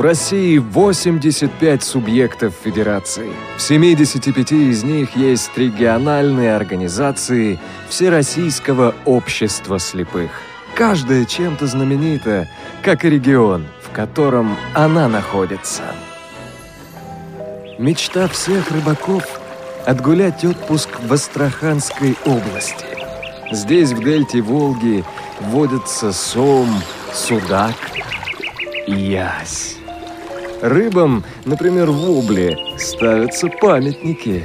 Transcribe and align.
В 0.00 0.02
России 0.02 0.56
85 0.56 1.82
субъектов 1.82 2.54
федерации. 2.64 3.28
В 3.58 3.60
75 3.60 4.52
из 4.52 4.82
них 4.82 5.14
есть 5.14 5.50
региональные 5.58 6.56
организации 6.56 7.58
Всероссийского 7.90 8.94
общества 9.04 9.78
слепых. 9.78 10.30
Каждая 10.74 11.26
чем-то 11.26 11.66
знаменита, 11.66 12.48
как 12.82 13.04
и 13.04 13.10
регион, 13.10 13.66
в 13.82 13.94
котором 13.94 14.56
она 14.72 15.06
находится. 15.06 15.82
Мечта 17.78 18.26
всех 18.28 18.70
рыбаков– 18.70 19.38
отгулять 19.84 20.46
отпуск 20.46 20.88
в 21.02 21.12
Астраханской 21.12 22.16
области. 22.24 22.86
Здесь, 23.52 23.92
в 23.92 24.02
дельте 24.02 24.40
Волги, 24.40 25.04
водятся 25.40 26.14
сом, 26.14 26.70
судак 27.12 27.76
и 28.86 28.94
ясь. 28.94 29.79
Рыбам, 30.62 31.24
например, 31.46 31.90
в 31.90 32.10
Обле, 32.10 32.56
ставятся 32.78 33.48
памятники. 33.48 34.44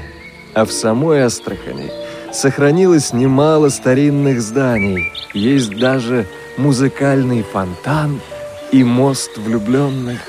А 0.53 0.65
в 0.65 0.71
самой 0.71 1.21
Астрахани 1.21 1.91
сохранилось 2.31 3.11
немало 3.11 3.69
старинных 3.69 4.41
зданий. 4.41 5.11
Есть 5.33 5.77
даже 5.77 6.25
музыкальный 6.57 7.43
фонтан 7.43 8.21
и 8.71 8.83
мост 8.83 9.37
влюбленных. 9.37 10.19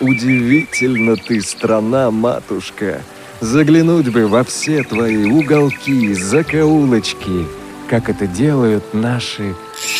Удивительно 0.00 1.16
ты, 1.16 1.40
страна, 1.40 2.10
матушка. 2.10 3.00
Заглянуть 3.40 4.08
бы 4.08 4.26
во 4.26 4.42
все 4.44 4.82
твои 4.82 5.24
уголки, 5.24 6.12
закоулочки, 6.14 7.46
как 7.88 8.08
это 8.08 8.26
делают 8.26 8.94
наши 8.94 9.54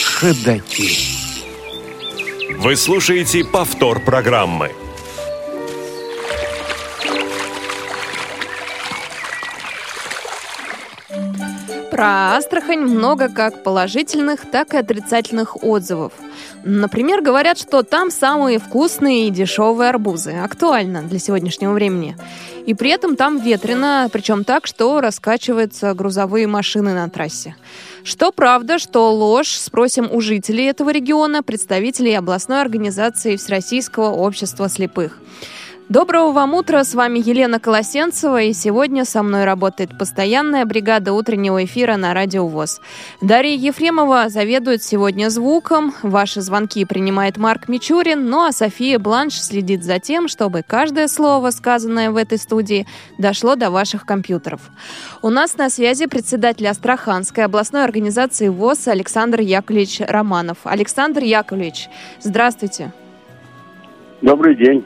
ходаки. 0.05 1.16
Вы 2.59 2.75
слушаете 2.77 3.45
повтор 3.45 4.01
программы. 4.01 4.71
Про 11.91 12.37
Астрахань 12.37 12.81
много 12.81 13.29
как 13.29 13.63
положительных, 13.63 14.51
так 14.51 14.73
и 14.73 14.79
отрицательных 14.79 15.63
отзывов. 15.63 16.13
Например, 16.69 17.23
говорят, 17.23 17.59
что 17.59 17.85
там 17.85 18.11
самые 18.11 18.59
вкусные 18.59 19.29
и 19.29 19.31
дешевые 19.31 19.89
арбузы. 19.91 20.33
Актуально 20.33 21.03
для 21.03 21.21
сегодняшнего 21.21 21.73
времени. 21.73 22.17
И 22.67 22.75
при 22.75 22.91
этом 22.91 23.15
там 23.15 23.39
ветрено, 23.39 24.09
причем 24.13 24.43
так, 24.43 24.67
что 24.67 25.01
раскачиваются 25.01 25.95
грузовые 25.95 26.49
машины 26.49 26.93
на 26.93 27.09
трассе. 27.09 27.55
Что 28.03 28.33
правда, 28.33 28.81
что 28.81 29.13
ложь, 29.13 29.51
спросим 29.51 30.09
у 30.11 30.21
жителей 30.21 30.65
этого 30.65 30.91
региона, 30.91 31.45
представителей 31.45 32.15
областной 32.15 32.63
организации 32.63 33.37
Всероссийского 33.37 34.11
общества 34.11 34.69
слепых. 34.69 35.21
Доброго 35.89 36.33
вам 36.33 36.55
утра, 36.55 36.83
с 36.83 36.97
вами 36.97 37.21
Елена 37.21 37.61
Колосенцева, 37.61 38.43
и 38.43 38.53
сегодня 38.53 39.05
со 39.05 39.23
мной 39.23 39.45
работает 39.45 39.97
постоянная 39.97 40.65
бригада 40.65 41.13
утреннего 41.13 41.65
эфира 41.65 41.95
на 41.95 42.13
Радио 42.13 42.49
ВОЗ. 42.49 42.81
Дарья 43.21 43.55
Ефремова 43.55 44.29
заведует 44.29 44.83
сегодня 44.83 45.29
звуком, 45.29 45.95
ваши 46.03 46.41
звонки 46.41 46.85
принимает 46.85 47.37
Марк 47.37 47.69
Мичурин, 47.69 48.29
ну 48.29 48.45
а 48.45 48.51
София 48.51 48.99
Бланш 48.99 49.41
следит 49.41 49.85
за 49.85 50.01
тем, 50.01 50.27
чтобы 50.27 50.65
каждое 50.67 51.07
слово, 51.07 51.51
сказанное 51.51 52.11
в 52.11 52.17
этой 52.17 52.39
студии, 52.39 52.85
дошло 53.17 53.55
до 53.55 53.71
ваших 53.71 54.07
компьютеров. 54.07 54.63
У 55.23 55.31
нас 55.31 55.57
на 55.57 55.71
связи 55.71 56.07
председатель 56.07 56.67
Астраханской 56.67 57.45
областной 57.45 57.85
организации 57.85 58.49
ВОЗ 58.49 58.89
Александр 58.89 59.39
Яковлевич 59.39 60.01
Романов. 60.01 60.59
Александр 60.65 61.23
Яковлевич, 61.23 61.89
здравствуйте. 62.21 62.93
Добрый 64.21 64.57
день. 64.57 64.85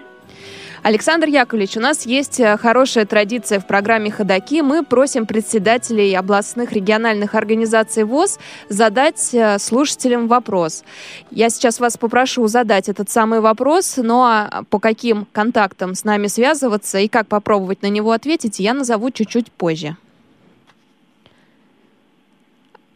Александр 0.82 1.28
Яковлевич, 1.28 1.76
у 1.76 1.80
нас 1.80 2.06
есть 2.06 2.40
э, 2.40 2.56
хорошая 2.56 3.04
традиция 3.04 3.60
в 3.60 3.66
программе 3.66 4.10
«Ходоки». 4.10 4.62
Мы 4.62 4.82
просим 4.82 5.26
председателей 5.26 6.14
областных 6.14 6.72
региональных 6.72 7.34
организаций 7.34 8.04
ВОЗ 8.04 8.38
задать 8.70 9.34
э, 9.34 9.58
слушателям 9.58 10.26
вопрос. 10.26 10.82
Я 11.30 11.50
сейчас 11.50 11.80
вас 11.80 11.98
попрошу 11.98 12.46
задать 12.46 12.88
этот 12.88 13.10
самый 13.10 13.40
вопрос, 13.40 13.98
но 13.98 14.24
а 14.24 14.62
по 14.70 14.78
каким 14.78 15.26
контактам 15.32 15.94
с 15.94 16.04
нами 16.04 16.28
связываться 16.28 16.98
и 16.98 17.08
как 17.08 17.26
попробовать 17.26 17.82
на 17.82 17.88
него 17.88 18.12
ответить, 18.12 18.58
я 18.58 18.72
назову 18.72 19.10
чуть-чуть 19.10 19.52
позже. 19.52 19.98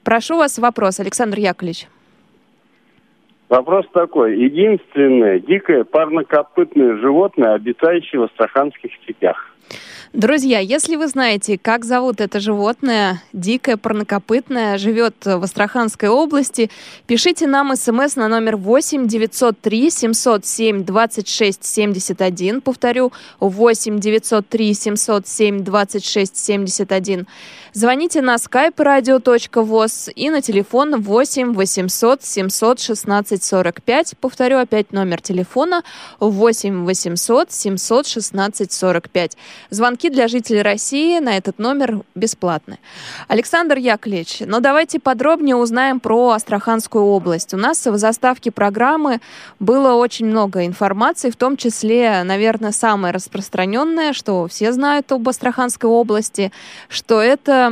Прошу 0.05 0.39
вас 0.39 0.59
вопрос, 0.59 1.01
Александр 1.01 1.39
Яковлевич. 1.39 1.89
Вопрос 3.55 3.87
такой. 3.93 4.37
Единственное 4.37 5.39
дикое 5.39 5.85
парнокопытное 5.85 6.97
животное, 6.97 7.55
обитающее 7.55 8.21
в 8.21 8.25
астраханских 8.25 8.91
степях. 9.05 9.55
Друзья, 10.13 10.59
если 10.59 10.97
вы 10.97 11.07
знаете, 11.07 11.57
как 11.57 11.85
зовут 11.85 12.21
это 12.21 12.41
животное, 12.41 13.23
дикое, 13.33 13.77
парнокопытное, 13.77 14.79
живет 14.79 15.15
в 15.25 15.43
Астраханской 15.43 16.09
области, 16.09 16.69
пишите 17.07 17.47
нам 17.47 17.75
смс 17.77 18.17
на 18.17 18.29
номер 18.29 18.57
8 18.57 19.07
903 19.07 19.91
707 19.91 20.85
26 20.85 21.65
71. 21.65 22.61
Повторю, 22.61 23.13
8 23.39 23.99
903 23.99 24.75
707 24.75 25.65
26 25.65 26.37
71. 26.37 27.27
Звоните 27.77 28.23
на 28.23 28.37
skype 28.37 28.77
radio.voz 28.77 30.13
и 30.15 30.31
на 30.31 30.41
телефон 30.41 31.03
8 31.03 31.55
800 31.55 32.23
716 32.23 33.43
45. 33.43 34.15
Повторю 34.21 34.59
опять 34.59 34.93
номер 34.93 35.21
телефона 35.21 35.83
8 36.21 36.85
800 36.85 37.51
716 37.51 38.73
45. 38.73 39.37
Звонки 39.71 40.09
для 40.09 40.29
жителей 40.29 40.63
России 40.63 41.19
на 41.19 41.37
этот 41.37 41.59
номер 41.59 42.03
бесплатны. 42.15 42.79
Александр 43.27 43.79
Яковлевич, 43.79 44.43
ну 44.47 44.61
давайте 44.61 45.01
подробнее 45.01 45.57
узнаем 45.57 45.99
про 45.99 46.31
Астраханскую 46.31 47.05
область. 47.05 47.55
У 47.55 47.57
нас 47.57 47.85
в 47.85 47.99
заставке 47.99 48.53
программы 48.53 49.21
было 49.59 49.95
очень 49.95 50.27
много 50.27 50.65
информации, 50.65 51.29
в 51.29 51.37
том 51.37 51.57
числе, 51.57 52.23
наверное, 52.23 52.71
самое 52.71 53.13
распространенное, 53.13 54.13
что 54.13 54.47
все 54.47 54.71
знают 54.71 55.11
об 55.11 55.29
Астраханской 55.29 55.91
области, 55.91 56.53
что 56.89 57.21
это 57.21 57.64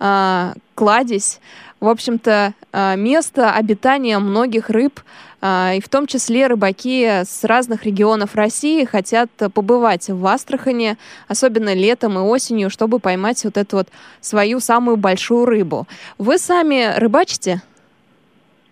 э, 0.00 0.52
кладезь, 0.74 1.40
в 1.80 1.88
общем-то, 1.88 2.54
э, 2.72 2.96
место 2.96 3.52
обитания 3.52 4.18
многих 4.18 4.70
рыб, 4.70 5.00
э, 5.42 5.76
и 5.76 5.80
в 5.80 5.88
том 5.88 6.06
числе 6.06 6.46
рыбаки 6.46 7.22
с 7.24 7.44
разных 7.44 7.84
регионов 7.84 8.34
России 8.34 8.84
хотят 8.84 9.30
побывать 9.52 10.08
в 10.08 10.26
Астрахане, 10.26 10.96
особенно 11.28 11.74
летом 11.74 12.18
и 12.18 12.22
осенью, 12.22 12.70
чтобы 12.70 12.98
поймать 12.98 13.44
вот 13.44 13.56
эту 13.56 13.76
вот 13.78 13.88
свою 14.20 14.60
самую 14.60 14.96
большую 14.96 15.44
рыбу. 15.44 15.86
Вы 16.18 16.38
сами 16.38 16.98
рыбачите? 16.98 17.62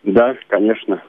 Да, 0.05 0.35
конечно. 0.49 1.03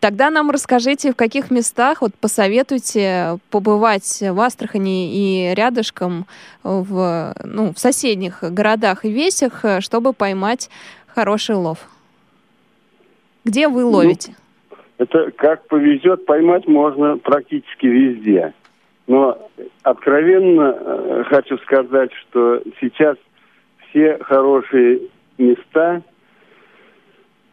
Тогда 0.00 0.30
нам 0.30 0.50
расскажите, 0.50 1.12
в 1.12 1.16
каких 1.16 1.50
местах, 1.50 2.02
вот 2.02 2.14
посоветуйте 2.14 3.38
побывать 3.50 4.20
в 4.20 4.40
Астрахани 4.40 5.12
и 5.12 5.54
рядышком 5.54 6.26
в, 6.62 7.34
ну, 7.44 7.72
в 7.72 7.78
соседних 7.78 8.42
городах 8.42 9.04
и 9.04 9.10
весях, 9.10 9.64
чтобы 9.80 10.12
поймать 10.12 10.70
хороший 11.06 11.56
лов. 11.56 11.78
Где 13.44 13.68
вы 13.68 13.82
ну, 13.82 13.90
ловите? 13.90 14.34
Ну, 14.68 14.76
это 14.98 15.30
как 15.30 15.66
повезет, 15.68 16.26
поймать 16.26 16.66
можно 16.66 17.16
практически 17.16 17.86
везде. 17.86 18.52
Но 19.06 19.50
откровенно 19.82 20.76
э, 20.76 21.24
хочу 21.28 21.58
сказать, 21.58 22.10
что 22.12 22.60
сейчас 22.80 23.16
все 23.88 24.18
хорошие 24.18 25.02
места, 25.38 26.02
э, 26.02 26.02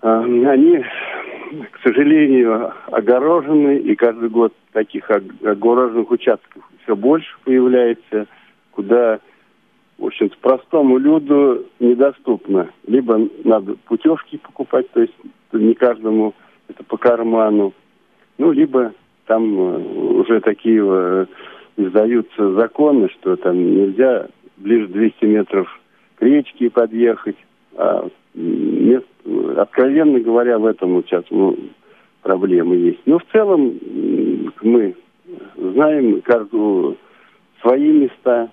они 0.04 0.84
к 1.72 1.80
сожалению, 1.84 2.74
огорожены, 2.88 3.78
и 3.78 3.96
каждый 3.96 4.30
год 4.30 4.54
таких 4.72 5.10
огороженных 5.10 6.10
участков 6.10 6.64
все 6.84 6.96
больше 6.96 7.36
появляется, 7.44 8.28
куда, 8.72 9.20
в 9.98 10.06
общем 10.06 10.32
простому 10.42 10.98
люду 10.98 11.66
недоступно. 11.80 12.70
Либо 12.88 13.30
надо 13.44 13.76
путевки 13.86 14.38
покупать, 14.38 14.90
то 14.92 15.02
есть 15.02 15.14
не 15.52 15.76
каждому 15.76 16.34
это 16.68 16.84
по 16.84 16.98
карману, 16.98 17.74
ну, 18.38 18.52
либо 18.52 18.94
там 19.28 19.60
э, 19.60 19.78
уже 20.20 20.42
такие 20.42 20.84
э, 20.84 21.26
издаются 21.78 22.54
законы, 22.54 23.10
что 23.10 23.36
там 23.36 23.56
нельзя 23.58 24.28
ближе 24.58 24.88
200 24.88 25.26
метров 25.26 25.80
к 26.16 26.22
речке 26.24 26.72
подъехать, 26.72 27.38
а 27.76 28.10
откровенно 29.58 30.20
говоря, 30.20 30.60
в 30.60 30.66
этом 30.66 31.04
сейчас 31.04 31.24
ну, 31.30 31.58
проблемы 32.22 32.76
есть. 32.76 33.00
Но 33.06 33.20
в 33.20 33.26
целом 33.32 33.80
мы 34.62 34.96
знаем 35.56 36.22
каждую 36.22 36.98
свои 37.62 37.92
места, 37.92 38.50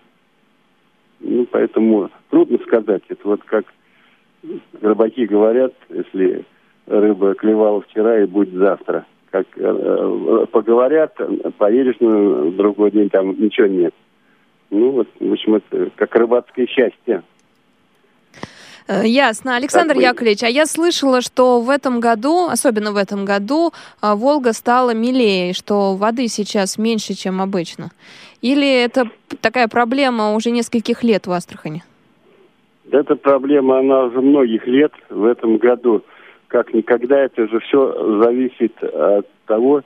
ну, 1.20 1.46
поэтому 1.50 2.10
трудно 2.30 2.58
сказать. 2.58 3.02
Это 3.08 3.20
вот 3.24 3.42
как 3.44 3.66
рыбаки 4.80 5.26
говорят, 5.26 5.74
если 5.90 6.44
рыба 6.86 7.34
клевала 7.34 7.82
вчера 7.82 8.22
и 8.22 8.26
будет 8.26 8.54
завтра. 8.54 9.06
как 9.30 9.46
э, 9.56 10.46
поговорят, 10.50 11.16
поедешь 11.58 12.00
на 12.00 12.50
другой 12.50 12.90
день, 12.90 13.10
там 13.10 13.38
ничего 13.40 13.66
нет. 13.66 13.94
Ну 14.70 14.90
вот, 14.90 15.08
в 15.18 15.32
общем, 15.32 15.56
это 15.56 15.90
как 15.96 16.14
рыбацкое 16.14 16.66
счастье. 16.66 17.22
Э, 18.90 19.06
ясно. 19.06 19.54
Александр 19.54 19.94
так 19.94 20.02
Яковлевич, 20.02 20.42
а 20.42 20.48
я 20.48 20.66
слышала, 20.66 21.20
что 21.20 21.60
в 21.60 21.70
этом 21.70 22.00
году, 22.00 22.48
особенно 22.48 22.90
в 22.90 22.96
этом 22.96 23.24
году, 23.24 23.72
э, 24.02 24.14
Волга 24.14 24.52
стала 24.52 24.92
милее, 24.92 25.52
что 25.52 25.94
воды 25.94 26.26
сейчас 26.26 26.76
меньше, 26.76 27.14
чем 27.14 27.40
обычно. 27.40 27.90
Или 28.42 28.82
это 28.84 29.08
такая 29.40 29.68
проблема 29.68 30.34
уже 30.34 30.50
нескольких 30.50 31.04
лет 31.04 31.28
в 31.28 31.32
Астрахани? 31.32 31.84
Эта 32.90 33.14
проблема, 33.14 33.78
она 33.78 34.04
уже 34.06 34.20
многих 34.20 34.66
лет 34.66 34.92
в 35.08 35.24
этом 35.24 35.58
году. 35.58 36.02
Как 36.48 36.74
никогда, 36.74 37.20
это 37.20 37.46
же 37.46 37.60
все 37.60 38.20
зависит 38.24 38.82
от 38.82 39.28
того, 39.46 39.82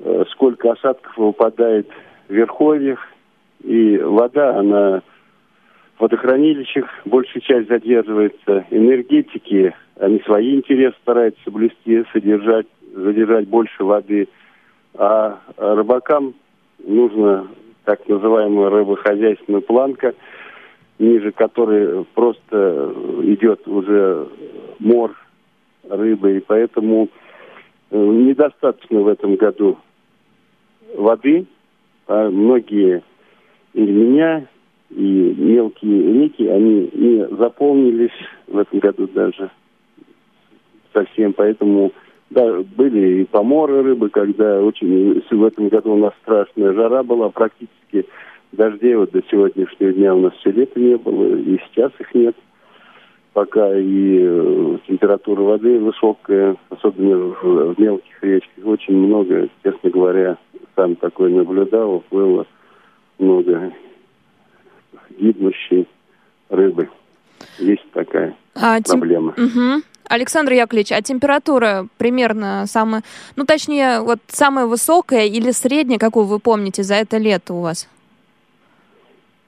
э, 0.00 0.24
сколько 0.32 0.72
осадков 0.72 1.16
выпадает 1.16 1.88
в 2.28 2.34
верховьях. 2.34 2.98
И 3.64 3.96
вода, 3.96 4.58
она 4.58 5.00
водохранилищах 6.00 6.86
большая 7.04 7.42
часть 7.42 7.68
задерживается. 7.68 8.66
Энергетики, 8.70 9.74
они 9.98 10.20
свои 10.20 10.56
интересы 10.56 10.96
стараются 11.02 11.40
соблюсти, 11.44 12.04
содержать, 12.12 12.66
задержать 12.94 13.48
больше 13.48 13.84
воды. 13.84 14.28
А 14.94 15.38
рыбакам 15.56 16.34
нужно 16.84 17.46
так 17.84 18.06
называемая 18.08 18.70
рыбохозяйственная 18.70 19.60
планка, 19.60 20.14
ниже 20.98 21.32
которой 21.32 22.04
просто 22.14 22.94
идет 23.22 23.66
уже 23.66 24.28
мор 24.78 25.14
рыбы, 25.88 26.36
и 26.36 26.40
поэтому 26.40 27.08
э, 27.90 27.96
недостаточно 27.96 29.00
в 29.00 29.08
этом 29.08 29.36
году 29.36 29.78
воды. 30.94 31.46
А 32.06 32.28
многие 32.28 33.02
или 33.72 33.90
меня, 33.90 34.46
и 34.90 35.34
мелкие 35.38 36.12
реки, 36.14 36.46
они 36.46 36.90
не 36.92 37.26
заполнились 37.36 38.10
в 38.46 38.58
этом 38.58 38.78
году 38.80 39.08
даже 39.08 39.50
совсем, 40.92 41.32
поэтому 41.32 41.92
да, 42.30 42.62
были 42.76 43.22
и 43.22 43.24
поморы 43.24 43.82
рыбы, 43.82 44.08
когда 44.08 44.60
очень 44.62 45.22
в 45.30 45.44
этом 45.44 45.68
году 45.68 45.94
у 45.94 45.98
нас 45.98 46.12
страшная 46.22 46.72
жара 46.72 47.02
была, 47.02 47.28
практически 47.30 48.06
дождей 48.52 48.94
вот 48.96 49.10
до 49.12 49.22
сегодняшнего 49.30 49.92
дня 49.92 50.14
у 50.14 50.20
нас 50.20 50.32
все 50.34 50.50
лето 50.50 50.78
не 50.78 50.96
было, 50.96 51.36
и 51.36 51.58
сейчас 51.58 51.92
их 51.98 52.14
нет. 52.14 52.36
Пока 53.32 53.76
и 53.78 54.18
э, 54.20 54.78
температура 54.88 55.42
воды 55.42 55.78
высокая, 55.78 56.56
особенно 56.68 57.16
в, 57.16 57.74
в 57.74 57.78
мелких 57.78 58.22
речках, 58.22 58.66
очень 58.66 58.96
много, 58.96 59.48
честно 59.62 59.88
говоря, 59.88 60.36
сам 60.74 60.96
такой 60.96 61.32
наблюдал, 61.32 62.02
было 62.10 62.44
много 63.20 63.72
гибнущей 65.18 65.86
рыбы. 66.48 66.88
Есть 67.58 67.90
такая 67.92 68.34
а, 68.54 68.80
проблема. 68.82 69.32
Тем... 69.32 69.44
Угу. 69.44 69.82
Александр 70.08 70.52
Яковлевич, 70.52 70.90
а 70.92 71.02
температура 71.02 71.86
примерно 71.96 72.64
самая, 72.66 73.02
ну 73.36 73.44
точнее, 73.44 74.00
вот 74.00 74.18
самая 74.26 74.66
высокая 74.66 75.26
или 75.26 75.52
средняя, 75.52 75.98
какую 75.98 76.26
вы 76.26 76.40
помните, 76.40 76.82
за 76.82 76.96
это 76.96 77.16
лето 77.16 77.54
у 77.54 77.60
вас? 77.60 77.88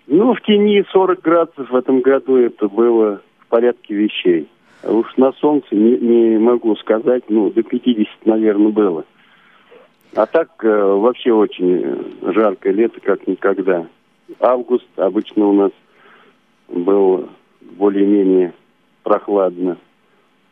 Ну, 0.06 0.34
в 0.34 0.40
тени 0.42 0.84
40 0.92 1.20
градусов 1.20 1.70
в 1.70 1.74
этом 1.74 2.00
году 2.00 2.36
это 2.36 2.68
было 2.68 3.20
в 3.38 3.46
порядке 3.48 3.94
вещей. 3.94 4.48
А 4.82 4.92
уж 4.92 5.06
на 5.16 5.32
солнце 5.32 5.74
не, 5.74 5.96
не 5.96 6.38
могу 6.38 6.76
сказать, 6.76 7.24
ну, 7.28 7.50
до 7.50 7.62
50, 7.62 8.26
наверное, 8.26 8.72
было. 8.72 9.04
А 10.14 10.26
так 10.26 10.50
э, 10.62 10.68
вообще 10.68 11.32
очень 11.32 12.12
жаркое 12.22 12.72
лето, 12.72 13.00
как 13.00 13.26
никогда. 13.26 13.86
Август 14.40 14.86
обычно 14.96 15.46
у 15.46 15.52
нас 15.52 15.72
был 16.68 17.28
более-менее 17.60 18.52
прохладно. 19.02 19.76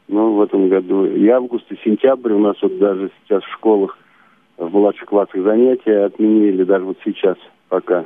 Но 0.09 0.35
в 0.35 0.43
этом 0.43 0.69
году 0.69 1.07
и 1.07 1.29
август, 1.29 1.71
и 1.71 1.77
сентябрь 1.85 2.33
у 2.33 2.39
нас 2.41 2.57
вот 2.61 2.79
даже 2.79 3.11
сейчас 3.23 3.45
в 3.45 3.53
школах, 3.53 3.97
в 4.57 4.73
младших 4.73 5.09
классах 5.09 5.43
занятия 5.43 6.05
отменили, 6.05 6.65
даже 6.65 6.85
вот 6.85 6.99
сейчас 7.05 7.37
пока, 7.69 8.05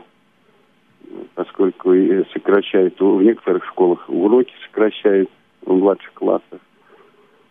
поскольку 1.34 1.94
сокращают 2.32 3.00
в 3.00 3.22
некоторых 3.22 3.64
школах 3.64 4.04
уроки 4.08 4.52
сокращают 4.66 5.30
в 5.62 5.72
младших 5.72 6.12
классах, 6.12 6.60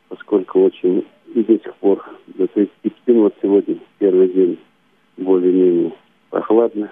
поскольку 0.10 0.62
очень 0.62 1.06
и 1.34 1.44
до 1.44 1.54
сих 1.54 1.74
пор 1.76 2.06
до 2.28 2.46
35, 2.48 2.94
ну 3.08 3.22
вот 3.24 3.36
сегодня 3.42 3.78
первый 3.98 4.28
день 4.30 4.60
более-менее 5.18 5.94
прохладно. 6.30 6.92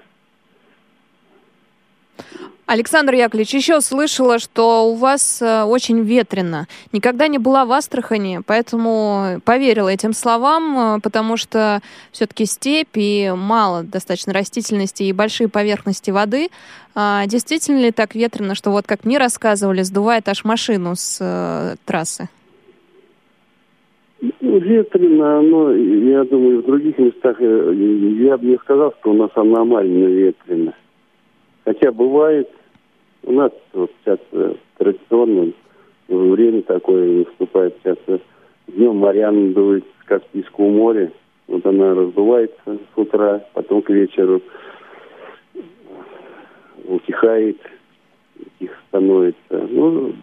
Александр 2.72 3.16
Яковлевич, 3.16 3.54
еще 3.54 3.82
слышала, 3.82 4.40
что 4.40 4.90
у 4.90 4.94
вас 4.94 5.42
э, 5.42 5.64
очень 5.64 6.00
ветрено. 6.04 6.68
Никогда 6.94 7.28
не 7.28 7.38
была 7.38 7.66
в 7.66 7.72
Астрахани, 7.74 8.40
поэтому 8.48 9.42
поверила 9.44 9.90
этим 9.90 10.14
словам, 10.14 10.96
э, 10.96 11.00
потому 11.02 11.36
что 11.36 11.82
все-таки 12.14 12.46
степь 12.46 12.96
и 12.96 13.34
мало 13.36 13.84
достаточно 13.84 14.32
растительности 14.32 15.04
и 15.04 15.12
большие 15.12 15.50
поверхности 15.50 16.12
воды. 16.12 16.48
А 16.96 17.26
действительно 17.28 17.80
ли 17.82 17.92
так 17.92 18.16
ветрено, 18.16 18.56
что 18.56 18.72
вот 18.72 18.88
как 18.88 19.04
мне 19.04 19.18
рассказывали, 19.18 19.82
сдувает 19.82 20.30
аж 20.30 20.46
машину 20.46 20.96
с 20.96 21.18
э, 21.20 21.76
трассы? 21.84 22.30
Ну, 24.22 24.60
ветрено, 24.60 25.42
но 25.42 25.74
я 25.74 26.24
думаю, 26.24 26.62
в 26.62 26.66
других 26.68 26.98
местах 27.00 27.36
я 27.42 28.38
бы 28.38 28.46
не 28.46 28.58
сказал, 28.60 28.94
что 29.02 29.12
у 29.12 29.14
нас 29.14 29.32
аномально 29.36 30.06
ветрено. 30.06 30.74
Хотя 31.66 31.92
бывает, 31.92 32.50
у 33.24 33.32
нас 33.32 33.52
вот 33.74 33.92
сейчас 34.04 34.20
э, 34.32 34.56
традиционно 34.78 35.52
время 36.08 36.62
такое 36.64 37.26
наступает 37.26 37.76
сейчас. 37.84 37.98
Э, 38.08 38.20
днем 38.68 38.98
Мариан 38.98 39.54
дует 39.54 39.86
с 40.02 40.06
Каспийского 40.06 40.70
моря. 40.70 41.12
Вот 41.48 41.66
она 41.66 41.94
раздувается 41.94 42.58
с 42.66 42.98
утра, 42.98 43.46
потом 43.54 43.82
к 43.82 43.90
вечеру 43.90 44.42
утихает, 46.86 47.58
их 48.60 48.72
становится. 48.88 49.36
Ну, 49.50 50.14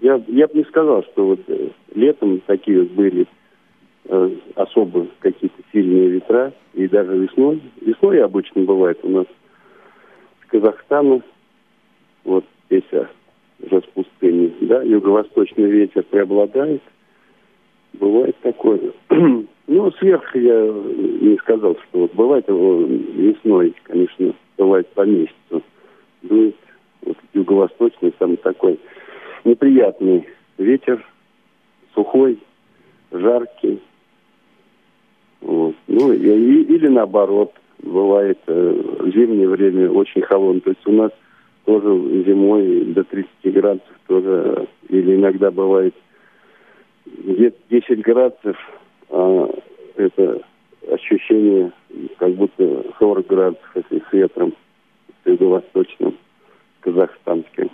я, 0.00 0.22
я 0.26 0.46
бы 0.46 0.54
не 0.54 0.64
сказал, 0.64 1.02
что 1.04 1.26
вот 1.26 1.40
э, 1.48 1.68
летом 1.94 2.40
такие 2.46 2.80
вот 2.80 2.90
были 2.90 3.26
э, 4.06 4.30
особо 4.54 5.06
какие-то 5.20 5.62
сильные 5.72 6.08
ветра, 6.08 6.52
и 6.74 6.88
даже 6.88 7.16
весной. 7.16 7.60
Весной 7.80 8.22
обычно 8.22 8.62
бывает 8.62 8.98
у 9.02 9.08
нас 9.08 9.26
с 10.42 10.50
Казахстана 10.50 11.22
вот 12.28 12.44
здесь 12.66 12.84
уже 12.92 13.80
с 13.80 13.86
пустыни, 13.86 14.52
да, 14.60 14.82
юго-восточный 14.82 15.64
ветер 15.64 16.02
преобладает. 16.04 16.82
Бывает 17.94 18.36
такое. 18.42 18.92
ну, 19.08 19.92
сверху 19.92 20.38
я 20.38 20.60
не 20.66 21.36
сказал, 21.38 21.76
что 21.88 22.00
вот 22.00 22.14
бывает 22.14 22.44
весной, 22.46 23.74
конечно, 23.84 24.34
бывает 24.58 24.86
по 24.88 25.06
месяцу. 25.06 25.62
Дует 26.22 26.56
вот 27.02 27.16
юго-восточный, 27.32 28.12
самый 28.18 28.36
такой 28.36 28.78
неприятный 29.44 30.28
ветер, 30.58 31.04
сухой, 31.94 32.38
жаркий. 33.10 33.80
Вот. 35.40 35.74
Ну, 35.86 36.12
и, 36.12 36.18
или 36.18 36.88
наоборот, 36.88 37.54
бывает 37.78 38.38
э, 38.46 38.82
зимнее 39.14 39.48
время 39.48 39.90
очень 39.90 40.22
холодно. 40.22 40.60
То 40.60 40.70
есть 40.70 40.86
у 40.86 40.92
нас 40.92 41.10
тоже 41.68 42.24
зимой 42.24 42.82
до 42.94 43.04
30 43.04 43.28
градусов 43.44 43.94
тоже, 44.06 44.66
или 44.88 45.16
иногда 45.16 45.50
бывает 45.50 45.94
где-то 47.04 47.58
10 47.68 48.00
градусов, 48.00 48.56
а 49.10 49.50
это 49.96 50.40
ощущение 50.90 51.70
как 52.16 52.32
будто 52.36 52.86
40 52.98 53.26
градусов, 53.26 53.70
если 53.74 53.98
с 53.98 54.12
ветром, 54.14 54.54
с 55.22 55.28
юго-восточным, 55.28 56.16
казахстанским. 56.80 57.70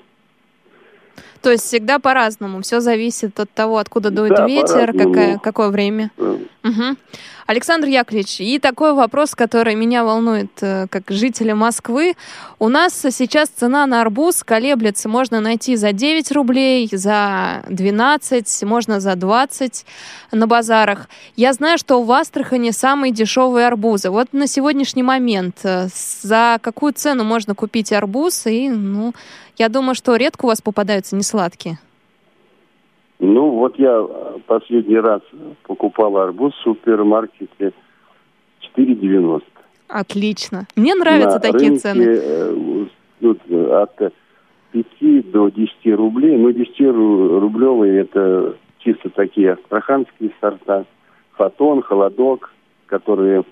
То 1.43 1.51
есть 1.51 1.65
всегда 1.65 1.99
по-разному, 1.99 2.63
все 2.63 2.81
зависит 2.81 3.39
от 3.39 3.51
того, 3.51 3.79
откуда 3.79 4.11
дует 4.11 4.35
да, 4.35 4.47
ветер, 4.47 4.93
какое, 4.93 5.39
какое 5.39 5.69
время. 5.69 6.11
Да. 6.17 6.37
Угу. 6.65 6.97
Александр 7.47 7.89
Яковлевич, 7.89 8.41
и 8.41 8.59
такой 8.59 8.95
вопрос, 8.95 9.35
который 9.35 9.75
меня 9.75 10.03
волнует 10.03 10.51
э, 10.63 10.87
как 10.89 11.11
жителя 11.11 11.55
Москвы. 11.55 12.15
У 12.59 12.71
нас 12.71 12.95
сейчас 13.11 13.51
цена 13.51 13.87
на 13.87 14.01
арбуз 14.01 14.43
колеблется. 14.43 15.11
Можно 15.11 15.41
найти 15.41 15.77
за 15.77 15.93
9 15.93 16.33
рублей, 16.33 16.89
за 16.91 17.63
12, 17.69 18.63
можно 18.63 18.99
за 19.01 19.15
20 19.15 19.85
на 20.33 20.47
базарах. 20.47 21.09
Я 21.37 21.53
знаю, 21.53 21.77
что 21.77 22.03
в 22.03 22.11
Астрахани 22.11 22.71
самые 22.71 23.13
дешевые 23.13 23.67
арбузы. 23.67 24.09
Вот 24.09 24.33
на 24.33 24.47
сегодняшний 24.47 25.03
момент 25.03 25.59
э, 25.65 25.89
за 26.23 26.59
какую 26.63 26.95
цену 26.95 27.25
можно 27.25 27.55
купить 27.55 27.93
арбуз? 27.93 28.47
И, 28.47 28.71
ну, 28.71 29.13
я 29.57 29.69
думаю, 29.69 29.95
что 29.95 30.17
редко 30.17 30.45
у 30.45 30.49
вас 30.49 30.61
попадаются 30.61 31.17
несладкие. 31.17 31.79
Ну, 33.19 33.51
вот 33.51 33.79
я 33.79 34.07
последний 34.47 34.99
раз 34.99 35.23
покупал 35.63 36.17
арбуз 36.19 36.53
в 36.55 36.63
супермаркете 36.63 37.73
4,90. 38.77 39.43
Отлично. 39.89 40.67
Мне 40.77 40.95
нравятся 40.95 41.37
На 41.37 41.41
такие 41.41 41.69
рынке, 41.71 41.79
цены. 41.81 42.03
э, 42.03 42.87
ну, 43.21 43.37
от 43.81 43.97
5 44.73 45.31
до 45.31 45.49
10 45.51 45.95
рублей. 45.95 46.37
Ну, 46.37 46.51
10 46.53 46.81
ру- 46.81 47.39
рублевые 47.39 48.01
это 48.03 48.57
чисто 48.79 49.09
такие 49.11 49.53
астраханские 49.53 50.33
сорта. 50.41 50.85
Фотон, 51.37 51.83
холодок, 51.83 52.53
которые, 52.87 53.45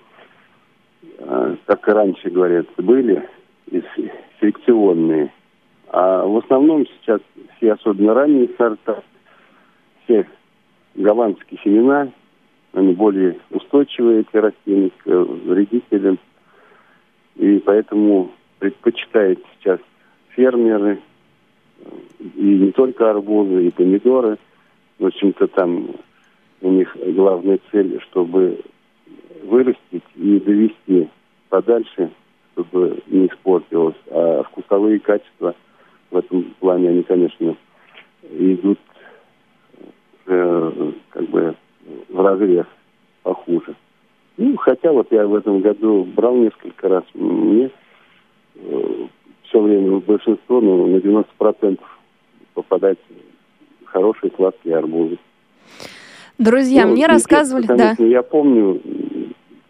э, 1.19 1.55
как 1.65 1.87
и 1.87 1.91
раньше 1.91 2.29
говорят, 2.29 2.65
были 2.77 3.27
селекционные. 4.39 5.31
А 5.93 6.25
в 6.25 6.37
основном 6.37 6.87
сейчас 6.87 7.21
все 7.55 7.73
особенно 7.73 8.15
ранние 8.15 8.49
сорта, 8.57 9.03
все 10.03 10.27
голландские 10.95 11.59
семена, 11.63 12.09
они 12.73 12.93
более 12.93 13.37
устойчивые, 13.51 14.21
эти 14.21 14.37
растения, 14.37 14.89
к 14.89 15.05
вредителям. 15.05 16.17
И 17.35 17.59
поэтому 17.59 18.31
предпочитают 18.57 19.39
сейчас 19.53 19.79
фермеры 20.29 20.97
э, 20.97 21.89
и 22.37 22.43
не 22.43 22.71
только 22.71 23.11
арбузы, 23.11 23.67
и 23.67 23.69
помидоры. 23.69 24.39
В 24.97 25.05
общем-то, 25.05 25.45
там 25.49 25.89
у 26.61 26.71
них 26.71 26.97
главная 27.05 27.59
цель, 27.71 28.01
чтобы 28.09 28.61
вырастить 29.43 30.03
и 30.15 30.39
довести 30.39 31.07
подальше, 31.49 32.09
чтобы 32.53 32.97
не 33.05 33.27
испортилось. 33.27 33.95
А 34.09 34.41
вкусовые 34.41 34.99
качества 34.99 35.53
в 36.13 36.17
этом 36.17 36.43
плане, 36.59 36.89
они, 36.89 37.03
конечно, 37.03 37.55
идут 38.31 38.79
э, 40.27 40.91
как 41.09 41.23
бы 41.29 41.55
в 42.09 42.21
разрез 42.21 42.65
похуже. 43.23 43.75
Ну, 44.37 44.55
хотя 44.57 44.91
вот 44.91 45.11
я 45.11 45.25
в 45.27 45.35
этом 45.35 45.61
году 45.61 46.03
брал 46.15 46.35
несколько 46.35 46.87
раз, 46.87 47.03
мне 47.13 47.69
все 49.43 49.59
время 49.61 49.97
большинство, 49.99 50.61
ну, 50.61 50.87
на 50.87 50.97
90% 50.97 51.79
попадать 52.53 52.97
хорошие 53.85 54.31
сладкие 54.35 54.77
арбузы. 54.77 55.17
Друзья, 56.37 56.85
Ну, 56.85 56.93
мне 56.93 57.05
рассказывали, 57.07 57.65
да. 57.67 57.75
Конечно, 57.77 58.05
я 58.05 58.23
помню 58.23 58.81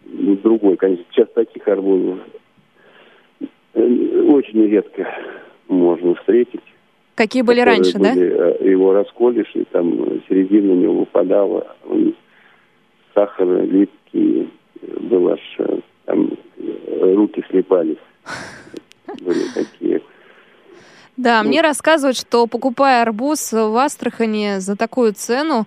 м, 0.06 0.36
другой, 0.42 0.76
конечно, 0.76 1.04
сейчас 1.10 1.28
таких 1.34 1.66
арбузов 1.68 2.18
э, 3.74 4.22
очень 4.28 4.66
редко 4.66 5.06
можно 5.68 6.14
встретить. 6.16 6.62
Какие 7.14 7.42
были 7.42 7.60
раньше, 7.60 7.98
да? 7.98 8.12
были, 8.12 8.60
э, 8.60 8.70
Его 8.70 8.92
расколешь, 8.92 9.50
и 9.54 9.64
там 9.64 10.20
середина 10.28 10.72
у 10.72 10.76
него 10.76 10.94
выпадала, 11.00 11.76
он 11.88 12.14
сахар 13.14 13.46
липкий, 13.62 14.50
был 15.00 15.28
аж, 15.28 15.40
э, 15.58 15.78
там 16.06 16.32
э, 16.58 17.14
руки 17.14 17.44
слепались. 17.50 17.98
Были 19.20 19.44
такие. 19.54 20.02
Да, 21.16 21.42
Ну. 21.42 21.50
мне 21.50 21.60
рассказывают, 21.60 22.16
что 22.16 22.46
покупая 22.46 23.02
арбуз 23.02 23.52
в 23.52 23.76
Астрахани 23.76 24.58
за 24.58 24.76
такую 24.76 25.12
цену, 25.12 25.60
а, 25.60 25.66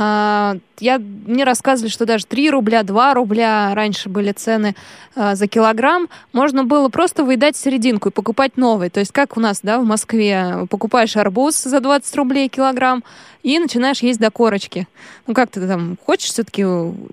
я, 0.00 0.98
мне 0.98 1.42
рассказывали, 1.42 1.90
что 1.90 2.06
даже 2.06 2.24
3 2.26 2.50
рубля, 2.50 2.84
2 2.84 3.14
рубля 3.14 3.74
раньше 3.74 4.08
были 4.08 4.30
цены 4.30 4.76
а, 5.16 5.34
за 5.34 5.48
килограмм. 5.48 6.08
Можно 6.32 6.62
было 6.62 6.88
просто 6.88 7.24
выедать 7.24 7.56
серединку 7.56 8.10
и 8.10 8.12
покупать 8.12 8.56
новый. 8.56 8.90
То 8.90 9.00
есть 9.00 9.10
как 9.10 9.36
у 9.36 9.40
нас, 9.40 9.58
да, 9.62 9.80
в 9.80 9.84
Москве, 9.84 10.66
покупаешь 10.70 11.16
арбуз 11.16 11.60
за 11.60 11.80
20 11.80 12.14
рублей 12.14 12.48
килограмм 12.48 13.02
и 13.42 13.58
начинаешь 13.58 13.98
есть 14.00 14.20
до 14.20 14.30
корочки. 14.30 14.86
Ну 15.26 15.34
как 15.34 15.50
ты 15.50 15.66
там 15.66 15.98
хочешь 16.06 16.30
все-таки 16.30 16.64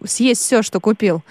съесть 0.06 0.42
все, 0.42 0.62
что 0.62 0.80
купил? 0.80 1.24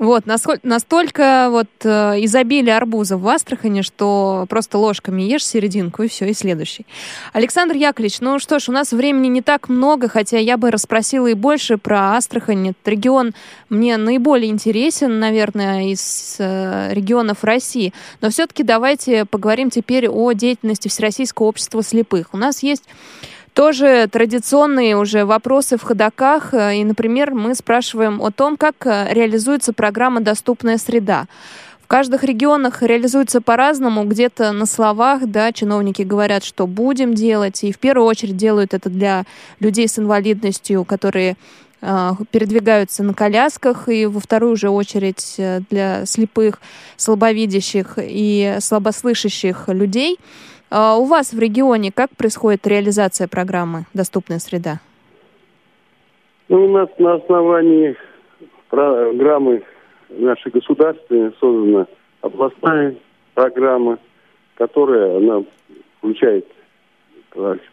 Вот, 0.00 0.24
насколько, 0.24 0.66
настолько 0.66 1.48
вот 1.50 1.68
э, 1.84 2.24
изобилие 2.24 2.74
арбузов 2.74 3.20
в 3.20 3.28
Астрахани, 3.28 3.82
что 3.82 4.46
просто 4.48 4.78
ложками 4.78 5.20
ешь 5.20 5.46
серединку 5.46 6.02
и 6.02 6.08
все, 6.08 6.24
и 6.24 6.32
следующий. 6.32 6.86
Александр 7.34 7.76
Яковлевич, 7.76 8.20
ну 8.20 8.38
что 8.38 8.58
ж, 8.60 8.70
у 8.70 8.72
нас 8.72 8.92
времени 8.92 9.28
не 9.28 9.42
так 9.42 9.68
много, 9.68 10.08
хотя 10.08 10.38
я 10.38 10.56
бы 10.56 10.70
расспросила 10.70 11.26
и 11.26 11.34
больше 11.34 11.76
про 11.76 12.16
Астрахань. 12.16 12.70
Этот 12.70 12.88
регион 12.88 13.34
мне 13.68 13.98
наиболее 13.98 14.50
интересен, 14.50 15.18
наверное, 15.18 15.92
из 15.92 16.36
э, 16.38 16.94
регионов 16.94 17.44
России. 17.44 17.92
Но 18.22 18.30
все-таки 18.30 18.62
давайте 18.62 19.26
поговорим 19.26 19.68
теперь 19.68 20.08
о 20.08 20.32
деятельности 20.32 20.88
Всероссийского 20.88 21.48
общества 21.48 21.82
слепых. 21.82 22.32
У 22.32 22.38
нас 22.38 22.62
есть 22.62 22.84
тоже 23.54 24.08
традиционные 24.10 24.96
уже 24.96 25.24
вопросы 25.24 25.76
в 25.76 25.82
ходаках. 25.82 26.54
Э, 26.54 26.76
И, 26.76 26.84
например, 26.84 27.34
мы 27.34 27.54
спрашиваем 27.54 28.20
о 28.22 28.30
том, 28.30 28.56
как 28.56 28.86
э, 28.86 29.08
реализуется 29.12 29.72
программа 29.72 30.20
«Доступная 30.20 30.78
среда». 30.78 31.26
В 31.82 31.86
каждых 31.86 32.22
регионах 32.22 32.82
реализуется 32.82 33.40
по-разному, 33.40 34.04
где-то 34.04 34.52
на 34.52 34.66
словах, 34.66 35.26
да, 35.26 35.52
чиновники 35.52 36.02
говорят, 36.02 36.44
что 36.44 36.68
будем 36.68 37.14
делать, 37.14 37.64
и 37.64 37.72
в 37.72 37.80
первую 37.80 38.06
очередь 38.06 38.36
делают 38.36 38.74
это 38.74 38.88
для 38.88 39.24
людей 39.58 39.88
с 39.88 39.98
инвалидностью, 39.98 40.84
которые 40.84 41.36
э, 41.80 42.10
передвигаются 42.30 43.02
на 43.02 43.12
колясках, 43.12 43.88
и 43.88 44.06
во 44.06 44.20
вторую 44.20 44.54
же 44.54 44.68
очередь 44.68 45.34
для 45.68 46.06
слепых, 46.06 46.60
слабовидящих 46.96 47.98
и 48.00 48.58
слабослышащих 48.60 49.64
людей. 49.68 50.18
А 50.70 50.96
у 50.96 51.04
вас 51.04 51.32
в 51.32 51.38
регионе 51.40 51.90
как 51.90 52.10
происходит 52.16 52.64
реализация 52.64 53.26
программы 53.26 53.86
«Доступная 53.92 54.38
среда»? 54.38 54.78
Ну, 56.48 56.66
у 56.66 56.68
нас 56.68 56.88
на 56.98 57.14
основании 57.14 57.96
программы 58.68 59.64
нашей 60.10 60.52
государственной 60.52 61.32
создана 61.40 61.86
областная 62.20 62.94
программа, 63.34 63.98
которая 64.54 65.16
она 65.16 65.42
включает 65.98 66.46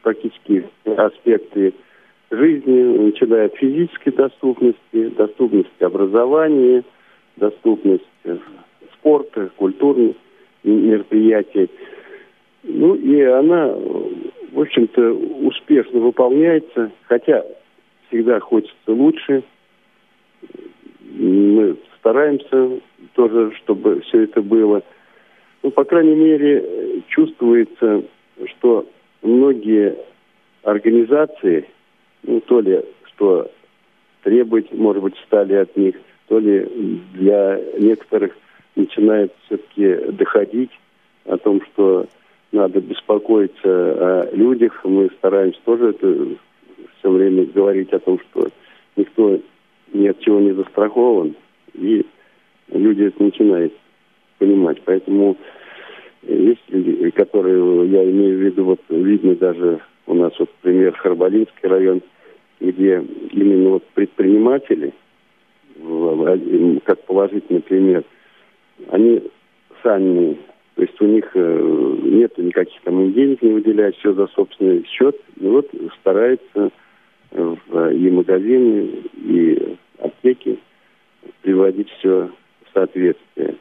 практически 0.01 0.67
аспекты 0.85 1.75
жизни, 2.31 2.97
начиная 2.97 3.45
от 3.45 3.55
физической 3.57 4.11
доступности, 4.11 5.09
доступности 5.09 5.83
образования, 5.83 6.83
доступность 7.35 8.07
спорта, 8.93 9.51
культурных 9.55 10.15
мероприятий. 10.63 11.69
Ну 12.67 12.95
и 12.95 13.21
она, 13.21 13.73
в 14.51 14.59
общем-то, 14.59 15.13
успешно 15.13 15.99
выполняется, 15.99 16.91
хотя 17.03 17.45
всегда 18.07 18.39
хочется 18.39 18.75
лучше. 18.91 19.43
Мы 21.13 21.77
стараемся 21.97 22.79
тоже, 23.13 23.53
чтобы 23.55 24.01
все 24.01 24.23
это 24.23 24.41
было. 24.41 24.83
Ну, 25.63 25.71
по 25.71 25.85
крайней 25.85 26.15
мере, 26.15 27.01
чувствуется, 27.07 28.03
что 28.45 28.85
многие 29.21 29.97
организации, 30.63 31.65
ну, 32.23 32.41
то 32.41 32.59
ли 32.59 32.81
что 33.05 33.49
требовать, 34.23 34.71
может 34.73 35.01
быть, 35.01 35.15
стали 35.25 35.53
от 35.53 35.75
них, 35.77 35.95
то 36.27 36.37
ли 36.39 36.67
для 37.13 37.59
некоторых 37.79 38.37
начинает 38.75 39.33
все-таки 39.45 40.11
доходить 40.11 40.71
о 41.25 41.37
том, 41.37 41.61
что 41.71 42.05
надо 42.51 42.79
беспокоиться 42.79 43.59
о 43.63 44.29
людях. 44.33 44.81
Мы 44.83 45.09
стараемся 45.17 45.59
тоже 45.65 45.89
это 45.89 46.27
все 46.99 47.11
время 47.11 47.45
говорить 47.45 47.91
о 47.93 47.99
том, 47.99 48.19
что 48.29 48.47
никто 48.95 49.39
ни 49.93 50.07
от 50.07 50.19
чего 50.19 50.39
не 50.39 50.53
застрахован. 50.53 51.35
И 51.73 52.05
люди 52.71 53.03
это 53.03 53.23
начинают 53.23 53.73
понимать. 54.39 54.81
Поэтому 54.85 55.37
есть 56.23 56.63
люди, 56.69 57.09
которые, 57.11 57.87
я 57.89 58.03
имею 58.09 58.37
в 58.37 58.41
виду, 58.41 58.65
вот 58.65 58.81
видно 58.89 59.35
даже 59.35 59.79
у 60.05 60.13
нас 60.13 60.33
вот 60.39 60.49
пример 60.61 60.93
Харбалинский 60.93 61.67
район, 61.67 62.01
где 62.59 63.03
именно 63.31 63.69
вот 63.71 63.83
предприниматели, 63.93 64.93
как 66.83 67.03
положительный 67.03 67.61
пример, 67.61 68.03
они 68.89 69.21
сами, 69.83 70.37
то 70.77 70.83
есть 70.83 71.01
у 71.01 71.05
них 71.05 71.25
нет 71.33 72.37
никаких 72.37 72.79
там 72.83 73.11
денег 73.11 73.41
не 73.41 73.51
выделять, 73.51 73.97
все 73.97 74.13
за 74.13 74.27
собственный 74.27 74.85
счет, 74.85 75.19
и 75.39 75.47
вот 75.47 75.67
стараются 75.99 76.69
в 77.31 77.91
и 77.91 78.11
магазины, 78.11 78.87
и 79.15 79.75
аптеки 79.97 80.59
приводить 81.41 81.89
все 81.97 82.29
в 82.63 82.73
соответствие. 82.75 83.55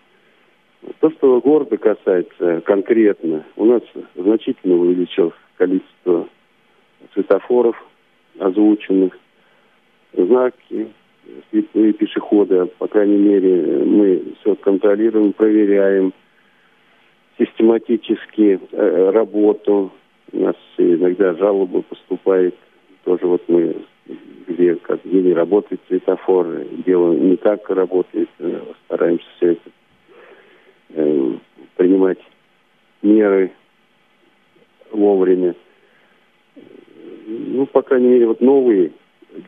То, 1.00 1.11
что 1.12 1.40
города 1.40 1.78
касается 1.78 2.61
конкретно, 2.66 3.46
у 3.56 3.64
нас 3.64 3.82
значительно 4.14 4.75
увеличилось 4.75 5.32
количество 5.56 6.28
светофоров 7.14 7.82
озвученных, 8.38 9.18
знаки, 10.12 10.88
слепые 11.50 11.94
пешеходы, 11.94 12.66
по 12.78 12.88
крайней 12.88 13.16
мере, 13.16 13.85
мы 13.87 14.23
все 14.40 14.54
контролируем, 14.54 15.32
проверяем 15.32 16.12
систематически 17.38 18.60
э, 18.72 19.10
работу. 19.10 19.92
У 20.32 20.38
нас 20.38 20.56
иногда 20.78 21.34
жалобы 21.34 21.82
поступают 21.82 22.54
тоже 23.06 23.24
вот 23.26 23.42
мы, 23.46 23.76
где, 24.48 24.74
как, 24.74 25.00
где 25.04 25.22
не 25.22 25.32
работает 25.32 25.80
светофор, 25.86 26.46
он 26.46 27.30
не 27.30 27.36
так 27.36 27.70
работает, 27.70 28.28
э, 28.40 28.60
стараемся 28.84 29.24
все 29.36 29.52
это 29.52 29.70
э, 30.90 31.32
принимать 31.76 32.18
меры 33.02 33.52
вовремя. 34.90 35.54
Ну, 37.28 37.66
по 37.66 37.82
крайней 37.82 38.08
мере, 38.08 38.26
вот 38.26 38.40
новые, 38.40 38.90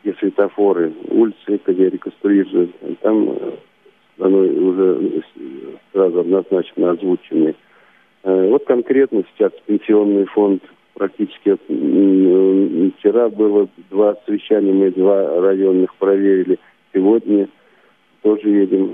где 0.03 0.15
светофоры, 0.15 0.93
улицы, 1.11 1.61
где 1.67 1.91
реконструируют, 1.91 2.71
там 3.01 3.31
э, 3.31 3.53
оно 4.21 4.39
уже 4.39 5.23
сразу 5.93 6.21
однозначно 6.21 6.93
озвучены. 6.93 7.57
Э, 8.23 8.49
вот 8.49 8.65
конкретно 8.65 9.25
сейчас 9.35 9.53
пенсионный 9.67 10.27
фонд 10.27 10.63
практически 10.95 11.57
вчера 12.99 13.29
было 13.29 13.69
два 13.91 14.17
совещания, 14.27 14.73
мы 14.73 14.91
два 14.91 15.41
районных 15.41 15.95
проверили. 15.95 16.59
Сегодня 16.93 17.49
тоже 18.23 18.49
едем 18.49 18.91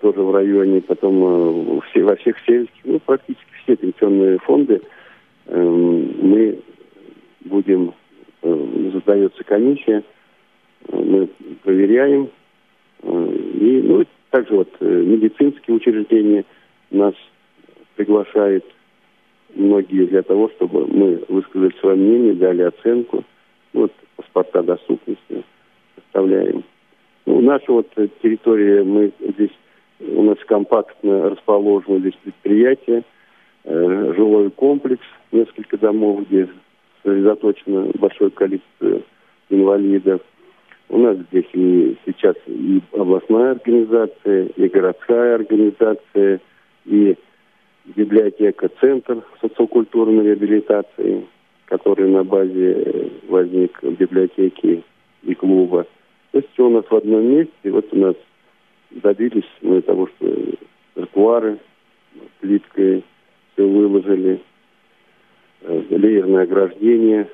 тоже 0.00 0.20
в 0.20 0.34
районе, 0.34 0.82
потом 0.82 1.78
э, 1.78 1.80
все, 1.90 2.02
во 2.02 2.16
всех 2.16 2.36
сельских, 2.46 2.84
ну, 2.84 3.00
практически 3.00 3.48
все 3.62 3.76
пенсионные 3.76 4.38
фонды 4.38 4.82
э, 5.46 5.62
мы 5.62 6.58
будем, 7.46 7.94
э, 8.42 8.90
задается 8.92 9.42
комиссия, 9.44 10.02
мы 10.92 11.28
проверяем, 11.62 12.28
э, 13.02 13.36
и, 13.60 13.80
ну, 13.82 14.04
также 14.30 14.54
вот 14.54 14.68
э, 14.80 14.84
медицинские 14.84 15.76
учреждения 15.76 16.44
нас 16.90 17.14
приглашают 17.96 18.64
многие 19.54 20.06
для 20.06 20.22
того, 20.22 20.50
чтобы 20.56 20.86
мы 20.86 21.22
высказали 21.28 21.72
свое 21.80 21.96
мнение, 21.96 22.34
дали 22.34 22.62
оценку. 22.62 23.24
Вот 23.72 23.92
паспорта 24.16 24.62
доступности 24.62 25.44
составляем. 25.96 26.64
Ну, 27.26 27.40
наша 27.40 27.70
вот 27.72 27.88
территория, 28.22 28.82
мы 28.82 29.12
здесь, 29.20 29.52
у 30.00 30.22
нас 30.22 30.38
компактно 30.46 31.30
расположено 31.30 31.98
здесь 32.00 32.14
предприятие, 32.22 33.04
э, 33.64 34.12
жилой 34.16 34.50
комплекс, 34.50 35.04
несколько 35.30 35.78
домов, 35.78 36.26
где 36.28 36.48
сосредоточено 37.02 37.90
большое 37.94 38.30
количество 38.30 39.02
инвалидов. 39.50 40.20
У 40.88 40.98
нас 40.98 41.16
здесь 41.30 41.46
и 41.54 41.96
сейчас 42.04 42.34
и 42.46 42.82
областная 42.92 43.52
организация, 43.52 44.46
и 44.56 44.68
городская 44.68 45.36
организация, 45.36 46.40
и 46.84 47.16
библиотека 47.84 48.68
«Центр 48.80 49.22
социокультурной 49.40 50.24
реабилитации», 50.24 51.26
который 51.66 52.08
на 52.08 52.24
базе 52.24 53.10
возник 53.28 53.82
в 53.82 53.92
библиотеке 53.92 54.82
и 55.22 55.34
клуба. 55.34 55.86
То 56.30 56.38
есть 56.38 56.50
все 56.52 56.66
у 56.66 56.70
нас 56.70 56.84
в 56.88 56.94
одном 56.94 57.24
месте. 57.24 57.70
Вот 57.70 57.86
у 57.92 57.96
нас 57.96 58.14
добились 58.90 59.48
мы 59.62 59.80
того, 59.82 60.08
что 60.08 60.34
тротуары 60.94 61.58
плиткой 62.40 63.04
все 63.52 63.66
выложили, 63.66 64.40
э, 65.62 65.82
леерное 65.90 66.42
ограждение 66.42 67.28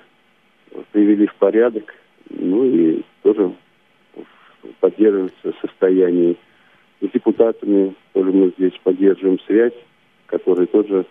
привели 0.93 1.26
в 1.26 1.35
порядок. 1.37 1.95
Ну 2.31 2.64
и 2.64 3.02
тоже 3.23 3.52
поддерживается 4.81 5.52
состояние. 5.61 6.37
С 7.00 7.09
депутатами 7.11 7.95
тоже 8.12 8.33
мы 8.33 8.52
здесь 8.57 8.78
поддерживаем 8.83 9.38
связь 9.47 9.75
которые 10.29 10.67
тоже, 10.69 11.05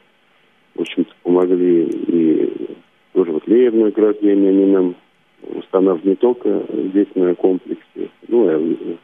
в 0.75 0.81
общем-то, 0.81 1.13
помогли 1.23 1.83
и 1.83 2.75
тоже 3.13 3.31
вот 3.31 3.47
леерное 3.47 3.89
ограждение 3.89 4.49
они 4.49 4.65
нам 4.65 4.95
устанавливают 5.41 6.05
не 6.05 6.15
только 6.15 6.65
здесь 6.71 7.07
на 7.15 7.35
комплексе, 7.35 8.09
ну 8.27 8.49
и 8.59 8.97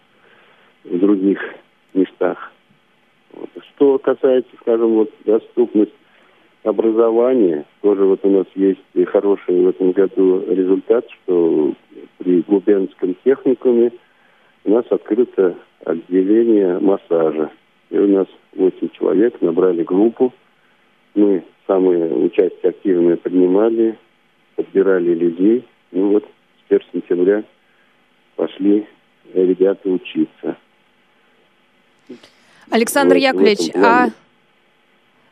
в 0.86 1.00
других 1.00 1.40
местах. 1.94 2.52
Что 3.70 3.98
касается, 3.98 4.52
скажем, 4.62 4.94
вот 4.94 5.12
доступность 5.26 5.94
образования, 6.64 7.66
тоже 7.82 8.06
вот 8.06 8.20
у 8.24 8.30
нас 8.30 8.46
есть 8.56 8.80
хороший 9.08 9.62
в 9.62 9.70
этом 9.70 9.92
году 9.92 10.44
результат, 10.48 11.06
что 11.10 11.74
при 12.20 12.42
губернском 12.42 13.16
техникуме 13.24 13.92
у 14.66 14.72
нас 14.72 14.86
открыто 14.90 15.56
отделение 15.84 16.80
массажа. 16.80 17.52
И 17.94 17.98
у 17.98 18.08
нас 18.08 18.26
8 18.56 18.90
человек 18.90 19.40
набрали 19.42 19.84
группу. 19.84 20.34
Мы 21.14 21.44
самые 21.68 22.12
участие 22.12 22.72
активные 22.72 23.18
принимали, 23.18 24.00
подбирали 24.56 25.14
людей. 25.14 25.64
Ну 25.92 26.14
вот, 26.14 26.26
с 26.68 26.72
1 26.72 26.88
сентября 26.92 27.44
пошли 28.36 28.88
ребята 29.36 29.88
учиться. 29.90 30.58
Александр 32.72 33.14
вот, 33.14 33.22
Яковлевич, 33.22 33.76
а, 33.76 34.08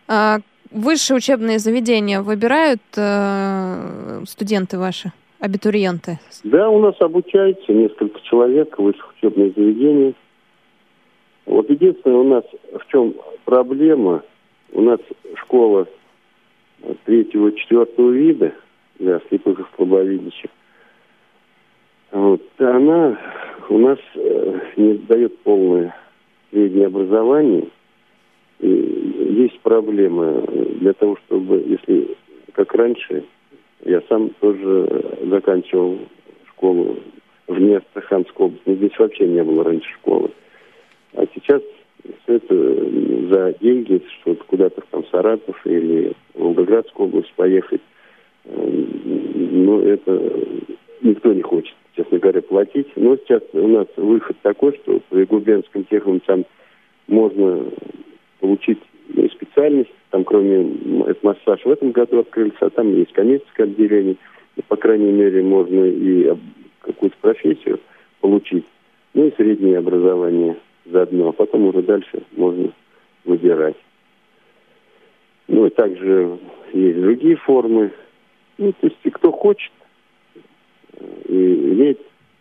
а 0.07 0.37
высшие 0.69 1.17
учебные 1.17 1.57
заведения 1.57 2.21
выбирают 2.21 2.81
э, 2.95 4.21
студенты 4.27 4.77
ваши, 4.77 5.11
абитуриенты? 5.39 6.19
Да, 6.43 6.69
у 6.69 6.79
нас 6.79 6.93
обучается 6.99 7.73
несколько 7.73 8.21
человек 8.21 8.77
в 8.77 8.83
высших 8.83 9.15
учебных 9.17 9.55
заведениях. 9.55 10.13
Вот 11.45 11.69
единственное 11.69 12.17
у 12.17 12.23
нас 12.23 12.43
в 12.73 12.91
чем 12.91 13.15
проблема, 13.45 14.23
у 14.73 14.81
нас 14.81 14.99
школа 15.35 15.87
третьего, 17.05 17.51
четвертого 17.51 18.11
вида 18.11 18.53
для 18.99 19.19
слепых 19.27 19.59
и 19.59 19.63
слабовидящих. 19.75 20.49
Вот, 22.11 22.41
она 22.57 23.17
у 23.69 23.77
нас 23.77 23.99
э, 24.15 24.59
не 24.75 24.93
дает 24.95 25.37
полное 25.39 25.95
среднее 26.51 26.87
образование. 26.87 27.67
И 28.59 28.67
есть 28.67 29.59
проблема 29.61 30.41
для 30.41 30.93
того, 30.93 31.17
чтобы, 31.25 31.63
если 31.65 32.15
как 32.53 32.73
раньше, 32.75 33.23
я 33.83 34.01
сам 34.09 34.29
тоже 34.39 35.05
заканчивал 35.23 35.99
школу 36.49 36.97
вне 37.47 37.77
Астраханской 37.77 38.45
области. 38.45 38.75
Здесь 38.75 38.99
вообще 38.99 39.27
не 39.27 39.43
было 39.43 39.63
раньше 39.63 39.89
школы. 39.93 40.31
А 41.13 41.25
сейчас 41.33 41.61
все 42.23 42.35
это 42.35 42.55
за 43.29 43.55
деньги, 43.59 44.01
что 44.21 44.35
куда-то 44.35 44.81
там 44.91 45.05
Саратов 45.11 45.59
или 45.65 46.13
в 46.33 46.41
Волгоградскую 46.41 47.09
область 47.09 47.33
поехать, 47.33 47.81
э, 48.45 48.83
ну, 49.51 49.81
это 49.81 50.33
никто 51.01 51.33
не 51.33 51.41
хочет, 51.41 51.75
честно 51.95 52.19
говоря, 52.19 52.41
платить. 52.41 52.87
Но 52.95 53.17
сейчас 53.17 53.43
у 53.53 53.67
нас 53.67 53.87
выход 53.97 54.37
такой, 54.41 54.73
что 54.83 55.01
при 55.09 55.25
Губернском 55.25 55.83
техникуме 55.85 56.21
там 56.25 56.45
можно 57.07 57.65
получить 58.39 58.79
ну, 59.09 59.27
специальность, 59.29 59.91
там 60.09 60.23
кроме 60.23 60.73
это 61.07 61.19
массаж 61.23 61.63
в 61.63 61.69
этом 61.69 61.91
году 61.91 62.19
открылся, 62.19 62.65
а 62.65 62.69
там 62.69 62.95
есть 62.95 63.11
коммерческое 63.13 63.67
отделение, 63.67 64.15
и, 64.55 64.61
по 64.61 64.75
крайней 64.75 65.11
мере, 65.11 65.43
можно 65.43 65.85
и 65.85 66.33
какую-то 66.79 67.15
профессию 67.21 67.79
получить, 68.21 68.65
ну 69.13 69.27
и 69.27 69.35
среднее 69.35 69.77
образование 69.77 70.57
заодно, 70.85 71.29
а 71.29 71.31
потом 71.31 71.65
уже 71.67 71.81
дальше 71.81 72.23
можно 72.31 72.71
выбирать. 73.25 73.77
Ну 75.47 75.65
и 75.65 75.69
также 75.69 76.39
есть 76.73 77.01
другие 77.01 77.35
формы. 77.35 77.91
Ну, 78.57 78.71
то 78.73 78.87
есть 78.87 78.97
кто 79.13 79.31
хочет, 79.31 79.71
и 81.27 81.33
имеет 81.35 81.99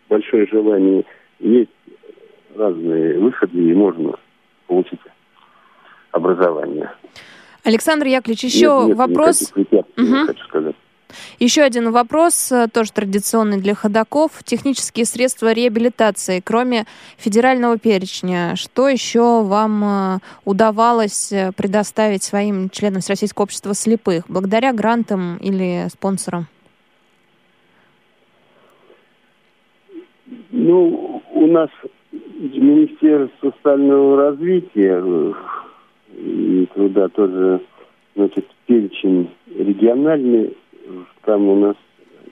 большое 0.09 0.47
желание, 0.47 1.03
есть 1.39 1.71
разные 2.55 3.17
выходы, 3.19 3.57
и 3.57 3.73
можно 3.73 4.17
получить 4.67 4.99
образование. 6.11 6.91
Александр 7.63 8.07
Яковлевич, 8.07 8.43
еще 8.43 8.79
нет, 8.81 8.87
нет 8.89 8.97
вопрос. 8.97 9.53
Угу. 9.55 10.25
хочу 10.27 10.43
сказать. 10.45 10.75
Еще 11.41 11.63
один 11.63 11.89
вопрос, 11.89 12.51
э, 12.51 12.67
тоже 12.71 12.91
традиционный 12.91 13.59
для 13.59 13.73
ходаков. 13.73 14.43
Технические 14.43 15.05
средства 15.05 15.51
реабилитации, 15.51 16.39
кроме 16.39 16.85
федерального 17.17 17.79
перечня, 17.79 18.55
что 18.55 18.87
еще 18.87 19.41
вам 19.41 19.83
э, 19.83 20.19
удавалось 20.45 21.31
э, 21.31 21.51
предоставить 21.57 22.21
своим 22.21 22.69
членам 22.69 23.01
Всероссийского 23.01 23.45
общества 23.45 23.73
слепых, 23.73 24.25
благодаря 24.29 24.71
грантам 24.71 25.37
или 25.37 25.87
спонсорам? 25.89 26.45
Ну, 30.51 31.23
у 31.33 31.47
нас 31.47 31.71
Министерство 32.11 33.51
социального 33.51 34.29
развития 34.29 35.03
и 36.19 36.67
труда 36.75 37.07
тоже, 37.07 37.61
значит, 38.15 38.45
перечень 38.67 39.31
региональный 39.47 40.55
там 41.23 41.47
у 41.47 41.55
нас 41.55 41.75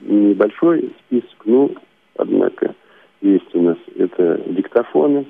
небольшой 0.00 0.92
список, 1.06 1.42
ну, 1.44 1.74
однако 2.16 2.74
есть 3.20 3.54
у 3.54 3.62
нас 3.62 3.76
это 3.96 4.40
диктофоны, 4.46 5.26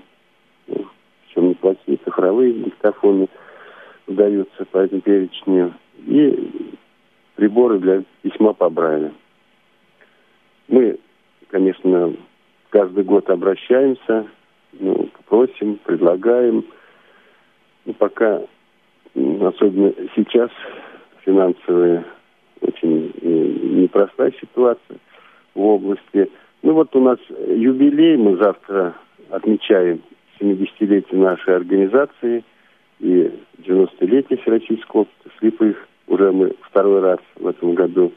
причем 0.67 1.51
неплохие 1.51 1.99
цифровые 2.05 2.53
диктофоны 2.53 3.29
выдаются 4.07 4.65
по 4.67 4.79
этому 4.79 5.01
перечню, 5.01 5.75
и 6.07 6.51
приборы 7.37 7.79
для 7.79 8.03
письма 8.23 8.53
по 8.53 8.69
Брайлю. 8.69 9.13
Мы, 10.69 10.99
конечно, 11.49 12.15
каждый 12.71 13.05
год 13.05 13.29
обращаемся, 13.31 14.27
ну, 14.73 15.09
просим, 15.27 15.79
предлагаем. 15.85 16.65
Ну, 17.85 17.95
пока, 17.95 18.43
особенно 19.15 19.93
сейчас, 20.15 20.51
финансовая 21.25 22.05
очень 22.61 23.13
э, 23.21 23.29
непростая 23.81 24.33
ситуация 24.41 24.99
в 25.55 25.61
области. 25.61 26.31
Ну 26.63 26.75
вот 26.75 26.95
у 26.95 27.01
нас 27.01 27.19
юбилей, 27.29 28.17
мы 28.17 28.37
завтра 28.37 28.95
отмечаем 29.31 30.01
70-летие 30.41 31.17
нашей 31.17 31.57
организации 31.57 32.45
и 32.99 33.31
90-летие 33.59 34.41
Всероссийского 34.43 35.03
общества 35.03 35.31
слепых. 35.39 35.77
Уже 36.07 36.33
мы 36.33 36.55
второй 36.63 37.01
раз 37.01 37.19
в 37.37 37.47
этом 37.47 37.75
году 37.75 38.13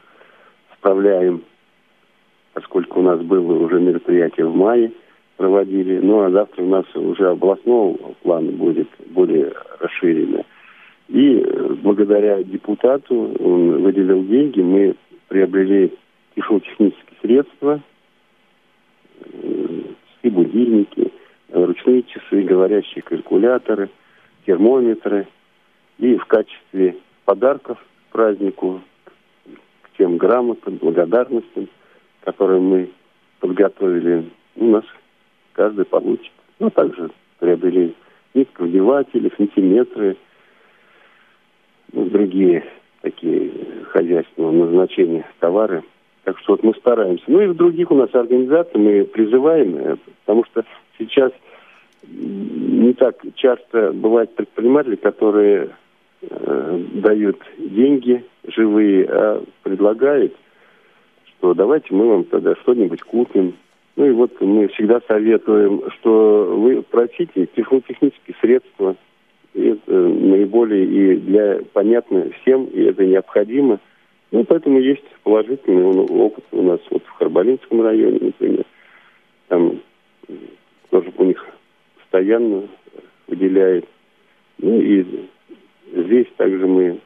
справляем, 0.77 1.43
поскольку 2.53 2.99
у 2.99 3.03
нас 3.03 3.21
было 3.21 3.53
уже 3.53 3.79
мероприятие 3.79 4.47
в 4.47 4.55
мае, 4.55 4.91
проводили. 5.37 5.99
Ну 5.99 6.21
а 6.21 6.31
завтра 6.31 6.63
у 6.63 6.67
нас 6.67 6.85
уже 6.95 7.29
областного 7.29 7.93
плана 8.23 8.51
будет 8.51 8.87
более 9.07 9.53
расширенное. 9.79 10.45
И 11.09 11.37
э, 11.37 11.73
благодаря 11.81 12.43
депутату 12.43 13.35
он 13.39 13.81
выделил 13.81 14.23
деньги, 14.23 14.61
мы 14.61 14.95
приобрели 15.27 15.93
тифлотехнические 16.35 17.17
средства, 17.21 17.81
и 20.23 20.29
будильники, 20.29 21.11
ручные 21.51 22.03
часы, 22.03 22.41
говорящие 22.43 23.03
калькуляторы, 23.03 23.89
термометры. 24.45 25.27
И 25.99 26.15
в 26.17 26.25
качестве 26.25 26.97
подарков 27.25 27.77
к 28.09 28.13
празднику, 28.13 28.81
к 29.45 29.97
тем 29.97 30.17
грамотам, 30.17 30.77
благодарностям, 30.77 31.67
которые 32.21 32.59
мы 32.59 32.89
подготовили, 33.39 34.29
у 34.55 34.65
нас 34.65 34.85
каждый 35.53 35.85
получит. 35.85 36.31
Ну, 36.59 36.69
также 36.69 37.11
приобрели 37.39 37.93
нитковдеватели, 38.33 39.31
сантиметры, 39.37 40.17
другие 41.93 42.63
такие 43.01 43.51
хозяйственного 43.89 44.51
назначения 44.51 45.25
товары. 45.39 45.83
Так 46.23 46.39
что 46.39 46.53
вот 46.53 46.63
мы 46.63 46.73
стараемся. 46.75 47.25
Ну 47.27 47.41
и 47.41 47.47
в 47.47 47.55
других 47.55 47.91
у 47.91 47.95
нас 47.95 48.13
организациях 48.13 48.75
мы 48.75 49.03
призываем, 49.03 49.77
э, 49.77 49.97
потому 50.25 50.45
что 50.45 50.63
сейчас 50.97 51.31
не 52.07 52.93
так 52.93 53.15
часто 53.35 53.91
бывают 53.91 54.33
предприниматели, 54.35 54.95
которые 54.95 55.69
э, 56.21 56.79
дают 56.93 57.39
деньги 57.57 58.23
живые, 58.47 59.05
а 59.05 59.43
предлагают, 59.63 60.33
что 61.25 61.53
давайте 61.53 61.93
мы 61.93 62.07
вам 62.07 62.23
тогда 62.25 62.55
что-нибудь 62.55 63.01
купим. 63.01 63.55
Ну 63.95 64.05
и 64.05 64.11
вот 64.11 64.39
мы 64.41 64.67
всегда 64.69 65.01
советуем, 65.07 65.83
что 65.91 66.55
вы 66.57 66.81
просите 66.81 67.47
технические 67.47 68.35
средства, 68.41 68.95
и 69.53 69.67
это 69.69 69.91
наиболее 69.91 70.85
и 70.85 71.15
для 71.17 71.59
понятно 71.73 72.29
всем, 72.41 72.65
и 72.65 72.81
это 72.83 73.05
необходимо. 73.05 73.79
Ну, 74.31 74.43
поэтому 74.43 74.79
есть 74.79 75.03
положительный 75.23 75.83
опыт 75.83 76.43
у 76.51 76.63
нас 76.63 76.79
вот 76.89 77.03
в 77.03 77.11
Харбалинском 77.11 77.81
районе, 77.81 78.19
например. 78.21 78.65
Там 79.47 79.79
тоже 80.89 81.11
у 81.15 81.23
них 81.23 81.45
постоянно 81.99 82.63
выделяет. 83.27 83.85
Ну 84.57 84.79
и 84.79 85.05
здесь 85.93 86.27
также 86.37 86.65
мы 86.65 86.99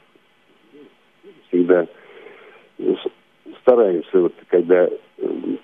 всегда 1.50 1.88
стараемся, 3.62 4.22
вот, 4.22 4.34
когда 4.48 4.90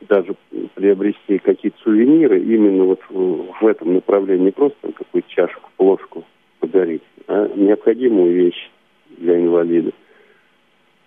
даже 0.10 0.36
приобрести 0.76 1.38
какие-то 1.38 1.78
сувениры 1.84 2.42
именно 2.42 2.84
вот 2.84 3.00
в 3.10 3.66
этом 3.66 3.94
направлении, 3.94 4.46
не 4.46 4.52
просто 4.52 4.92
какую-то 4.92 5.30
чашку, 5.30 5.70
плошку 5.78 6.26
подарить, 6.64 7.02
а 7.28 7.50
необходимую 7.56 8.34
вещь 8.34 8.72
для 9.18 9.38
инвалида. 9.38 9.92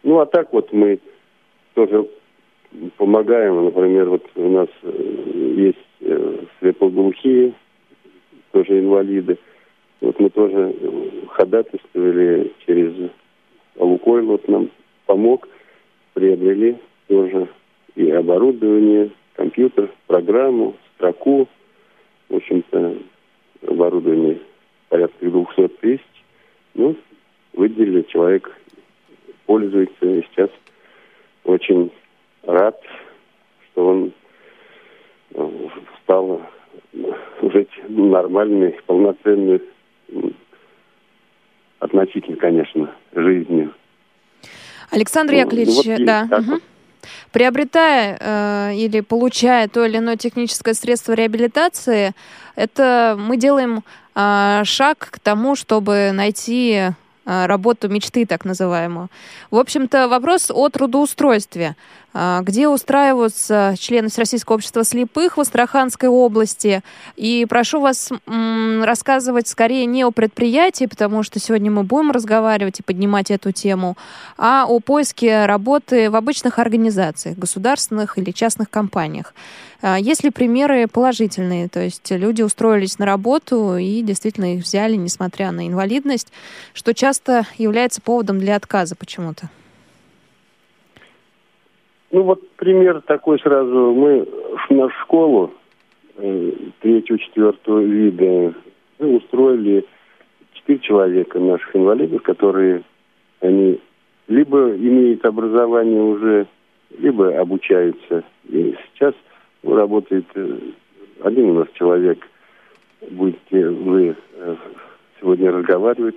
Ну, 0.03 0.19
а 0.21 0.27
так 0.27 0.53
вот 0.53 0.71
мы 0.71 0.99
тоже 1.73 2.07
помогаем. 2.99 3.64
Например, 3.64 4.11
вот 4.11 4.23
у 4.35 4.51
нас 4.51 4.69
э, 4.83 5.53
есть 5.57 5.79
э, 6.01 6.45
слепоглухие, 6.59 7.55
тоже 8.53 8.81
инвалиды. 8.81 9.38
Вот 10.03 10.21
мы 10.21 10.29
тоже 10.29 10.75
ходатайствовали 11.29 12.53
через 12.66 13.11
Лукойл, 13.77 14.27
вот 14.27 14.47
нам 14.49 14.71
помог, 15.07 15.49
приобрели 16.12 16.77
тоже 17.09 17.49
и 17.95 18.11
оборудование, 18.11 19.11
компьютер, 19.33 19.90
программу, 20.07 20.77
строку. 20.95 21.49
В 22.29 22.37
общем-то, 22.37 22.97
оборудование 23.66 24.38
порядка 24.88 25.16
200 25.20 25.68
тысяч. 25.81 26.01
Ну, 26.75 26.96
выделили, 27.55 28.03
человек 28.03 28.55
пользуется 29.46 30.07
и 30.07 30.22
сейчас 30.22 30.51
очень 31.44 31.90
рад, 32.42 32.79
что 33.70 33.87
он 33.88 34.12
э, 35.35 35.68
стал 36.03 36.42
жить 37.42 37.70
нормальной, 37.88 38.79
полноценной, 38.87 39.62
относительно, 41.79 42.37
конечно, 42.37 42.94
жизнью. 43.14 43.75
Александр 44.90 45.33
ну, 45.33 45.38
Яковлевич, 45.40 45.87
вот 45.87 46.05
да. 46.05 46.29
Угу. 46.31 46.61
Приобретая 47.33 48.18
э, 48.18 48.75
или 48.77 49.01
получая 49.01 49.68
то 49.68 49.85
или 49.85 49.99
иное 49.99 50.16
техническое 50.16 50.75
средство 50.75 51.12
реабилитации, 51.12 52.12
это 52.57 53.16
мы 53.18 53.37
делаем 53.37 53.79
э, 53.79 53.83
шаг 54.16 54.98
к 55.11 55.18
тому, 55.18 55.57
чтобы 55.57 56.11
найти 56.12 56.72
э, 56.72 56.92
работу 57.46 57.88
мечты, 57.88 58.24
так 58.24 58.44
называемую. 58.46 59.09
В 59.50 59.57
общем-то, 59.59 60.09
вопрос 60.09 60.50
о 60.50 60.68
трудоустройстве. 60.68 61.76
А, 62.18 62.40
где 62.40 62.66
устраиваются 62.66 63.74
члены 63.79 64.09
Всероссийского 64.09 64.55
общества 64.55 64.85
слепых 64.85 65.37
в 65.37 65.40
Астраханской 65.40 66.09
области. 66.09 66.83
И 67.16 67.44
прошу 67.46 67.83
вас 67.83 68.11
рассказывать 68.26 69.48
скорее 69.48 69.85
не 69.85 70.02
о 70.02 70.11
предприятии, 70.11 70.87
потому 70.87 71.22
что 71.22 71.38
сегодня 71.38 71.70
мы 71.70 71.83
будем 71.83 72.12
разговаривать 72.12 72.81
и 72.81 72.83
поднимать 72.83 73.31
эту 73.31 73.52
тему, 73.52 73.98
а 74.38 74.64
о 74.66 74.81
поиске 74.81 75.44
работы 75.44 76.09
в 76.09 76.16
обычных 76.16 76.59
организациях, 76.59 77.37
государственных 77.37 78.16
или 78.16 78.31
частных 78.31 78.70
компаниях. 78.70 79.35
А, 79.83 79.98
есть 79.98 80.24
ли 80.24 80.31
примеры 80.31 80.87
положительные? 80.87 81.68
То 81.68 81.81
есть 81.81 82.11
люди 82.11 82.40
устроились 82.40 82.98
на 82.98 83.05
работу 83.05 83.76
и 83.76 84.00
действительно 84.00 84.55
их 84.55 84.64
взяли, 84.64 84.96
несмотря 84.96 85.52
на 85.52 85.68
инвалидность, 85.68 86.33
что 86.72 86.94
часто 86.94 87.46
является 87.59 88.00
поводом 88.00 88.38
для 88.38 88.57
отказа 88.57 88.96
почему-то. 88.96 89.50
Ну 92.11 92.23
вот 92.23 92.49
пример 92.57 93.03
такой 93.03 93.38
сразу. 93.40 93.92
Мы 93.92 94.27
в 94.69 94.71
нашу 94.71 94.95
школу 95.03 95.53
э, 96.16 96.53
третьего, 96.81 97.19
четвертого 97.19 97.81
вида 97.81 98.55
мы 98.99 99.16
устроили 99.16 99.85
четыре 100.53 100.79
человека 100.79 101.38
наших 101.38 101.75
инвалидов, 101.77 102.23
которые 102.23 102.83
они 103.40 103.81
либо 104.29 104.75
имеют 104.75 105.25
образование 105.25 106.01
уже, 106.01 106.47
либо 106.99 107.38
обучаются. 107.38 108.25
И 108.49 108.75
сейчас 108.92 109.14
работает 109.62 110.27
э, 110.35 110.59
один 111.23 111.51
у 111.51 111.55
нас 111.55 111.69
человек, 111.75 112.19
будете 113.11 113.69
вы 113.69 114.16
э, 114.35 114.57
сегодня 115.21 115.53
разговаривать, 115.53 116.16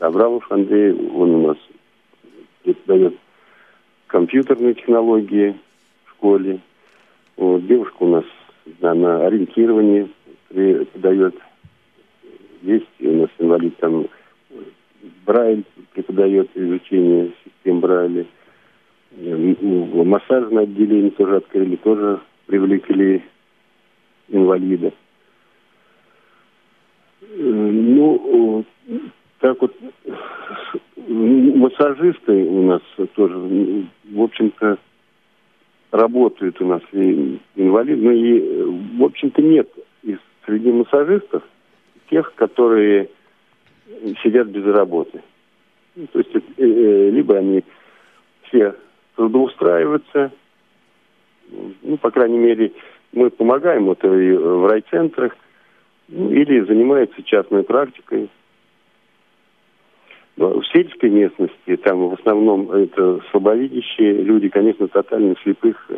Абрамов 0.00 0.50
Андрей, 0.52 0.92
он 0.92 1.30
у 1.30 1.46
нас 1.48 1.56
преподает 2.62 3.16
компьютерные 4.06 4.74
технологии 4.74 5.56
в 6.04 6.10
школе. 6.10 6.60
Вот, 7.36 7.66
девушка 7.66 7.96
у 8.00 8.08
нас 8.08 8.24
да, 8.80 8.94
на 8.94 9.26
ориентировании 9.26 10.08
преподает. 10.48 11.34
Есть 12.62 12.86
у 13.00 13.12
нас 13.12 13.30
инвалид 13.38 13.76
там 13.78 14.06
Брайль 15.24 15.64
преподает 15.92 16.50
изучение 16.54 17.32
систем 17.44 17.80
Брайля. 17.80 18.26
В 19.12 20.04
массажное 20.04 20.64
отделение 20.64 21.10
тоже 21.10 21.36
открыли, 21.36 21.76
тоже 21.76 22.20
привлекли 22.46 23.22
инвалида. 24.28 24.92
Ну, 27.38 28.64
так 29.40 29.60
вот, 29.60 29.74
массажисты 31.86 32.32
у 32.32 32.62
нас 32.62 32.82
тоже, 33.14 33.36
в 33.36 34.20
общем-то, 34.20 34.78
работают 35.90 36.60
у 36.60 36.66
нас 36.66 36.82
и 36.92 37.38
инвалиды, 37.54 38.02
но 38.02 38.12
и, 38.12 38.98
в 38.98 39.04
общем-то, 39.04 39.42
нет 39.42 39.68
из 40.02 40.18
среди 40.44 40.70
массажистов 40.72 41.42
тех, 42.10 42.34
которые 42.34 43.08
сидят 44.22 44.48
без 44.48 44.64
работы. 44.64 45.22
То 46.12 46.18
есть 46.18 46.34
э, 46.34 46.40
э, 46.58 47.10
либо 47.10 47.36
они 47.36 47.64
все 48.42 48.74
трудоустраиваются, 49.14 50.30
Ну, 51.82 51.96
по 51.96 52.10
крайней 52.10 52.38
мере, 52.38 52.72
мы 53.12 53.30
помогаем 53.30 53.90
это 53.90 54.12
и 54.14 54.32
в 54.32 54.66
райцентрах, 54.66 55.36
ну, 56.08 56.30
или 56.30 56.60
занимается 56.60 57.22
частной 57.22 57.62
практикой. 57.62 58.28
В 60.36 60.62
сельской 60.70 61.08
местности, 61.08 61.76
там 61.82 62.10
в 62.10 62.20
основном 62.20 62.70
это 62.70 63.20
слабовидящие 63.30 64.22
люди, 64.22 64.50
конечно, 64.50 64.86
тотально 64.86 65.34
слепых, 65.42 65.90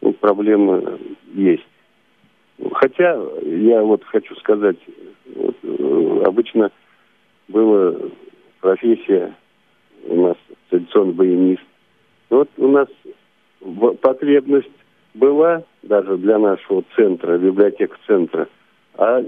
ну, 0.00 0.12
проблемы 0.14 0.98
есть. 1.32 1.66
Хотя, 2.72 3.20
я 3.42 3.82
вот 3.82 4.02
хочу 4.04 4.34
сказать, 4.36 4.78
вот, 5.32 5.54
э, 5.62 6.22
обычно 6.24 6.72
была 7.46 7.94
профессия 8.60 9.34
у 10.06 10.26
нас 10.26 10.36
традиционный 10.70 11.14
баянист. 11.14 11.62
Вот 12.30 12.50
у 12.56 12.68
нас 12.68 12.88
потребность 14.00 14.66
была 15.14 15.62
даже 15.84 16.16
для 16.16 16.38
нашего 16.38 16.82
центра, 16.96 17.38
библиотек 17.38 17.96
центра, 18.08 18.48
а 18.96 19.24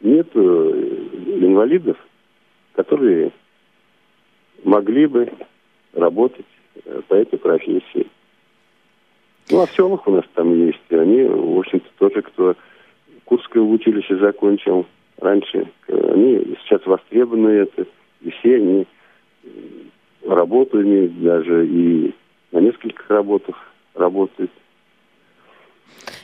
нет 0.00 0.28
инвалидов, 0.34 1.96
которые 2.74 3.30
могли 4.64 5.06
бы 5.06 5.32
работать 5.92 6.46
э, 6.84 7.00
по 7.08 7.14
этой 7.14 7.38
профессии. 7.38 8.06
Ну, 9.50 9.60
а 9.60 9.66
в 9.66 9.72
селах 9.72 10.06
у 10.06 10.10
нас 10.10 10.24
там 10.34 10.54
есть. 10.66 10.80
Они, 10.90 11.22
в 11.22 11.58
общем-то, 11.58 11.88
тоже, 11.98 12.22
кто 12.22 12.56
Курское 13.24 13.62
училище 13.62 14.16
закончил 14.18 14.86
раньше, 15.18 15.68
они 15.88 16.56
сейчас 16.62 16.84
востребованы 16.86 17.48
это, 17.48 17.86
и 18.22 18.30
все 18.30 18.56
они 18.56 18.86
работу 20.26 20.82
имеют 20.82 21.20
даже 21.22 21.66
и 21.66 22.14
на 22.52 22.58
нескольких 22.58 23.08
работах 23.10 23.56
работают. 23.94 24.50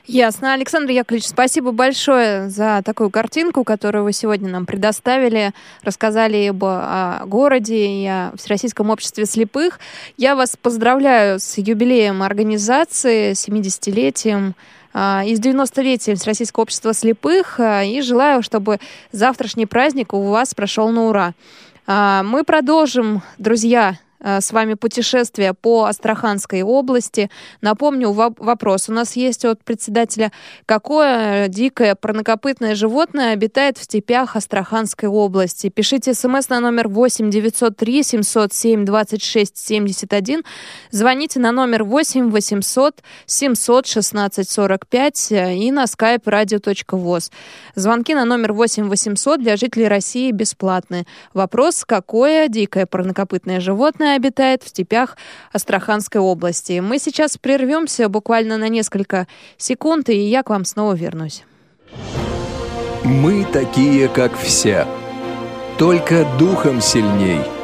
Ясно. 0.07 0.53
Александр 0.53 0.90
Яковлевич, 0.90 1.29
спасибо 1.29 1.70
большое 1.70 2.51
за 2.51 2.83
такую 2.85 3.11
картинку, 3.11 3.62
которую 3.64 4.05
вы 4.05 4.12
сегодня 4.12 4.51
нам 4.51 4.66
предоставили. 4.66 5.53
Рассказали 5.83 6.46
об 6.46 6.64
о 6.64 7.22
городе 7.27 7.87
и 7.87 8.07
о 8.07 8.33
Всероссийском 8.37 8.90
обществе 8.90 9.27
слепых. 9.27 9.79
Я 10.16 10.35
вас 10.35 10.57
поздравляю 10.61 11.38
с 11.38 11.57
юбилеем 11.57 12.22
организации, 12.22 13.33
70-летием 13.33 14.55
а, 14.92 15.22
и 15.25 15.35
с 15.35 15.40
90-летием 15.40 16.16
Всероссийского 16.16 16.62
общества 16.62 16.92
слепых. 16.94 17.61
А, 17.61 17.85
и 17.85 18.01
желаю, 18.01 18.42
чтобы 18.42 18.81
завтрашний 19.12 19.66
праздник 19.66 20.14
у 20.14 20.22
вас 20.22 20.53
прошел 20.55 20.88
на 20.90 21.05
ура. 21.09 21.35
А, 21.87 22.22
мы 22.22 22.44
продолжим, 22.44 23.22
друзья, 23.38 23.98
с 24.22 24.52
вами 24.52 24.74
путешествие 24.74 25.52
по 25.54 25.85
Астраханской 25.85 26.62
области. 26.62 27.30
Напомню, 27.61 28.12
вопрос 28.12 28.88
у 28.88 28.92
нас 28.92 29.16
есть 29.16 29.44
от 29.44 29.64
председателя. 29.64 30.32
Какое 30.66 31.48
дикое 31.48 31.94
парнокопытное 31.94 32.74
животное 32.74 33.32
обитает 33.32 33.78
в 33.78 33.82
степях 33.82 34.37
Астраханской 34.37 35.08
области? 35.08 35.68
Пишите 35.68 36.14
смс 36.14 36.48
на 36.48 36.61
номер 36.61 36.88
8 36.88 37.30
903 37.30 38.02
707 38.02 38.85
26 38.85 39.56
71. 39.56 40.42
Звоните 40.90 41.40
на 41.40 41.52
номер 41.52 41.85
8 41.85 42.30
800 42.30 43.02
700 43.26 43.87
16 43.87 44.48
45 44.48 45.32
и 45.32 45.70
на 45.72 45.85
skype 45.85 46.24
radio.voz. 46.24 47.30
Звонки 47.74 48.14
на 48.14 48.24
номер 48.24 48.52
8 48.52 48.88
800 48.88 49.40
для 49.40 49.56
жителей 49.56 49.88
России 49.88 50.30
бесплатны. 50.30 51.06
Вопрос, 51.35 51.85
какое 51.85 52.48
дикое 52.48 52.87
парнокопытное 52.87 53.61
животное 53.61 54.12
обитает 54.14 54.62
в 54.62 54.68
степях 54.68 55.16
Астраханской 55.53 56.20
области. 56.20 56.81
Мы 56.81 56.98
сейчас 56.98 57.38
прервемся 57.38 58.09
буквально 58.09 58.59
на 58.59 58.68
несколько 58.68 59.27
секунд, 59.57 60.09
и 60.09 60.18
я 60.18 60.42
к 60.42 60.51
вам 60.51 60.64
снова 60.64 60.94
вернусь. 60.94 61.44
Мы 63.05 63.44
такие, 63.44 64.09
как 64.09 64.37
все, 64.37 64.87
только 65.79 66.27
духом 66.38 66.81
сильней– 66.81 67.40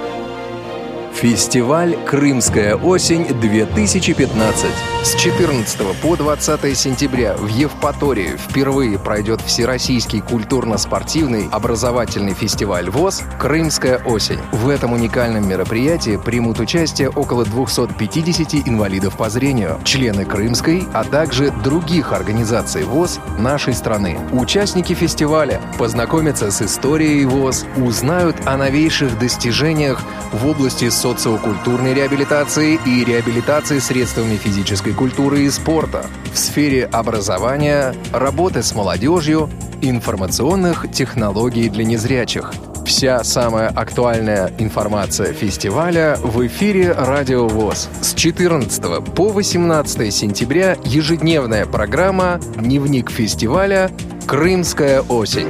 Фестиваль 1.12 1.96
«Крымская 2.06 2.76
осень-2015». 2.76 4.54
С 5.02 5.14
14 5.14 5.80
по 6.00 6.16
20 6.16 6.76
сентября 6.76 7.34
в 7.34 7.46
Евпатории 7.48 8.36
впервые 8.36 8.98
пройдет 8.98 9.40
Всероссийский 9.40 10.20
культурно-спортивный 10.20 11.48
образовательный 11.50 12.34
фестиваль 12.34 12.90
ВОЗ 12.90 13.22
«Крымская 13.38 13.98
осень». 14.04 14.38
В 14.52 14.68
этом 14.68 14.92
уникальном 14.92 15.48
мероприятии 15.48 16.20
примут 16.22 16.60
участие 16.60 17.10
около 17.10 17.44
250 17.44 18.68
инвалидов 18.68 19.16
по 19.16 19.28
зрению, 19.30 19.80
члены 19.84 20.24
Крымской, 20.24 20.86
а 20.92 21.04
также 21.04 21.50
других 21.64 22.12
организаций 22.12 22.84
ВОЗ 22.84 23.18
нашей 23.38 23.74
страны. 23.74 24.18
Участники 24.32 24.92
фестиваля 24.92 25.60
познакомятся 25.78 26.50
с 26.50 26.62
историей 26.62 27.24
ВОЗ, 27.24 27.66
узнают 27.76 28.36
о 28.46 28.56
новейших 28.56 29.18
достижениях 29.18 30.00
в 30.32 30.46
области 30.46 30.88
социокультурной 30.98 31.94
реабилитации 31.94 32.78
и 32.84 33.04
реабилитации 33.04 33.78
средствами 33.78 34.36
физической 34.36 34.92
культуры 34.92 35.42
и 35.42 35.50
спорта, 35.50 36.04
в 36.32 36.38
сфере 36.38 36.86
образования, 36.86 37.94
работы 38.12 38.64
с 38.64 38.74
молодежью, 38.74 39.48
информационных 39.80 40.90
технологий 40.90 41.68
для 41.68 41.84
незрячих. 41.84 42.52
Вся 42.84 43.22
самая 43.22 43.68
актуальная 43.68 44.52
информация 44.58 45.32
фестиваля 45.32 46.18
в 46.20 46.44
эфире 46.46 46.92
Радио 46.92 47.46
ВОЗ. 47.46 47.88
С 48.00 48.14
14 48.14 49.14
по 49.14 49.28
18 49.28 50.12
сентября 50.12 50.76
ежедневная 50.84 51.66
программа 51.66 52.40
«Дневник 52.56 53.10
фестиваля. 53.10 53.90
Крымская 54.26 55.02
осень». 55.02 55.48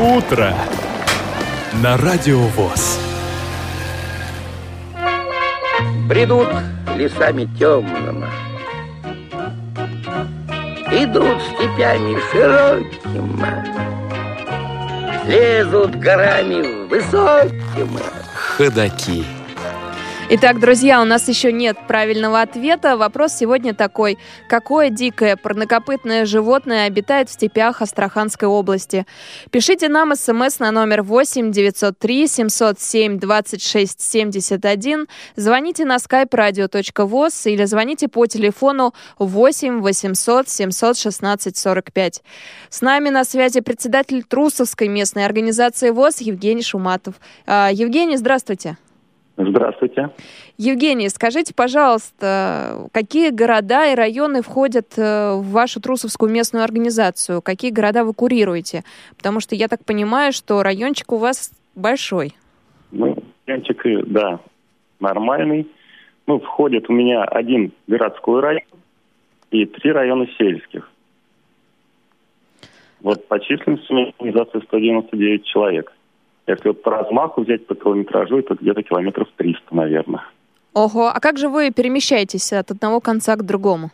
Утро 0.00 0.54
на 1.82 1.98
Радио 1.98 2.38
ВОЗ. 2.38 2.98
Придут 6.08 6.48
лесами 6.96 7.46
темными, 7.58 8.26
Идут 10.90 11.42
степями 11.42 12.18
широкими, 12.32 13.66
Лезут 15.26 15.94
горами 15.96 16.88
высокими. 16.88 18.00
Ходаки. 18.56 19.39
Итак, 20.32 20.60
друзья, 20.60 21.02
у 21.02 21.04
нас 21.04 21.26
еще 21.26 21.50
нет 21.50 21.76
правильного 21.88 22.40
ответа. 22.40 22.96
Вопрос 22.96 23.32
сегодня 23.32 23.74
такой. 23.74 24.16
Какое 24.48 24.88
дикое 24.88 25.34
парнокопытное 25.34 26.24
животное 26.24 26.86
обитает 26.86 27.28
в 27.28 27.32
степях 27.32 27.82
Астраханской 27.82 28.46
области? 28.46 29.06
Пишите 29.50 29.88
нам 29.88 30.14
смс 30.14 30.60
на 30.60 30.70
номер 30.70 31.02
8 31.02 31.50
903 31.50 32.28
707 32.28 33.18
26 33.18 34.00
71. 34.00 35.08
Звоните 35.34 35.84
на 35.84 35.96
skype 35.96 36.30
radio.voz 36.30 37.50
или 37.50 37.64
звоните 37.64 38.06
по 38.06 38.24
телефону 38.26 38.94
8 39.18 39.80
800 39.80 40.48
716 40.48 41.56
45. 41.56 42.22
С 42.68 42.82
нами 42.82 43.08
на 43.08 43.24
связи 43.24 43.62
председатель 43.62 44.22
Трусовской 44.22 44.86
местной 44.86 45.24
организации 45.24 45.90
ВОЗ 45.90 46.20
Евгений 46.20 46.62
Шуматов. 46.62 47.16
А, 47.46 47.70
Евгений, 47.72 48.16
здравствуйте. 48.16 48.76
Здравствуйте. 49.48 50.10
Евгений, 50.58 51.08
скажите, 51.08 51.54
пожалуйста, 51.54 52.88
какие 52.92 53.30
города 53.30 53.90
и 53.90 53.94
районы 53.94 54.42
входят 54.42 54.98
э, 54.98 55.34
в 55.34 55.50
вашу 55.50 55.80
Трусовскую 55.80 56.30
местную 56.30 56.62
организацию? 56.62 57.40
Какие 57.40 57.70
города 57.70 58.04
вы 58.04 58.12
курируете? 58.12 58.84
Потому 59.16 59.40
что 59.40 59.54
я 59.54 59.68
так 59.68 59.84
понимаю, 59.84 60.32
что 60.32 60.62
райончик 60.62 61.12
у 61.12 61.16
вас 61.16 61.52
большой. 61.74 62.34
Ну, 62.92 63.16
райончик, 63.46 63.82
да, 64.08 64.40
нормальный. 65.00 65.66
Ну, 66.26 66.38
входит 66.40 66.90
у 66.90 66.92
меня 66.92 67.24
один 67.24 67.72
городской 67.86 68.40
район 68.40 68.62
и 69.50 69.64
три 69.64 69.90
района 69.90 70.26
сельских. 70.38 70.90
Вот 73.00 73.26
по 73.28 73.40
численности 73.40 74.12
организация 74.18 74.60
199 74.60 75.44
человек. 75.44 75.92
Если 76.50 76.68
вот 76.68 76.82
по 76.82 76.90
размаху 76.90 77.42
взять 77.42 77.66
по 77.66 77.76
километражу, 77.76 78.38
это 78.38 78.56
где-то 78.60 78.82
километров 78.82 79.28
300, 79.36 79.74
наверное. 79.74 80.24
Ого, 80.74 81.08
а 81.08 81.20
как 81.20 81.38
же 81.38 81.48
вы 81.48 81.70
перемещаетесь 81.70 82.52
от 82.52 82.72
одного 82.72 83.00
конца 83.00 83.36
к 83.36 83.46
другому? 83.46 83.90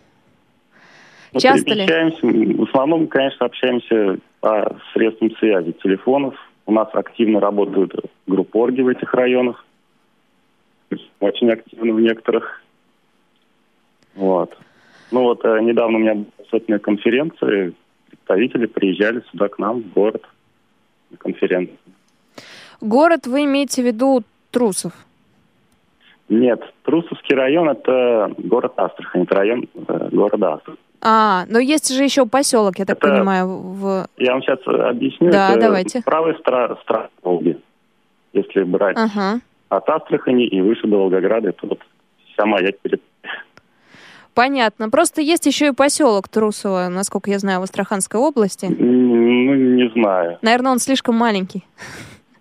Ну, 1.33 1.41
Часто 1.41 1.75
ли? 1.75 1.87
В 1.87 2.63
основном, 2.63 3.09
конечно, 3.09 3.45
общаемся 3.45 4.19
по 4.41 4.77
средствам 4.95 5.37
связи, 5.37 5.73
телефонов. 5.83 6.35
У 6.65 6.73
нас 6.73 6.89
активно 6.95 7.41
работают 7.41 7.95
группорги 8.27 8.81
в 8.81 8.89
этих 8.89 9.13
районах. 9.13 9.65
Очень 11.21 11.51
активно 11.51 11.93
в 11.93 12.01
некоторых. 12.01 12.63
Вот. 14.15 14.57
Ну 15.11 15.23
вот 15.23 15.45
э, 15.45 15.61
недавно 15.61 15.99
у 15.99 16.01
меня 16.01 16.15
была 16.15 16.27
сотня 16.51 16.79
конференции. 16.79 17.75
Представители 18.09 18.67
приезжали 18.67 19.23
сюда 19.31 19.49
к 19.49 19.59
нам 19.59 19.83
в 19.83 19.93
город 19.93 20.25
на 21.11 21.17
конференцию. 21.19 21.77
Город 22.81 23.27
вы 23.27 23.45
имеете 23.45 23.83
в 23.83 23.87
виду 23.87 24.23
Трусов? 24.51 24.93
Нет, 26.29 26.61
Трусовский 26.83 27.37
район– 27.37 27.69
это 27.71 28.33
город 28.39 28.73
Астрахань, 28.77 29.23
это 29.23 29.35
район 29.37 29.69
э, 29.75 30.09
города 30.11 30.55
Астрахань. 30.55 30.81
А, 31.01 31.45
но 31.49 31.61
есть 31.61 31.95
же 31.95 32.03
еще 32.03 32.27
поселок, 32.27 32.79
я 32.79 32.85
так 32.85 32.99
Это- 32.99 33.09
понимаю, 33.09 33.47
в... 33.47 34.07
Я 34.17 34.33
вам 34.33 34.43
сейчас 34.43 34.59
объясню. 34.67 35.31
Да, 35.31 35.51
это 35.51 35.61
давайте. 35.61 36.03
Правая 36.03 36.35
стра- 36.35 36.81
страна 36.83 37.09
Волги, 37.23 37.59
если 38.33 38.65
брать 38.65 38.97
Ага. 38.99 39.41
от 39.69 39.89
Астрахани 39.89 40.47
и 40.49 40.61
выше 40.61 40.89
до 40.89 40.97
Волгограда, 40.97 41.51
это 41.51 41.67
вот 41.67 41.79
сама 42.37 42.59
я 42.61 42.73
перед... 42.73 43.01
Понятно. 44.35 44.91
Просто 44.91 45.23
есть 45.23 45.47
еще 45.47 45.69
и 45.69 45.73
поселок 45.73 46.29
Трусово, 46.29 46.89
насколько 46.89 47.31
я 47.31 47.39
знаю, 47.39 47.61
в 47.61 47.63
Астраханской 47.63 48.21
области. 48.21 48.67
Ну, 48.67 49.55
не 49.55 49.89
знаю, 49.91 50.39
Наверное, 50.43 50.73
он 50.73 50.79
слишком 50.81 51.15
маленький. 51.15 51.65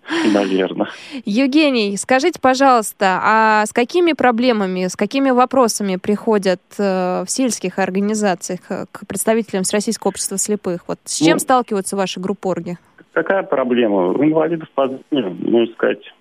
наверное. 0.32 0.88
Евгений, 1.24 1.96
скажите, 1.96 2.40
пожалуйста, 2.40 3.20
а 3.22 3.66
с 3.66 3.72
какими 3.72 4.12
проблемами, 4.12 4.86
с 4.86 4.96
какими 4.96 5.30
вопросами 5.30 5.96
приходят 5.96 6.60
э, 6.78 7.24
в 7.24 7.30
сельских 7.30 7.78
организациях 7.78 8.60
э, 8.68 8.86
к 8.90 9.06
представителям 9.06 9.64
с 9.64 9.72
Российского 9.72 10.10
общества 10.10 10.38
слепых? 10.38 10.82
Вот 10.86 10.98
с 11.04 11.18
чем 11.18 11.34
Ну, 11.34 11.38
сталкиваются 11.38 11.96
ваши 11.96 12.20
группорги? 12.20 12.78
Какая 13.12 13.42
проблема? 13.42 14.08
У 14.10 14.24
инвалидов 14.24 14.68
по 14.74 14.88
зрению, 14.88 15.36
можно 15.40 15.74
сказать, 15.74 16.14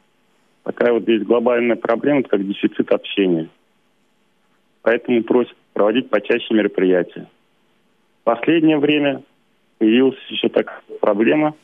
такая 0.64 0.94
вот 0.94 1.08
есть 1.08 1.26
глобальная 1.26 1.76
проблема, 1.76 2.22
это 2.22 2.30
как 2.30 2.48
дефицит 2.48 2.92
общения. 2.92 3.50
Поэтому 4.82 5.24
просят 5.24 5.56
проводить 5.74 6.10
почаще 6.10 6.54
мероприятия. 6.54 7.28
В 8.22 8.24
последнее 8.24 8.78
время 8.78 9.24
появилась 9.78 10.18
еще 10.30 10.48
такая 10.50 10.82
проблема. 11.02 11.56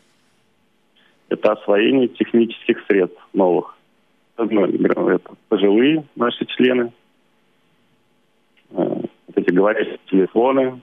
Это 1.31 1.53
освоение 1.53 2.09
технических 2.09 2.85
средств 2.87 3.17
новых. 3.31 3.77
Это 4.35 5.21
пожилые 5.47 6.03
наши 6.17 6.45
члены, 6.45 6.91
э, 8.71 8.75
вот 8.75 9.37
эти 9.37 9.49
говорящие 9.49 9.99
телефоны, 10.09 10.81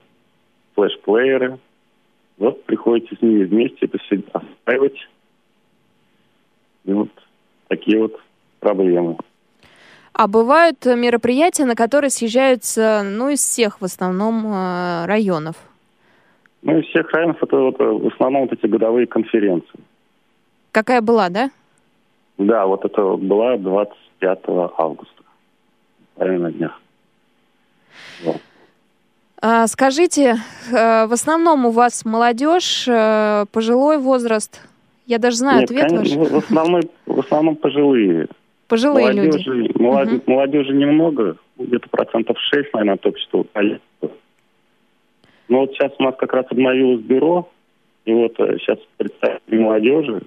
флешплееры. 0.73 1.59
Вот 2.39 2.63
приходится 2.63 3.15
с 3.15 3.21
ними 3.21 3.43
вместе 3.43 3.85
это 3.85 3.99
все 3.99 4.23
осваивать. 4.33 4.97
И 6.85 6.93
вот 6.93 7.09
такие 7.67 7.99
вот 7.99 8.19
проблемы. 8.59 9.17
А 10.13 10.27
бывают 10.27 10.83
мероприятия, 10.83 11.65
на 11.65 11.75
которые 11.75 12.09
съезжаются, 12.09 13.03
ну, 13.03 13.29
из 13.29 13.39
всех 13.39 13.81
в 13.81 13.85
основном 13.85 14.47
э, 14.47 15.05
районов. 15.05 15.57
Ну, 16.63 16.79
из 16.79 16.87
всех 16.87 17.11
районов 17.11 17.37
это 17.39 17.55
вот, 17.55 17.79
э, 17.79 17.83
в 17.83 18.07
основном 18.07 18.47
вот 18.47 18.53
эти 18.53 18.65
годовые 18.65 19.05
конференции. 19.05 19.79
Какая 20.71 21.01
была, 21.01 21.29
да? 21.29 21.49
Да, 22.37 22.65
вот 22.65 22.85
это 22.85 23.15
была 23.17 23.57
25 23.57 24.39
августа. 24.77 25.23
Правильно, 26.15 26.49
на 26.49 26.51
днях. 26.51 26.81
Вот. 28.23 28.37
А, 29.41 29.67
скажите, 29.67 30.35
э, 30.71 31.05
в 31.07 31.13
основном 31.13 31.65
у 31.65 31.71
вас 31.71 32.03
молодежь, 32.05 32.85
э, 32.87 33.45
пожилой 33.51 33.97
возраст? 33.97 34.61
Я 35.05 35.17
даже 35.17 35.37
знаю 35.37 35.61
Нет, 35.61 35.71
ответ 35.71 35.89
конечно, 35.89 36.19
ваш. 36.19 36.29
в 36.31 36.37
основном, 36.37 36.81
в 37.05 37.19
основном 37.19 37.55
пожилые. 37.55 38.27
Пожилые 38.67 39.11
люди. 39.13 39.27
молодежи, 39.37 39.71
молоде- 39.75 40.21
молодежи 40.27 40.73
немного, 40.73 41.37
где-то 41.57 41.89
процентов 41.89 42.37
6, 42.51 42.71
наверное, 42.73 42.95
от 42.95 43.05
общества 43.05 43.45
количества. 43.51 44.11
Но 45.47 45.61
вот 45.61 45.71
сейчас 45.71 45.91
у 45.97 46.03
нас 46.03 46.15
как 46.17 46.31
раз 46.33 46.45
обновилось 46.51 47.01
бюро, 47.01 47.49
и 48.05 48.13
вот 48.13 48.33
сейчас 48.37 48.77
представители 48.97 49.57
молодежи 49.57 50.21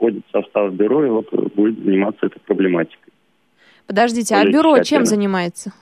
входит 0.00 0.24
в 0.26 0.30
состав 0.30 0.72
бюро, 0.72 1.04
и 1.04 1.10
вот 1.10 1.30
будет 1.54 1.84
заниматься 1.84 2.26
этой 2.26 2.40
проблематикой. 2.40 3.12
Подождите, 3.86 4.34
а 4.34 4.38
более 4.38 4.52
бюро 4.54 4.82
чем 4.82 5.04
занимается? 5.04 5.72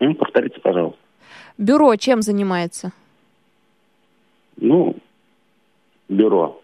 Ну, 0.00 0.14
повторите, 0.14 0.58
пожалуйста. 0.60 0.98
Бюро 1.56 1.94
чем 1.96 2.20
занимается? 2.20 2.92
Ну, 4.56 4.96
бюро. 6.08 6.60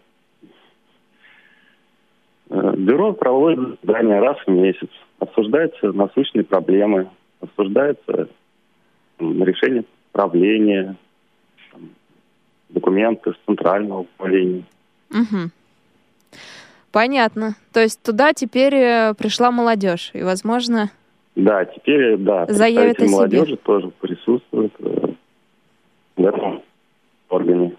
Э, 2.49 2.75
Бюро 2.75 3.13
проводит 3.13 3.79
заседания 3.81 4.19
раз 4.19 4.37
в 4.45 4.51
месяц. 4.51 4.89
Обсуждаются 5.19 5.93
насущные 5.93 6.43
проблемы, 6.43 7.09
обсуждается 7.39 8.27
решение 9.19 9.85
правления, 10.11 10.97
документы 12.69 13.31
с 13.31 13.45
центрального 13.45 13.99
управления. 14.01 14.65
Мгм. 15.09 15.51
Понятно. 16.91 17.55
То 17.73 17.81
есть 17.81 18.01
туда 18.01 18.33
теперь 18.33 18.73
э, 18.75 19.13
пришла 19.15 19.51
молодежь, 19.51 20.11
и, 20.13 20.23
возможно, 20.23 20.91
Да, 21.35 21.65
теперь, 21.65 22.17
да, 22.17 22.45
Заявит 22.47 22.97
представители 22.97 23.03
о 23.03 23.07
себе. 23.07 23.15
молодежи 23.15 23.57
тоже 23.57 23.91
присутствуют 23.99 24.73
э, 24.79 25.07
в 26.15 26.25
этом 26.25 26.61
органе. 27.29 27.75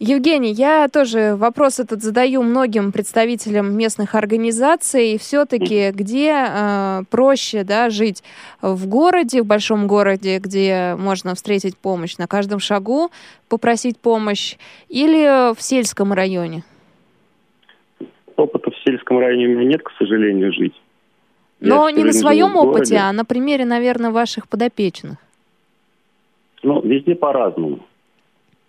Евгений, 0.00 0.52
я 0.52 0.88
тоже 0.88 1.34
вопрос 1.34 1.80
этот 1.80 2.02
задаю 2.02 2.44
многим 2.44 2.92
представителям 2.92 3.76
местных 3.76 4.14
организаций. 4.14 5.18
Все-таки 5.18 5.90
где 5.90 6.46
э, 6.48 7.02
проще 7.10 7.64
да, 7.64 7.90
жить? 7.90 8.22
В 8.62 8.86
городе, 8.86 9.42
в 9.42 9.46
большом 9.46 9.88
городе, 9.88 10.38
где 10.38 10.94
можно 10.96 11.34
встретить 11.34 11.76
помощь 11.76 12.16
на 12.16 12.28
каждом 12.28 12.60
шагу, 12.60 13.10
попросить 13.48 13.98
помощь, 13.98 14.56
или 14.88 15.52
в 15.52 15.60
сельском 15.60 16.12
районе? 16.12 16.62
Опыта 18.36 18.70
в 18.70 18.76
сельском 18.84 19.18
районе 19.18 19.46
у 19.46 19.58
меня 19.58 19.70
нет, 19.70 19.82
к 19.82 19.90
сожалению, 19.98 20.52
жить. 20.52 20.80
Я 21.60 21.74
Но 21.74 21.88
всё 21.88 21.96
не 21.96 22.04
на 22.04 22.12
своем 22.12 22.54
опыте, 22.54 22.98
а 22.98 23.12
на 23.12 23.24
примере, 23.24 23.64
наверное, 23.64 24.12
ваших 24.12 24.48
подопечных. 24.48 25.18
Ну, 26.62 26.80
везде 26.82 27.16
по-разному. 27.16 27.80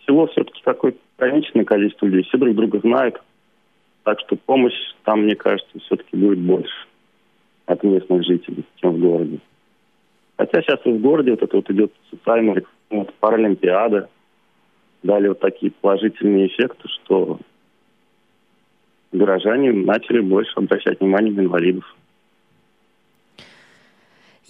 Село 0.07 0.25
все-таки 0.25 0.59
какое-то 0.63 0.97
ограниченное 1.19 1.65
количество 1.65 2.05
людей, 2.05 2.23
все 2.23 2.37
друг 2.37 2.55
друга 2.55 2.79
знают. 2.79 3.21
Так 4.03 4.19
что 4.21 4.35
помощь 4.37 4.73
там, 5.03 5.23
мне 5.23 5.35
кажется, 5.35 5.79
все-таки 5.79 6.15
будет 6.15 6.39
больше 6.39 6.87
от 7.65 7.83
местных 7.83 8.23
жителей, 8.25 8.63
чем 8.77 8.93
в 8.93 8.99
городе. 8.99 9.39
Хотя 10.37 10.61
сейчас 10.61 10.79
и 10.85 10.91
в 10.91 11.01
городе 11.01 11.31
вот 11.31 11.43
это 11.43 11.55
вот 11.57 11.69
идет 11.69 11.91
социальная 12.09 12.63
вот 12.89 13.13
паралимпиада, 13.15 14.09
дали 15.03 15.27
вот 15.27 15.39
такие 15.39 15.71
положительные 15.81 16.47
эффекты, 16.47 16.87
что 16.87 17.39
горожане 19.11 19.73
начали 19.73 20.21
больше 20.21 20.53
обращать 20.55 20.99
внимание 20.99 21.33
на 21.33 21.41
инвалидов. 21.41 21.95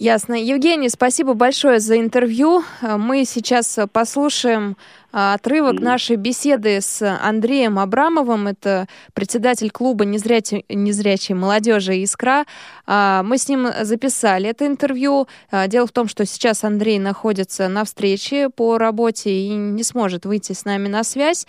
Ясно. 0.02 0.32
Евгений, 0.32 0.88
спасибо 0.88 1.34
большое 1.34 1.78
за 1.78 1.98
интервью. 1.98 2.64
Э, 2.80 2.96
Мы 2.96 3.26
сейчас 3.26 3.76
э, 3.76 3.86
послушаем 3.86 4.78
э, 5.12 5.34
отрывок 5.34 5.78
нашей 5.78 6.16
беседы 6.16 6.80
с 6.80 7.02
Андреем 7.22 7.78
Абрамовым. 7.78 8.46
Это 8.46 8.86
председатель 9.12 9.70
клуба 9.70 10.06
незрячей, 10.06 10.64
незрячей 10.70 11.34
молодежи 11.34 12.02
«Искра». 12.02 12.46
А, 12.86 13.22
Мы 13.22 13.36
с 13.36 13.46
ним 13.46 13.68
записали 13.82 14.48
это 14.48 14.66
интервью. 14.66 15.28
А, 15.50 15.68
Дело 15.68 15.86
в 15.86 15.92
том, 15.92 16.08
что 16.08 16.24
сейчас 16.24 16.64
Андрей 16.64 16.98
находится 16.98 17.68
на 17.68 17.84
встрече 17.84 18.48
по 18.48 18.78
работе 18.78 19.30
и 19.30 19.50
не 19.50 19.82
сможет 19.82 20.24
выйти 20.24 20.54
с 20.54 20.64
нами 20.64 20.88
на 20.88 21.04
связь. 21.04 21.46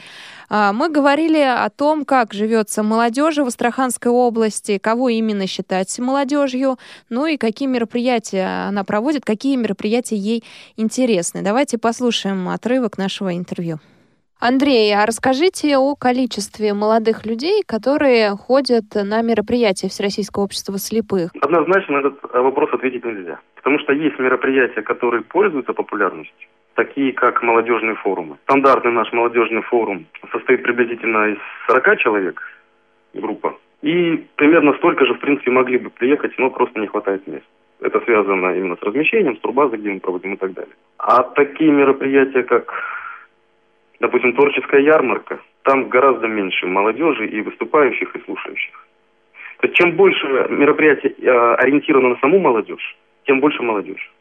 А, 0.50 0.74
Мы 0.74 0.90
говорили 0.90 1.40
о 1.40 1.70
том, 1.70 2.04
как 2.04 2.34
живется 2.34 2.84
молодежи 2.84 3.46
в 3.46 3.48
Астраханской 3.48 4.12
области, 4.12 4.78
кого 4.78 5.08
именно 5.08 5.48
считать 5.48 5.98
молодежью, 6.00 6.78
ну 7.08 7.26
и 7.28 7.38
какие 7.38 7.70
мероприятия 7.70 8.41
она 8.42 8.84
проводит, 8.84 9.26
какие 9.26 9.56
мероприятия 9.56 10.16
ей 10.16 10.44
интересны. 10.78 11.42
Давайте 11.44 11.78
послушаем 11.78 12.50
отрывок 12.50 12.98
нашего 12.98 13.36
интервью. 13.36 13.80
Андрей, 14.42 14.92
а 14.96 15.06
расскажите 15.06 15.78
о 15.78 15.94
количестве 15.96 16.74
молодых 16.74 17.28
людей, 17.28 17.62
которые 17.64 18.32
ходят 18.32 18.86
на 18.96 19.22
мероприятия 19.22 19.88
Всероссийского 19.88 20.46
общества 20.46 20.80
слепых. 20.80 21.30
Однозначно 21.40 22.02
на 22.02 22.08
этот 22.08 22.20
э, 22.34 22.42
вопрос 22.42 22.74
ответить 22.74 23.06
нельзя. 23.06 23.40
Потому 23.54 23.78
что 23.78 23.94
есть 23.94 24.18
мероприятия, 24.18 24.82
которые 24.82 25.22
пользуются 25.22 25.74
популярностью, 25.74 26.48
такие 26.74 27.14
как 27.14 27.44
молодежные 27.44 27.94
форумы. 27.94 28.38
Стандартный 28.46 28.92
наш 28.92 29.14
молодежный 29.14 29.62
форум 29.62 30.08
состоит 30.32 30.64
приблизительно 30.64 31.34
из 31.34 31.38
40 31.68 32.00
человек, 32.00 32.42
группа. 33.14 33.56
И 33.84 34.26
примерно 34.38 34.74
столько 34.78 35.06
же, 35.06 35.14
в 35.14 35.20
принципе, 35.20 35.52
могли 35.52 35.78
бы 35.78 35.92
приехать, 35.92 36.32
но 36.40 36.50
просто 36.50 36.80
не 36.80 36.88
хватает 36.88 37.28
мест. 37.28 37.46
Это 37.82 38.00
связано 38.02 38.56
именно 38.56 38.76
с 38.76 38.84
размещением, 38.84 39.36
с 39.36 39.40
турбазой, 39.40 39.80
где 39.80 39.90
мы 39.90 40.00
проводим 40.00 40.36
и 40.36 40.38
так 40.38 40.54
далее. 40.54 40.74
А 41.00 41.24
такие 41.24 41.72
мероприятия, 41.72 42.44
как, 42.44 42.72
допустим, 44.00 44.34
творческая 44.34 44.82
ярмарка, 44.82 45.40
там 45.64 45.90
гораздо 45.90 46.28
меньше 46.28 46.68
молодежи 46.68 47.28
и 47.28 47.42
выступающих, 47.42 48.16
и 48.16 48.22
слушающих. 48.24 48.88
То 49.60 49.68
есть 49.68 49.78
чем 49.78 49.96
больше 49.96 50.26
мероприятий 50.50 51.16
э, 51.20 51.56
ориентировано 51.56 52.10
на 52.10 52.20
саму 52.20 52.40
молодежь, 52.40 52.98
тем 53.26 53.40
больше 53.40 53.62
молодежь. 53.64 54.12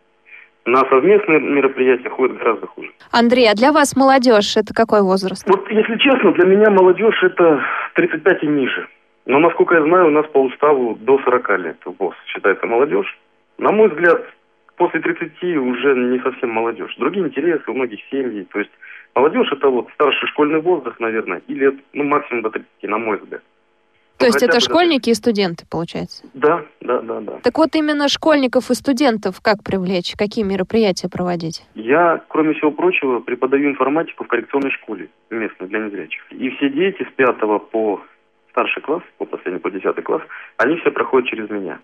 На 0.67 0.81
совместные 0.89 1.41
мероприятия 1.41 2.11
ходит 2.11 2.39
гораздо 2.39 2.67
хуже. 2.67 2.91
Андрей, 3.11 3.49
а 3.51 3.55
для 3.55 3.73
вас 3.73 3.97
молодежь 3.97 4.57
это 4.57 4.75
какой 4.75 5.03
возраст? 5.03 5.47
Вот, 5.49 5.71
если 5.71 5.97
честно, 5.97 6.33
для 6.33 6.47
меня 6.47 6.71
молодежь 6.71 7.23
это 7.23 7.63
35 7.95 8.43
и 8.43 8.47
ниже. 8.47 8.87
Но, 9.27 9.39
насколько 9.39 9.75
я 9.75 9.83
знаю, 9.83 10.09
у 10.09 10.11
нас 10.11 10.27
по 10.27 10.43
уставу 10.43 10.97
до 10.97 11.19
40 11.19 11.59
лет 11.59 11.77
ВОЗ 11.85 12.15
считается 12.27 12.67
молодежь. 12.67 13.19
На 13.61 13.73
мой 13.73 13.91
взгляд, 13.91 14.25
после 14.77 15.01
30 15.01 15.43
уже 15.59 15.95
не 15.95 16.19
совсем 16.21 16.51
молодежь. 16.51 16.97
Другие 16.97 17.27
интересы, 17.27 17.63
у 17.69 17.75
многих 17.75 18.01
семьи. 18.11 18.47
То 18.51 18.59
есть 18.59 18.71
молодежь 19.15 19.53
это 19.53 19.69
вот 19.69 19.89
старший 19.93 20.29
школьный 20.29 20.63
возраст, 20.63 20.99
наверное, 20.99 21.43
и 21.47 21.53
лет, 21.53 21.75
ну, 21.93 22.05
максимум 22.05 22.43
до 22.43 22.51
30, 22.51 22.67
на 22.85 22.97
мой 22.97 23.19
взгляд. 23.19 23.43
То 24.17 24.25
есть 24.25 24.43
это 24.43 24.61
школьники 24.61 25.11
и 25.11 25.15
студенты, 25.15 25.67
получается? 25.71 26.25
Да, 26.33 26.65
да, 26.81 27.01
да, 27.01 27.21
да. 27.21 27.33
Так 27.43 27.59
вот 27.59 27.75
именно 27.75 28.09
школьников 28.09 28.71
и 28.71 28.75
студентов 28.75 29.41
как 29.43 29.63
привлечь? 29.63 30.15
Какие 30.17 30.45
мероприятия 30.45 31.11
проводить? 31.11 31.63
Я, 31.75 32.23
кроме 32.29 32.55
всего 32.55 32.71
прочего, 32.71 33.21
преподаю 33.21 33.69
информатику 33.69 34.25
в 34.25 34.29
коррекционной 34.29 34.71
школе 34.71 35.11
местной 35.29 35.69
для 35.69 35.81
незрячих. 35.81 36.23
И 36.33 36.49
все 36.51 36.71
дети 36.71 37.03
с 37.03 37.13
5 37.15 37.37
по 37.71 38.01
старший 38.53 38.83
класс, 38.83 39.03
по 39.19 39.27
последний, 39.27 39.61
по 39.61 39.71
10 39.71 40.03
класс, 40.03 40.23
они 40.57 40.77
все 40.77 40.91
проходят 40.91 41.29
через 41.29 41.51
меня. 41.51 41.79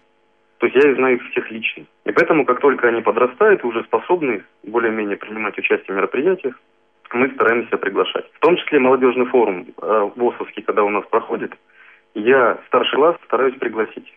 То 0.58 0.66
есть 0.66 0.76
я 0.76 0.94
знаю 0.94 1.16
их 1.16 1.30
всех 1.30 1.50
лично. 1.50 1.84
И 2.04 2.12
поэтому, 2.12 2.44
как 2.46 2.60
только 2.60 2.88
они 2.88 3.02
подрастают 3.02 3.62
и 3.62 3.66
уже 3.66 3.82
способны 3.84 4.42
более-менее 4.62 5.16
принимать 5.16 5.58
участие 5.58 5.94
в 5.94 5.96
мероприятиях, 5.96 6.58
мы 7.12 7.30
стараемся 7.30 7.76
приглашать. 7.76 8.26
В 8.32 8.40
том 8.40 8.56
числе 8.56 8.78
молодежный 8.78 9.26
форум 9.26 9.66
э, 9.80 10.10
ВОСовский, 10.16 10.62
когда 10.62 10.82
у 10.82 10.90
нас 10.90 11.04
проходит, 11.06 11.52
я 12.14 12.58
старший 12.66 12.96
класс 12.96 13.16
стараюсь 13.24 13.56
пригласить. 13.56 14.12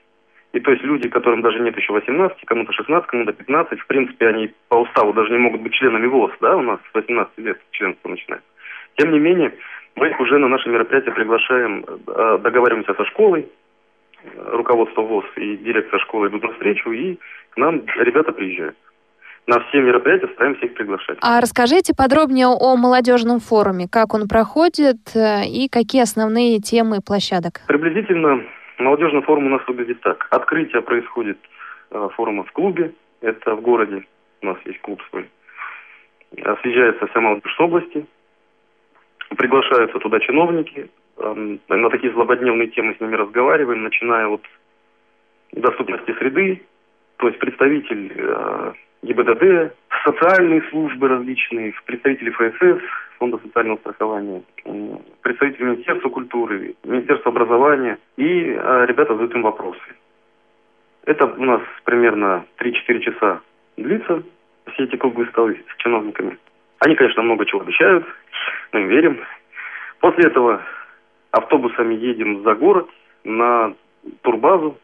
И 0.53 0.59
то 0.59 0.71
есть 0.71 0.83
люди, 0.83 1.09
которым 1.09 1.41
даже 1.41 1.59
нет 1.59 1.77
еще 1.77 1.93
18, 1.93 2.37
кому-то 2.45 2.73
16, 2.73 3.07
кому-то 3.07 3.33
15, 3.33 3.79
в 3.79 3.87
принципе, 3.87 4.27
они 4.27 4.51
по 4.67 4.75
уставу 4.75 5.13
даже 5.13 5.31
не 5.31 5.37
могут 5.37 5.61
быть 5.61 5.73
членами 5.73 6.07
ВОЗ, 6.07 6.31
да, 6.41 6.57
у 6.57 6.61
нас 6.61 6.79
с 6.91 6.95
18 6.95 7.37
лет 7.37 7.59
членство 7.71 8.09
начинается. 8.09 8.47
Тем 8.95 9.11
не 9.11 9.19
менее, 9.19 9.53
мы 9.95 10.09
их 10.09 10.19
уже 10.19 10.39
на 10.39 10.47
наше 10.47 10.69
мероприятие 10.69 11.13
приглашаем, 11.13 11.85
э, 11.85 12.39
договариваемся 12.41 12.95
со 12.95 13.05
школой, 13.05 13.47
руководство 14.35 15.01
ВОЗ 15.01 15.25
и 15.37 15.57
директор 15.57 15.99
школы 16.01 16.27
идут 16.29 16.43
навстречу, 16.43 16.91
и 16.91 17.17
к 17.51 17.57
нам 17.57 17.83
ребята 17.97 18.31
приезжают. 18.31 18.75
На 19.47 19.59
все 19.61 19.81
мероприятия 19.81 20.27
стараемся 20.33 20.65
их 20.65 20.75
приглашать. 20.75 21.17
А 21.21 21.41
расскажите 21.41 21.95
подробнее 21.95 22.47
о 22.47 22.75
молодежном 22.75 23.39
форуме, 23.39 23.87
как 23.91 24.13
он 24.13 24.27
проходит 24.27 24.97
э, 25.15 25.45
и 25.47 25.67
какие 25.69 26.03
основные 26.03 26.59
темы 26.59 26.99
площадок. 27.03 27.61
Приблизительно 27.67 28.43
молодежный 28.77 29.23
форум 29.23 29.47
у 29.47 29.49
нас 29.49 29.61
выглядит 29.67 30.01
так. 30.01 30.27
Открытие 30.29 30.81
происходит 30.83 31.39
э, 31.89 32.09
форума 32.15 32.43
в 32.43 32.51
клубе, 32.51 32.93
это 33.21 33.55
в 33.55 33.61
городе, 33.61 34.05
у 34.41 34.45
нас 34.45 34.57
есть 34.65 34.81
клуб 34.81 35.01
свой. 35.09 35.27
Съезжается 36.61 37.07
вся 37.07 37.19
молодежь 37.19 37.59
области, 37.59 38.05
приглашаются 39.35 39.97
туда 39.97 40.19
чиновники, 40.19 40.89
на 41.19 41.89
такие 41.89 42.13
злободневные 42.13 42.67
темы 42.69 42.95
с 42.95 43.01
ними 43.01 43.15
разговариваем, 43.15 43.83
начиная 43.83 44.27
от 44.27 44.41
доступности 45.51 46.13
среды, 46.17 46.61
то 47.17 47.27
есть 47.27 47.39
представитель 47.39 48.13
э, 48.15 48.73
ГИБДД, 49.03 49.73
социальные 50.05 50.61
службы 50.69 51.07
различные, 51.07 51.73
представители 51.85 52.31
ФСС, 52.31 52.81
Фонда 53.17 53.37
социального 53.39 53.77
страхования, 53.77 54.43
м, 54.65 55.01
представители 55.21 55.63
Министерства 55.63 56.09
культуры, 56.09 56.75
Министерства 56.85 57.31
образования, 57.31 57.97
и 58.15 58.23
э, 58.23 58.85
ребята 58.87 59.13
задают 59.13 59.35
им 59.35 59.41
вопросы. 59.41 59.81
Это 61.05 61.25
у 61.25 61.43
нас 61.43 61.61
примерно 61.83 62.45
3-4 62.57 62.99
часа 62.99 63.41
длится, 63.75 64.23
все 64.73 64.83
эти 64.83 64.95
круглые 64.95 65.29
столы 65.31 65.61
с 65.73 65.81
чиновниками. 65.81 66.37
Они, 66.79 66.95
конечно, 66.95 67.23
много 67.23 67.45
чего 67.45 67.61
обещают, 67.61 68.05
мы 68.71 68.81
им 68.81 68.87
верим. 68.87 69.19
После 69.99 70.27
этого 70.27 70.61
автобусами 71.31 71.95
едем 71.95 72.43
за 72.43 72.55
город 72.55 72.89
на 73.23 73.73
турбазу, 74.21 74.77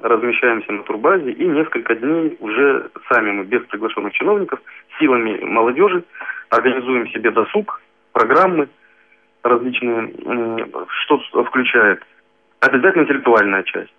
размещаемся 0.00 0.72
на 0.72 0.82
турбазе 0.82 1.32
и 1.32 1.46
несколько 1.46 1.94
дней 1.94 2.36
уже 2.40 2.90
сами 3.08 3.30
мы 3.30 3.44
без 3.44 3.62
приглашенных 3.66 4.12
чиновников 4.12 4.60
силами 4.98 5.42
молодежи 5.44 6.04
организуем 6.50 7.08
себе 7.08 7.30
досуг, 7.30 7.80
программы 8.12 8.68
различные, 9.42 10.66
что 11.04 11.18
включает 11.44 12.02
обязательно 12.60 13.02
интеллектуальная 13.02 13.62
часть, 13.62 13.92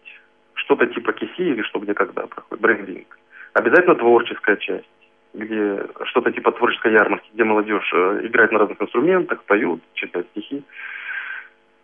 что-то 0.55 0.87
типа 0.87 1.13
КИСИ 1.13 1.41
или 1.41 1.61
что 1.63 1.79
где 1.79 1.93
когда 1.93 2.25
проходит, 2.27 2.61
брендинг. 2.61 3.17
Обязательно 3.53 3.95
творческая 3.95 4.57
часть, 4.57 4.89
где 5.33 5.85
что-то 6.05 6.31
типа 6.31 6.51
творческой 6.51 6.93
ярмарки, 6.93 7.29
где 7.33 7.43
молодежь 7.43 7.89
э, 7.93 8.21
играет 8.23 8.51
на 8.51 8.59
разных 8.59 8.81
инструментах, 8.81 9.43
поют, 9.43 9.81
читают 9.93 10.27
стихи. 10.31 10.63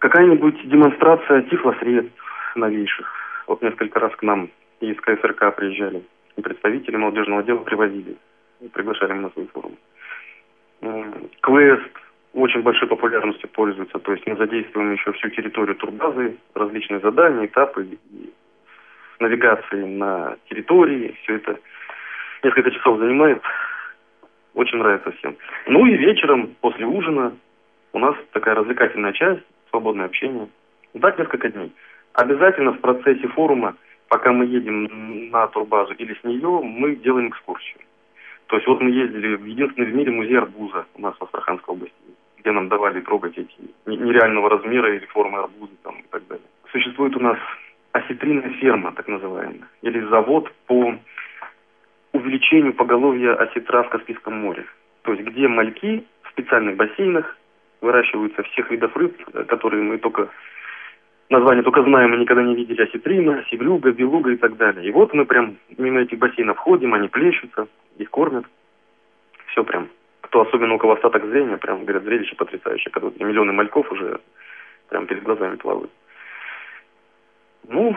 Какая-нибудь 0.01 0.67
демонстрация 0.67 1.43
тифлосредств 1.43 2.55
новейших. 2.55 3.07
Вот 3.45 3.61
несколько 3.61 3.99
раз 3.99 4.15
к 4.15 4.23
нам 4.23 4.49
из 4.79 4.99
КСРК 4.99 5.55
приезжали, 5.55 6.01
и 6.35 6.41
представители 6.41 6.95
молодежного 6.95 7.43
дела 7.43 7.59
привозили, 7.59 8.17
и 8.61 8.67
приглашали 8.67 9.13
на 9.13 9.29
свой 9.29 9.47
форум. 9.53 9.77
Квест 11.41 11.91
очень 12.33 12.63
большой 12.63 12.87
популярностью 12.87 13.47
пользуется, 13.49 13.99
то 13.99 14.11
есть 14.13 14.25
мы 14.25 14.35
задействуем 14.37 14.91
еще 14.91 15.11
всю 15.11 15.29
территорию 15.29 15.75
турбазы, 15.75 16.35
различные 16.55 16.99
задания, 17.01 17.45
этапы, 17.45 17.83
и 17.83 18.33
с 19.15 19.19
навигацией 19.19 19.85
на 19.85 20.35
территории, 20.49 21.15
все 21.21 21.35
это 21.35 21.59
несколько 22.43 22.71
часов 22.71 22.97
занимает, 22.97 23.39
очень 24.55 24.79
нравится 24.79 25.11
всем. 25.11 25.37
Ну 25.67 25.85
и 25.85 25.95
вечером, 25.95 26.55
после 26.59 26.87
ужина, 26.87 27.37
у 27.93 27.99
нас 27.99 28.15
такая 28.31 28.55
развлекательная 28.55 29.13
часть, 29.13 29.43
свободное 29.71 30.05
общение. 30.05 30.47
Так 30.99 31.17
несколько 31.17 31.49
дней. 31.49 31.71
Обязательно 32.13 32.73
в 32.73 32.79
процессе 32.79 33.27
форума, 33.29 33.75
пока 34.09 34.31
мы 34.31 34.45
едем 34.45 35.29
на 35.31 35.47
турбазу 35.47 35.93
или 35.93 36.13
с 36.13 36.23
нее, 36.23 36.61
мы 36.61 36.95
делаем 36.95 37.29
экскурсию. 37.29 37.79
То 38.47 38.57
есть 38.57 38.67
вот 38.67 38.81
мы 38.81 38.91
ездили 38.91 39.35
в 39.35 39.45
единственный 39.45 39.89
в 39.89 39.95
мире 39.95 40.11
музей 40.11 40.37
арбуза 40.37 40.85
у 40.95 41.01
нас 41.01 41.15
в 41.17 41.23
Астраханской 41.23 41.73
области, 41.73 41.95
где 42.39 42.51
нам 42.51 42.67
давали 42.67 42.99
трогать 42.99 43.37
эти 43.37 43.55
не- 43.85 43.97
нереального 43.97 44.49
размера 44.49 44.93
или 44.93 45.05
формы 45.05 45.39
арбуза 45.39 45.71
там, 45.83 45.95
и 45.99 46.05
так 46.11 46.27
далее. 46.27 46.45
Существует 46.69 47.15
у 47.15 47.21
нас 47.21 47.37
осетринная 47.93 48.49
ферма, 48.59 48.91
так 48.91 49.07
называемая, 49.07 49.69
или 49.81 50.01
завод 50.07 50.51
по 50.67 50.93
увеличению 52.11 52.73
поголовья 52.73 53.35
осетра 53.35 53.83
в 53.83 53.89
Каспийском 53.89 54.33
море. 54.33 54.65
То 55.03 55.13
есть 55.13 55.23
где 55.25 55.47
мальки 55.47 56.03
в 56.23 56.29
специальных 56.31 56.75
бассейнах 56.75 57.37
выращиваются 57.81 58.43
всех 58.43 58.71
видов 58.71 58.95
рыб, 58.95 59.17
которые 59.47 59.83
мы 59.83 59.97
только 59.97 60.29
название 61.29 61.63
только 61.63 61.83
знаем, 61.83 62.11
мы 62.11 62.17
никогда 62.17 62.43
не 62.43 62.55
видели 62.55 62.83
осетрина, 62.83 63.43
севлюга, 63.49 63.91
белуга 63.91 64.31
и 64.31 64.37
так 64.37 64.57
далее. 64.57 64.87
И 64.87 64.91
вот 64.91 65.13
мы 65.13 65.25
прям 65.25 65.57
мимо 65.77 66.01
этих 66.01 66.19
бассейнов 66.19 66.57
ходим, 66.57 66.93
они 66.93 67.07
плещутся, 67.07 67.67
их 67.97 68.09
кормят. 68.09 68.45
Все 69.47 69.63
прям. 69.63 69.89
Кто 70.21 70.41
особенно 70.41 70.75
у 70.75 70.77
кого 70.77 70.93
остаток 70.93 71.25
зрения, 71.25 71.57
прям, 71.57 71.83
говорят, 71.83 72.03
зрелище 72.03 72.35
потрясающее, 72.35 72.91
когда 72.91 73.09
миллионы 73.25 73.53
мальков 73.53 73.91
уже 73.91 74.19
прям 74.89 75.07
перед 75.07 75.23
глазами 75.23 75.55
плавают. 75.55 75.91
Ну, 77.67 77.95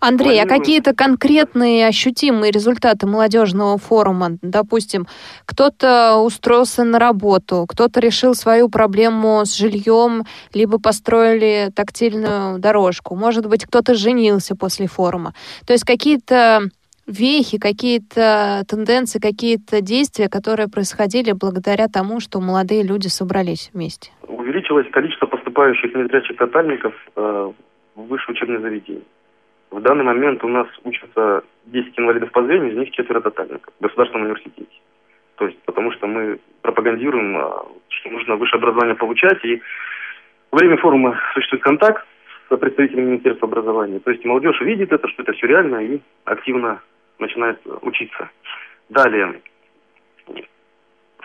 Андрей, 0.00 0.42
а 0.42 0.46
какие-то 0.46 0.94
конкретные 0.94 1.86
ощутимые 1.86 2.52
результаты 2.52 3.06
молодежного 3.06 3.78
форума? 3.78 4.38
Допустим, 4.42 5.06
кто-то 5.44 6.16
устроился 6.16 6.84
на 6.84 6.98
работу, 6.98 7.66
кто-то 7.68 8.00
решил 8.00 8.34
свою 8.34 8.68
проблему 8.68 9.44
с 9.44 9.56
жильем, 9.56 10.24
либо 10.54 10.78
построили 10.78 11.70
тактильную 11.74 12.58
дорожку. 12.58 13.16
Может 13.16 13.46
быть, 13.46 13.64
кто-то 13.64 13.94
женился 13.94 14.54
после 14.56 14.86
форума. 14.86 15.32
То 15.66 15.72
есть 15.72 15.84
какие-то 15.84 16.68
вехи, 17.06 17.58
какие-то 17.58 18.64
тенденции, 18.68 19.18
какие-то 19.18 19.80
действия, 19.80 20.28
которые 20.28 20.68
происходили 20.68 21.32
благодаря 21.32 21.88
тому, 21.88 22.20
что 22.20 22.40
молодые 22.40 22.82
люди 22.82 23.08
собрались 23.08 23.70
вместе. 23.72 24.10
увеличилось 24.28 24.86
количество 24.90 25.26
поступающих 25.26 25.94
незрячих 25.94 26.36
тотальников 26.36 26.94
э, 27.16 27.52
в 27.94 28.06
высшее 28.06 28.34
учебное 28.34 28.60
заведение. 28.60 29.02
В 29.70 29.80
данный 29.80 30.04
момент 30.04 30.42
у 30.44 30.48
нас 30.48 30.66
учатся 30.84 31.44
10 31.66 31.98
инвалидов 31.98 32.30
по 32.32 32.42
зрению, 32.44 32.72
из 32.72 32.78
них 32.78 32.90
четверо 32.92 33.20
тотальников 33.20 33.72
в 33.78 33.82
государственном 33.82 34.26
университете. 34.26 34.80
То 35.36 35.46
есть, 35.46 35.58
потому 35.64 35.92
что 35.92 36.06
мы 36.06 36.38
пропагандируем, 36.62 37.36
э, 37.36 37.50
что 37.88 38.10
нужно 38.10 38.36
высшее 38.36 38.58
образование 38.58 38.94
получать, 38.94 39.44
и 39.44 39.60
во 40.50 40.58
время 40.58 40.76
форума 40.78 41.18
существует 41.34 41.62
контакт 41.62 42.06
с 42.48 42.56
представителями 42.56 43.06
Министерства 43.06 43.48
образования. 43.48 43.98
То 43.98 44.10
есть 44.10 44.24
молодежь 44.24 44.60
видит 44.60 44.92
это, 44.92 45.08
что 45.08 45.22
это 45.22 45.32
все 45.32 45.46
реально, 45.46 45.84
и 45.84 46.00
активно 46.24 46.80
начинает 47.18 47.60
учиться. 47.82 48.30
Далее, 48.88 49.40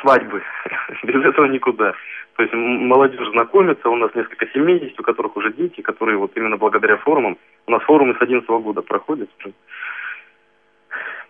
свадьбы. 0.02 0.44
Без 1.04 1.24
этого 1.24 1.46
никуда. 1.46 1.94
То 2.36 2.44
есть 2.44 2.54
молодежь 2.54 3.28
знакомится, 3.30 3.90
у 3.90 3.96
нас 3.96 4.14
несколько 4.16 4.48
семей 4.48 4.80
есть, 4.80 5.00
у 5.00 5.04
которых 5.04 5.36
уже 5.38 5.54
дети, 5.54 5.82
которые 5.82 6.18
вот 6.18 6.32
именно 6.36 6.58
благодаря 6.58 6.98
форумам, 6.98 7.38
у 7.68 7.72
нас 7.72 7.82
форумы 7.84 8.16
с 8.16 8.22
11 8.22 8.48
года 8.50 8.82
проходят 8.82 9.30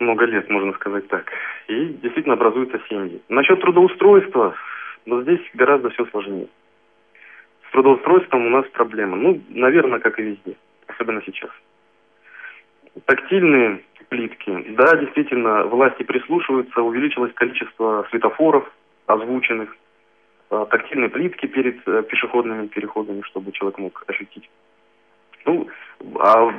много 0.01 0.25
лет, 0.25 0.49
можно 0.49 0.73
сказать 0.73 1.07
так. 1.07 1.31
И 1.67 1.85
действительно 2.01 2.33
образуются 2.33 2.81
семьи. 2.89 3.21
Насчет 3.29 3.61
трудоустройства, 3.61 4.55
но 5.05 5.21
здесь 5.21 5.41
гораздо 5.53 5.89
все 5.91 6.05
сложнее. 6.07 6.47
С 7.67 7.71
трудоустройством 7.71 8.47
у 8.47 8.49
нас 8.49 8.65
проблема. 8.73 9.15
Ну, 9.15 9.41
наверное, 9.49 9.99
как 9.99 10.19
и 10.19 10.23
везде, 10.23 10.55
особенно 10.87 11.21
сейчас. 11.25 11.51
Тактильные 13.05 13.83
плитки. 14.11 14.51
Да, 14.75 14.97
действительно, 14.97 15.63
власти 15.63 16.03
прислушиваются, 16.03 16.81
увеличилось 16.81 17.33
количество 17.33 18.05
светофоров 18.09 18.69
озвученных, 19.07 19.75
а, 20.49 20.65
тактильные 20.65 21.09
плитки 21.09 21.45
перед 21.47 21.87
э, 21.87 22.03
пешеходными 22.03 22.67
переходами, 22.67 23.21
чтобы 23.21 23.53
человек 23.53 23.79
мог 23.79 24.03
ощутить. 24.07 24.49
Ну, 25.45 25.67
а 26.19 26.53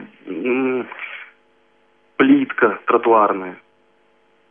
плитка 2.17 2.81
тротуарная 2.87 3.57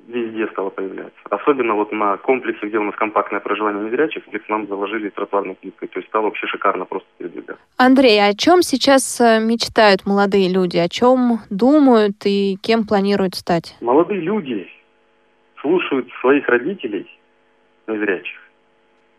везде 0.08 0.48
стала 0.48 0.70
появляться. 0.70 1.20
Особенно 1.30 1.76
вот 1.76 1.92
на 1.92 2.18
комплексе, 2.18 2.68
где 2.68 2.78
у 2.78 2.84
нас 2.84 2.96
компактное 2.96 3.40
проживание 3.40 3.86
незрячих, 3.86 4.28
где 4.28 4.40
к 4.40 4.50
нам 4.50 4.68
заложили 4.68 5.10
тротуарной 5.10 5.56
плиткой. 5.56 5.88
То 5.88 6.00
есть 6.00 6.10
стало 6.10 6.26
вообще 6.26 6.48
шикарно 6.48 6.86
просто 6.86 7.08
передвигаться. 7.18 7.64
Андрей, 7.78 8.20
о 8.20 8.34
чем 8.34 8.62
сейчас 8.62 9.22
э, 9.22 9.40
мечтают 9.40 10.06
молодые 10.06 10.52
люди? 10.52 10.78
О 10.78 10.90
чем 10.90 11.40
думают 11.50 12.26
и 12.26 12.58
кем 12.62 12.86
планируют 12.86 13.36
стать? 13.36 13.76
Молодые 13.82 14.22
люди 14.22 14.68
слушают 15.62 16.08
своих 16.22 16.48
родителей 16.48 17.08
незрячих 17.88 18.40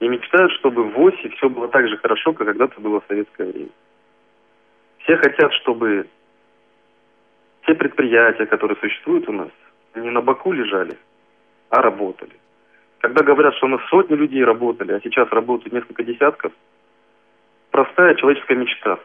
и 0.03 0.09
мечтают, 0.09 0.51
чтобы 0.53 0.83
в 0.83 0.99
ОСИ 0.99 1.29
все 1.37 1.49
было 1.49 1.69
так 1.69 1.89
же 1.89 1.97
хорошо, 1.97 2.33
как 2.33 2.49
когда-то 2.49 2.81
было 2.81 3.01
в 3.01 3.05
советское 3.07 3.45
время. 3.45 3.69
Все 4.99 5.17
хотят, 5.17 5.53
чтобы 5.63 6.09
те 7.67 7.75
предприятия, 7.75 8.47
которые 8.47 8.77
существуют 8.81 9.29
у 9.29 9.33
нас, 9.33 9.51
не 9.95 10.11
на 10.11 10.21
боку 10.21 10.53
лежали, 10.53 10.97
а 11.71 11.83
работали. 11.83 12.33
Когда 13.01 13.25
говорят, 13.25 13.55
что 13.57 13.67
у 13.67 13.71
нас 13.71 13.81
сотни 13.89 14.15
людей 14.15 14.45
работали, 14.45 14.93
а 14.93 15.01
сейчас 15.01 15.29
работают 15.31 15.73
несколько 15.73 16.05
десятков, 16.05 16.53
простая 17.71 18.15
человеческая 18.15 18.57
мечта. 18.57 18.99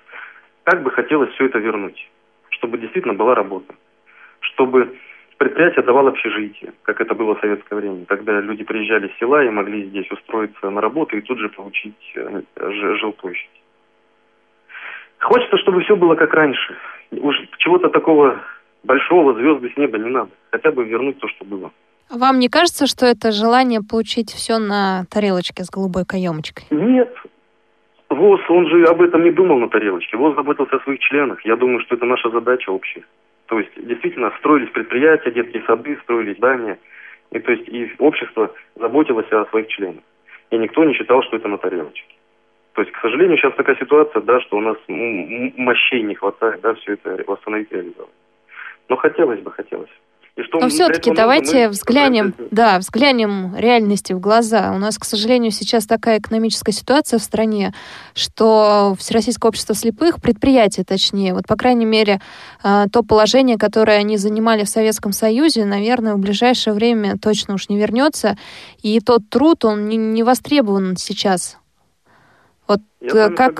Как 0.63 0.83
бы 0.83 0.91
хотелось 0.91 1.31
все 1.31 1.45
это 1.45 1.57
вернуть, 1.59 2.09
чтобы 2.49 2.77
действительно 2.77 3.13
была 3.13 3.33
работа, 3.33 3.73
чтобы 4.41 4.97
предприятие 5.37 5.83
давало 5.83 6.09
общежитие, 6.09 6.73
как 6.83 7.01
это 7.01 7.15
было 7.15 7.35
в 7.35 7.39
советское 7.39 7.75
время, 7.75 8.05
когда 8.05 8.39
люди 8.39 8.63
приезжали 8.63 9.07
с 9.07 9.19
села 9.19 9.43
и 9.43 9.49
могли 9.49 9.85
здесь 9.85 10.09
устроиться 10.11 10.69
на 10.69 10.81
работу 10.81 11.17
и 11.17 11.21
тут 11.21 11.39
же 11.39 11.49
получить 11.49 12.13
э, 12.15 12.41
жилплощадь. 12.99 13.49
Хочется, 15.19 15.57
чтобы 15.57 15.81
все 15.81 15.95
было 15.95 16.15
как 16.15 16.33
раньше. 16.33 16.75
Уж 17.11 17.35
чего-то 17.57 17.89
такого 17.89 18.41
большого 18.87 19.33
звезды 19.33 19.71
с 19.73 19.77
неба 19.77 19.97
не 19.99 20.09
надо. 20.09 20.31
Хотя 20.51 20.71
бы 20.71 20.83
вернуть 20.85 21.19
то, 21.19 21.27
что 21.27 21.45
было. 21.45 21.71
Вам 22.09 22.39
не 22.39 22.47
кажется, 22.47 22.87
что 22.87 23.05
это 23.05 23.31
желание 23.31 23.81
получить 23.87 24.31
все 24.31 24.57
на 24.57 25.03
тарелочке 25.11 25.63
с 25.63 25.69
голубой 25.69 26.05
каемочкой? 26.05 26.65
Нет. 26.71 27.13
ВОЗ, 28.09 28.39
он 28.49 28.67
же 28.69 28.85
об 28.85 29.01
этом 29.01 29.23
не 29.23 29.31
думал 29.31 29.59
на 29.59 29.67
тарелочке. 29.67 30.15
ВОЗ 30.15 30.35
заботился 30.35 30.77
о 30.77 30.83
своих 30.83 30.99
членах. 31.01 31.45
Я 31.45 31.57
думаю, 31.57 31.81
что 31.81 31.95
это 31.95 32.05
наша 32.05 32.29
задача 32.29 32.69
общая. 32.69 33.03
То 33.47 33.59
есть, 33.59 33.71
действительно, 33.75 34.31
строились 34.39 34.71
предприятия, 34.71 35.31
детские 35.31 35.63
сады, 35.63 35.97
строились 36.03 36.37
здания. 36.37 36.79
И 37.31 37.39
то 37.39 37.51
есть 37.51 37.67
и 37.67 37.91
общество 37.99 38.53
заботилось 38.75 39.31
о 39.31 39.45
своих 39.47 39.67
членах. 39.67 40.03
И 40.49 40.57
никто 40.57 40.85
не 40.85 40.93
считал, 40.93 41.21
что 41.23 41.35
это 41.35 41.49
на 41.49 41.57
тарелочке. 41.57 42.15
То 42.73 42.81
есть, 42.83 42.93
к 42.93 43.01
сожалению, 43.01 43.37
сейчас 43.37 43.53
такая 43.55 43.75
ситуация, 43.75 44.21
да, 44.21 44.39
что 44.39 44.57
у 44.57 44.61
нас 44.61 44.77
мощей 44.87 46.03
не 46.03 46.15
хватает, 46.15 46.61
да, 46.61 46.73
все 46.75 46.93
это 46.93 47.21
восстановить 47.27 47.71
и 47.71 47.75
реализовать. 47.75 48.11
Но 48.89 48.95
хотелось 48.97 49.41
бы, 49.41 49.51
хотелось. 49.51 49.89
И 50.37 50.43
что 50.43 50.59
Но 50.59 50.69
все-таки 50.69 51.11
давайте 51.11 51.67
взглянем, 51.67 52.35
да, 52.51 52.77
взглянем 52.77 53.55
реальности 53.57 54.13
в 54.13 54.19
глаза. 54.19 54.71
У 54.71 54.77
нас, 54.77 54.99
к 54.99 55.03
сожалению, 55.03 55.51
сейчас 55.51 55.87
такая 55.87 56.19
экономическая 56.19 56.71
ситуация 56.71 57.17
в 57.17 57.23
стране, 57.23 57.73
что 58.13 58.95
Всероссийское 58.99 59.49
общество 59.49 59.73
слепых, 59.73 60.21
предприятие 60.21 60.85
точнее, 60.85 61.33
вот 61.33 61.47
по 61.47 61.55
крайней 61.55 61.85
мере, 61.85 62.21
а, 62.61 62.87
то 62.87 63.01
положение, 63.01 63.57
которое 63.57 63.97
они 63.97 64.17
занимали 64.17 64.63
в 64.63 64.69
Советском 64.69 65.11
Союзе, 65.11 65.65
наверное, 65.65 66.13
в 66.13 66.19
ближайшее 66.19 66.75
время 66.75 67.17
точно 67.19 67.55
уж 67.55 67.67
не 67.69 67.79
вернется. 67.79 68.37
И 68.83 68.99
тот 68.99 69.27
труд, 69.31 69.65
он 69.65 69.89
не, 69.89 69.97
не 69.97 70.21
востребован 70.21 70.97
сейчас. 70.97 71.57
Вот 72.67 72.81
Я 73.01 73.29
как, 73.29 73.59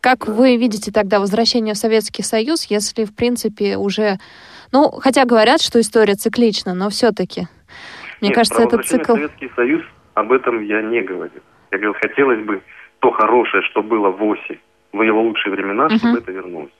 как 0.00 0.26
да. 0.26 0.32
вы 0.32 0.56
видите 0.56 0.92
тогда 0.92 1.18
возвращение 1.18 1.74
в 1.74 1.78
Советский 1.78 2.22
Союз, 2.22 2.62
если, 2.66 3.04
в 3.04 3.12
принципе, 3.12 3.76
уже 3.76 4.20
ну, 4.72 4.90
хотя 5.00 5.24
говорят, 5.24 5.60
что 5.60 5.80
история 5.80 6.14
циклична, 6.14 6.74
но 6.74 6.88
все-таки. 6.90 7.42
Мне 8.20 8.28
Нет, 8.30 8.36
кажется, 8.36 8.62
этот 8.62 8.86
цикл... 8.86 9.14
Советский 9.14 9.50
Союз, 9.54 9.82
об 10.14 10.32
этом 10.32 10.62
я 10.64 10.82
не 10.82 11.02
говорю. 11.02 11.40
Я 11.70 11.78
говорю, 11.78 11.94
хотелось 12.00 12.44
бы 12.44 12.62
то 13.00 13.10
хорошее, 13.10 13.62
что 13.64 13.82
было 13.82 14.10
в 14.10 14.22
ОСИ, 14.22 14.60
в 14.92 15.02
его 15.02 15.22
лучшие 15.22 15.52
времена, 15.52 15.86
uh-huh. 15.86 15.98
чтобы 15.98 16.18
это 16.18 16.32
вернулось. 16.32 16.72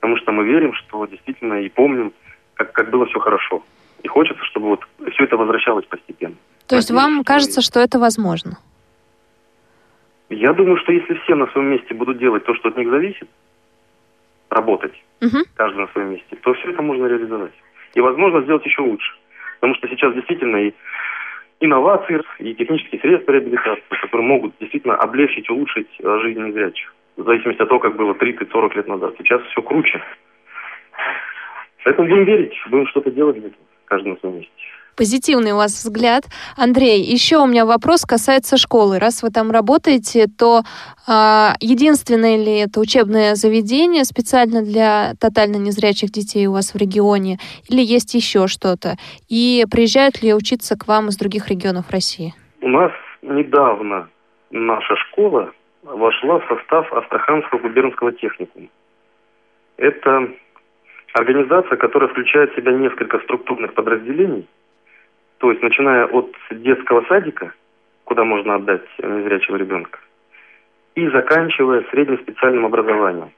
Потому 0.00 0.16
что 0.16 0.32
мы 0.32 0.44
верим, 0.44 0.74
что 0.74 1.06
действительно 1.06 1.60
и 1.60 1.68
помним, 1.68 2.12
как, 2.54 2.72
как 2.72 2.90
было 2.90 3.06
все 3.06 3.18
хорошо. 3.20 3.62
И 4.02 4.08
хочется, 4.08 4.42
чтобы 4.44 4.68
вот 4.68 4.80
все 5.12 5.24
это 5.24 5.36
возвращалось 5.36 5.84
постепенно. 5.86 6.34
То 6.66 6.76
есть 6.76 6.90
Надеюсь, 6.90 7.16
вам 7.16 7.24
кажется, 7.24 7.60
что 7.62 7.80
это 7.80 7.98
возможно? 7.98 8.58
Я 10.30 10.52
думаю, 10.52 10.76
что 10.78 10.92
если 10.92 11.14
все 11.14 11.34
на 11.34 11.46
своем 11.48 11.68
месте 11.68 11.92
будут 11.94 12.18
делать 12.18 12.44
то, 12.44 12.54
что 12.54 12.68
от 12.68 12.76
них 12.76 12.88
зависит, 12.88 13.28
работать, 14.50 14.92
угу. 15.20 15.38
каждый 15.54 15.80
на 15.80 15.86
своем 15.88 16.10
месте, 16.10 16.36
то 16.42 16.52
все 16.54 16.70
это 16.70 16.82
можно 16.82 17.06
реализовать. 17.06 17.52
И, 17.94 18.00
возможно, 18.00 18.42
сделать 18.42 18.64
еще 18.64 18.82
лучше. 18.82 19.12
Потому 19.60 19.74
что 19.76 19.88
сейчас 19.88 20.14
действительно 20.14 20.56
и 20.56 20.72
инновации, 21.60 22.22
и 22.38 22.54
технические 22.54 23.00
средства 23.00 23.32
реабилитации, 23.32 23.82
которые 23.88 24.26
могут 24.26 24.54
действительно 24.60 24.96
облегчить, 24.96 25.48
улучшить 25.50 25.88
э, 25.98 26.18
жизнь 26.22 26.40
незрячих. 26.40 26.94
В 27.16 27.24
зависимости 27.24 27.60
от 27.60 27.68
того, 27.68 27.80
как 27.80 27.96
было 27.96 28.14
30-40 28.14 28.76
лет 28.76 28.88
назад. 28.88 29.14
Сейчас 29.18 29.42
все 29.42 29.60
круче. 29.60 30.02
Поэтому 31.84 32.08
будем 32.08 32.24
верить, 32.24 32.54
будем 32.68 32.86
что-то 32.88 33.10
делать 33.10 33.36
для 33.38 33.48
этого, 33.48 33.62
каждый 33.86 34.08
на 34.10 34.16
своем 34.16 34.36
месте 34.36 34.52
позитивный 34.96 35.52
у 35.52 35.56
вас 35.56 35.72
взгляд. 35.72 36.24
Андрей, 36.56 37.02
еще 37.02 37.38
у 37.38 37.46
меня 37.46 37.64
вопрос 37.64 38.04
касается 38.04 38.56
школы. 38.56 38.98
Раз 38.98 39.22
вы 39.22 39.30
там 39.30 39.50
работаете, 39.50 40.26
то 40.26 40.60
э, 40.60 41.54
единственное 41.60 42.36
ли 42.36 42.58
это 42.58 42.80
учебное 42.80 43.34
заведение 43.34 44.04
специально 44.04 44.62
для 44.62 45.12
тотально 45.20 45.56
незрячих 45.56 46.10
детей 46.10 46.46
у 46.46 46.52
вас 46.52 46.74
в 46.74 46.76
регионе, 46.76 47.38
или 47.68 47.80
есть 47.82 48.14
еще 48.14 48.46
что-то? 48.46 48.96
И 49.28 49.64
приезжают 49.70 50.22
ли 50.22 50.34
учиться 50.34 50.76
к 50.76 50.86
вам 50.86 51.08
из 51.08 51.16
других 51.16 51.48
регионов 51.48 51.90
России? 51.90 52.34
У 52.60 52.68
нас 52.68 52.92
недавно 53.22 54.08
наша 54.50 54.96
школа 54.96 55.52
вошла 55.82 56.40
в 56.40 56.48
состав 56.48 56.92
Астраханского 56.92 57.58
губернского 57.58 58.12
техникума. 58.12 58.68
Это 59.76 60.28
организация, 61.14 61.76
которая 61.76 62.10
включает 62.10 62.52
в 62.52 62.56
себя 62.56 62.72
несколько 62.72 63.18
структурных 63.20 63.72
подразделений– 63.74 64.46
то 65.40 65.50
есть, 65.50 65.62
начиная 65.62 66.04
от 66.06 66.36
детского 66.50 67.02
садика, 67.08 67.54
куда 68.04 68.24
можно 68.24 68.56
отдать 68.56 68.84
незрячего 68.98 69.56
ребенка, 69.56 69.98
и 70.94 71.08
заканчивая 71.08 71.82
среднеспециальным 71.90 72.66
образованием. 72.66 73.30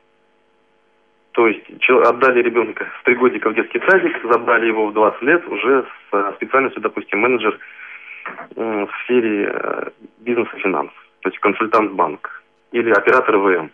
То 1.30 1.46
есть 1.46 1.64
отдали 1.88 2.42
ребенка 2.42 2.86
в 3.00 3.04
три 3.04 3.14
годика 3.14 3.50
в 3.50 3.54
детский 3.54 3.80
садик, 3.88 4.20
забрали 4.24 4.66
его 4.66 4.88
в 4.88 4.92
20 4.92 5.22
лет 5.22 5.46
уже 5.46 5.84
с 5.84 6.14
э, 6.14 6.32
специальностью, 6.36 6.82
допустим, 6.82 7.20
менеджер 7.20 7.58
в 8.56 8.90
сфере 9.04 9.50
э, 9.54 9.90
бизнеса 10.18 10.50
и 10.56 10.60
финансов, 10.60 11.06
то 11.20 11.28
есть 11.28 11.38
консультант 11.38 11.92
банк 11.92 12.42
или 12.72 12.90
оператор 12.90 13.36
ВМ, 13.38 13.70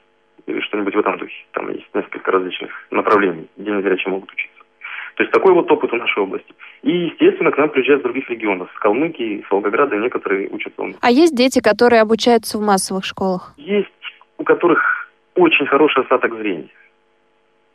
или 0.46 0.60
что-нибудь 0.60 0.94
в 0.94 0.98
этом 0.98 1.16
духе. 1.16 1.46
Там 1.52 1.70
есть 1.70 1.88
несколько 1.94 2.30
различных 2.30 2.70
направлений, 2.90 3.48
где 3.56 3.70
незрячие 3.70 4.12
могут 4.12 4.30
учиться. 4.32 4.57
То 5.18 5.24
есть 5.24 5.32
такой 5.32 5.52
вот 5.52 5.68
опыт 5.72 5.90
в 5.90 5.96
нашей 5.96 6.22
области. 6.22 6.54
И, 6.82 6.92
естественно, 6.92 7.50
к 7.50 7.58
нам 7.58 7.70
приезжают 7.70 8.02
из 8.02 8.04
других 8.04 8.30
регионов. 8.30 8.70
С 8.72 8.78
Калмыкии, 8.78 9.44
с 9.44 9.50
Волгограда 9.50 9.96
некоторые 9.96 10.48
учатся 10.48 10.80
у 10.80 10.86
нас. 10.86 10.96
А 11.00 11.10
есть 11.10 11.34
дети, 11.34 11.60
которые 11.60 12.02
обучаются 12.02 12.56
в 12.56 12.60
массовых 12.60 13.04
школах? 13.04 13.52
Есть, 13.56 13.88
у 14.36 14.44
которых 14.44 15.10
очень 15.34 15.66
хороший 15.66 16.04
остаток 16.04 16.36
зрения. 16.36 16.68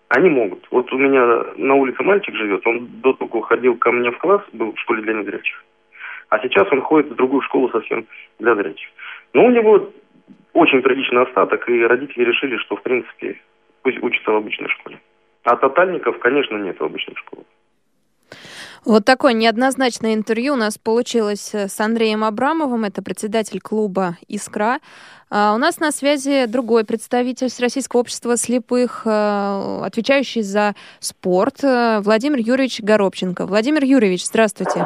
Они 0.08 0.30
могут. 0.30 0.66
Вот 0.72 0.94
у 0.94 0.98
меня 0.98 1.44
на 1.58 1.76
улице 1.76 2.02
мальчик 2.04 2.34
живет, 2.34 2.66
он 2.66 2.88
до 3.02 3.12
того 3.12 3.42
ходил 3.42 3.76
ко 3.76 3.92
мне 3.92 4.12
в 4.12 4.18
класс, 4.20 4.42
был 4.54 4.72
в 4.72 4.80
школе 4.80 5.02
для 5.02 5.14
незрячих. 5.14 5.66
А 6.30 6.40
сейчас 6.40 6.72
он 6.72 6.80
ходит 6.82 7.12
в 7.12 7.16
другую 7.16 7.42
школу 7.42 7.70
совсем 7.72 8.06
для 8.40 8.56
зрячих. 8.56 8.88
Но 9.34 9.44
у 9.44 9.52
него 9.52 9.92
очень 10.54 10.82
приличный 10.82 11.24
остаток, 11.24 11.68
и 11.68 11.84
родители 11.84 12.24
решили, 12.24 12.56
что, 12.60 12.78
в 12.78 12.84
принципе, 12.84 13.36
пусть 13.82 14.02
учится 14.02 14.32
в 14.32 14.36
обычной 14.38 14.70
школе. 14.70 14.98
А 15.44 15.56
тотальников, 15.58 16.20
конечно, 16.20 16.58
нет 16.58 16.80
в 16.80 16.84
обычных 16.84 17.18
школах. 17.18 17.46
Вот 18.86 19.06
такое 19.06 19.32
неоднозначное 19.32 20.14
интервью 20.14 20.54
у 20.54 20.58
нас 20.58 20.78
получилось 20.78 21.54
с 21.54 21.80
Андреем 21.80 22.24
Абрамовым, 22.24 22.84
это 22.84 23.02
председатель 23.02 23.62
клуба 23.62 24.18
«Искра». 24.28 24.80
А 25.30 25.56
у 25.56 25.58
нас 25.58 25.80
на 25.80 25.92
связи 25.92 26.46
другой 26.46 26.86
представитель 26.86 27.48
Всероссийского 27.48 28.02
общества 28.02 28.38
слепых, 28.38 29.02
э, 29.06 29.80
отвечающий 29.84 30.44
за 30.44 30.76
спорт, 31.00 31.64
э, 31.64 32.02
Владимир 32.02 32.38
Юрьевич 32.38 32.82
Горобченко. 32.82 33.48
Владимир 33.48 33.84
Юрьевич, 33.84 34.26
здравствуйте. 34.26 34.86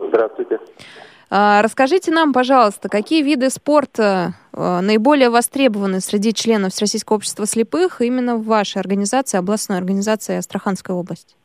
Здравствуйте. 0.00 0.60
А, 1.30 1.60
расскажите 1.62 2.10
нам, 2.10 2.32
пожалуйста, 2.32 2.88
какие 2.88 3.22
виды 3.22 3.50
спорта 3.50 4.32
а, 4.52 4.80
наиболее 4.80 5.28
востребованы 5.28 6.00
среди 6.00 6.32
членов 6.32 6.72
Всероссийского 6.72 7.16
общества 7.16 7.44
слепых 7.46 8.00
именно 8.00 8.36
в 8.36 8.46
вашей 8.46 8.78
организации, 8.78 9.36
областной 9.36 9.76
организации 9.76 10.38
Астраханской 10.38 10.94
области? 10.94 11.36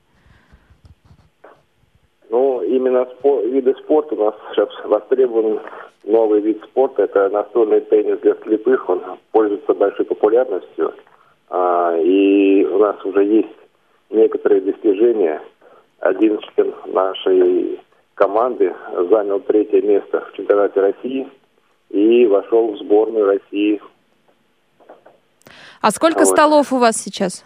Ну, 2.30 2.62
именно 2.62 3.06
спор, 3.18 3.44
виды 3.44 3.76
спорта 3.84 4.16
у 4.16 4.26
нас 4.26 4.36
сейчас 4.52 4.70
востребован 4.86 5.60
новый 6.06 6.40
вид 6.42 6.64
спорта. 6.64 7.04
Это 7.04 7.30
настольный 7.30 7.82
теннис 7.82 8.20
для 8.20 8.36
слепых. 8.44 8.90
Он 8.90 9.02
пользуется 9.32 9.74
большой 9.74 10.06
популярностью. 10.06 10.94
А, 11.50 11.98
и 11.98 12.64
у 12.66 12.78
нас 12.78 13.04
уже 13.04 13.26
есть 13.26 13.56
некоторые 14.10 14.62
достижения. 14.62 15.42
Один 16.00 16.40
член 16.40 16.74
нашей 16.88 17.80
команды 18.16 18.74
занял 19.10 19.40
третье 19.40 19.82
место 19.82 20.22
в 20.22 20.34
чемпионате 20.36 20.80
России 20.80 21.28
и 21.90 22.26
вошел 22.26 22.74
в 22.74 22.78
сборную 22.78 23.26
России. 23.26 23.82
А 25.82 25.92
сколько 25.92 26.20
вот. 26.20 26.28
столов 26.28 26.72
у 26.74 26.78
вас 26.78 26.96
сейчас? 26.98 27.46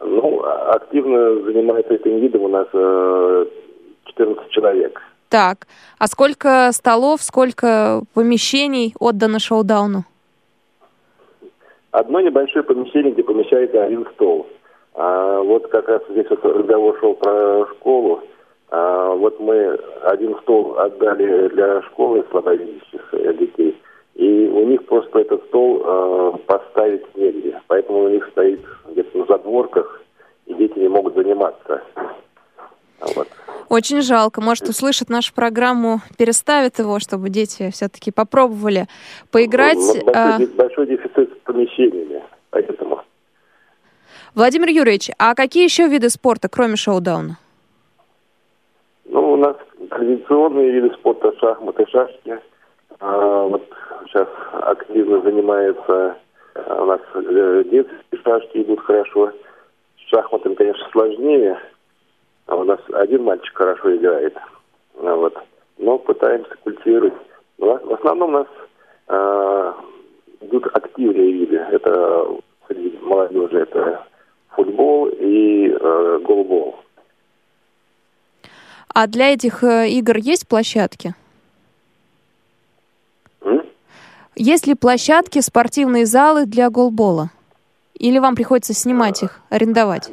Ну, 0.00 0.42
активно 0.44 1.40
занимается 1.42 1.94
этим 1.94 2.18
видом 2.18 2.42
у 2.42 2.48
нас 2.48 2.66
14 4.04 4.50
человек. 4.50 5.00
Так, 5.28 5.66
а 5.98 6.06
сколько 6.06 6.70
столов, 6.72 7.22
сколько 7.22 8.02
помещений 8.12 8.94
отдано 9.00 9.38
шоу-дауну? 9.38 10.04
Одно 11.90 12.20
небольшое 12.20 12.64
помещение, 12.64 13.12
где 13.12 13.22
помещается 13.22 13.82
один 13.82 14.06
стол. 14.14 14.46
А, 14.94 15.40
вот 15.40 15.68
как 15.68 15.88
раз 15.88 16.02
здесь 16.08 16.26
вот 16.30 16.44
разговор 16.44 16.96
шел 17.00 17.14
про 17.14 17.66
школу. 17.72 18.22
А, 18.70 19.12
вот 19.14 19.40
мы 19.40 19.78
один 20.02 20.36
стол 20.42 20.78
отдали 20.78 21.48
для 21.48 21.82
школы 21.82 22.24
слабовидящих 22.30 23.36
детей. 23.38 23.76
И 24.14 24.48
у 24.52 24.64
них 24.66 24.84
просто 24.86 25.18
этот 25.18 25.44
стол 25.46 25.82
э, 25.84 26.32
поставить 26.46 27.02
негде. 27.16 27.60
Поэтому 27.66 28.04
у 28.04 28.08
них 28.08 28.26
стоит 28.28 28.60
где-то 28.88 29.18
на 29.18 29.26
задворках, 29.26 30.02
и 30.46 30.54
дети 30.54 30.78
не 30.78 30.88
могут 30.88 31.14
заниматься. 31.14 31.82
Вот. 33.16 33.26
Очень 33.68 34.02
жалко. 34.02 34.40
Может, 34.40 34.68
услышат 34.68 35.08
нашу 35.08 35.34
программу, 35.34 36.00
переставят 36.16 36.78
его, 36.78 37.00
чтобы 37.00 37.28
дети 37.28 37.70
все-таки 37.72 38.12
попробовали 38.12 38.86
поиграть. 39.32 39.78
Ну, 39.78 40.04
большой, 40.04 40.12
а... 40.14 40.38
большой 40.56 40.86
дефицит 40.86 41.32
с 41.32 41.44
помещениями, 41.44 42.22
поэтому. 42.50 42.93
Владимир 44.34 44.68
Юрьевич, 44.68 45.10
а 45.16 45.36
какие 45.36 45.62
еще 45.62 45.86
виды 45.86 46.10
спорта, 46.10 46.48
кроме 46.48 46.74
шоу-дауна? 46.74 47.38
Ну, 49.04 49.34
у 49.34 49.36
нас 49.36 49.56
традиционные 49.90 50.72
виды 50.72 50.92
спорта, 50.94 51.32
шахматы, 51.38 51.86
шашки. 51.88 52.40
А, 52.98 53.44
вот 53.44 53.62
сейчас 54.06 54.26
активно 54.54 55.20
занимается, 55.20 56.16
а, 56.54 56.82
у 56.82 56.86
нас 56.86 57.00
э, 57.14 57.62
детские 57.70 58.22
шашки 58.24 58.62
идут 58.62 58.80
хорошо. 58.80 59.30
С 59.98 60.10
шахматами, 60.10 60.54
конечно, 60.54 60.84
сложнее. 60.90 61.56
А 62.46 62.56
у 62.56 62.64
нас 62.64 62.80
один 62.92 63.22
мальчик 63.22 63.56
хорошо 63.56 63.94
играет. 63.94 64.36
А, 64.96 65.14
вот. 65.14 65.38
Но 65.78 65.96
пытаемся 65.98 66.56
культивировать. 66.64 67.14
Но 67.58 67.76
в 67.76 67.92
основном 67.92 68.30
у 68.30 68.38
нас 68.38 68.48
а, 69.06 69.76
идут 70.40 70.66
активные 70.74 71.30
виды. 71.30 71.56
Это 71.70 72.26
среди 72.66 72.98
молодежи 73.00 73.60
это 73.60 74.04
футбол 74.54 75.08
и 75.08 75.68
э, 75.68 76.18
голбол. 76.22 76.76
А 78.94 79.06
для 79.06 79.32
этих 79.32 79.64
э, 79.64 79.88
игр 79.88 80.16
есть 80.16 80.46
площадки? 80.48 81.14
М? 83.42 83.62
Есть 84.36 84.66
ли 84.66 84.74
площадки, 84.74 85.40
спортивные 85.40 86.06
залы 86.06 86.46
для 86.46 86.70
голбола? 86.70 87.30
Или 87.98 88.18
вам 88.18 88.34
приходится 88.34 88.74
снимать 88.74 89.22
их, 89.22 89.40
арендовать? 89.50 90.10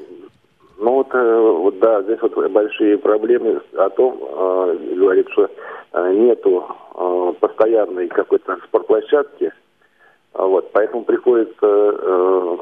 Ну 0.77 0.93
вот, 0.93 1.13
э, 1.13 1.39
вот 1.39 1.77
да, 1.79 2.01
здесь 2.01 2.19
вот 2.21 2.35
большие 2.51 2.97
проблемы 2.97 3.61
о 3.77 3.89
том, 3.91 4.17
э, 4.19 4.95
говорит, 4.95 5.27
что 5.29 5.47
э, 5.93 6.13
нету 6.13 6.65
э, 6.95 7.33
постоянной 7.39 8.07
какой-то 8.07 8.57
спортплощадки, 8.67 9.51
вот, 10.33 10.71
поэтому 10.71 11.03
приходится 11.03 11.55
э, 11.61 12.57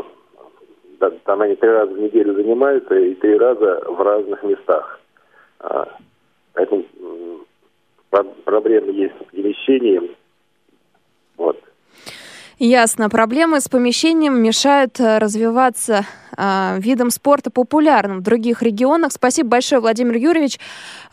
там 0.99 1.41
они 1.41 1.55
три 1.55 1.69
раза 1.69 1.93
в 1.93 1.99
неделю 1.99 2.33
занимаются 2.33 2.95
и 2.95 3.15
три 3.15 3.37
раза 3.37 3.81
в 3.85 4.01
разных 4.01 4.43
местах. 4.43 4.99
А, 5.59 5.87
поэтому 6.53 6.85
проблемы 8.45 8.91
есть 8.91 9.15
с 9.15 9.31
перемещением. 9.31 10.15
Вот. 11.37 11.61
Ясно. 12.60 13.10
Проблемы 13.10 13.62
с 13.62 13.70
помещением 13.70 14.43
мешают 14.43 14.99
э, 14.99 15.18
развиваться 15.20 16.05
э, 16.36 16.76
видом 16.80 17.10
спорта 17.10 17.49
популярным 17.49 18.20
в 18.20 18.22
других 18.22 18.62
регионах. 18.62 19.14
Спасибо 19.14 19.51
большое, 19.51 19.80
Владимир 19.80 20.18
Юрьевич. 20.18 20.60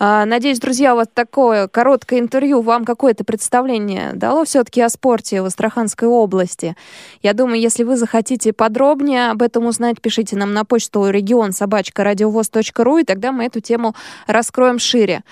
Э, 0.00 0.24
надеюсь, 0.24 0.58
друзья, 0.58 0.96
вот 0.96 1.14
такое 1.14 1.68
короткое 1.68 2.18
интервью 2.18 2.62
вам 2.62 2.84
какое-то 2.84 3.22
представление 3.22 4.12
дало 4.14 4.44
все-таки 4.44 4.80
о 4.80 4.88
спорте 4.88 5.40
в 5.40 5.44
Астраханской 5.44 6.08
области. 6.08 6.76
Я 7.22 7.32
думаю, 7.32 7.60
если 7.60 7.84
вы 7.84 7.96
захотите 7.96 8.52
подробнее 8.52 9.30
об 9.30 9.40
этом 9.40 9.66
узнать, 9.66 10.00
пишите 10.00 10.34
нам 10.34 10.52
на 10.52 10.64
почту 10.64 11.08
регион 11.10 11.52
собачка 11.52 12.02
радиовоз.ру, 12.02 12.98
и 12.98 13.04
тогда 13.04 13.30
мы 13.30 13.44
эту 13.44 13.60
тему 13.60 13.94
раскроем 14.26 14.80
шире. 14.80 15.22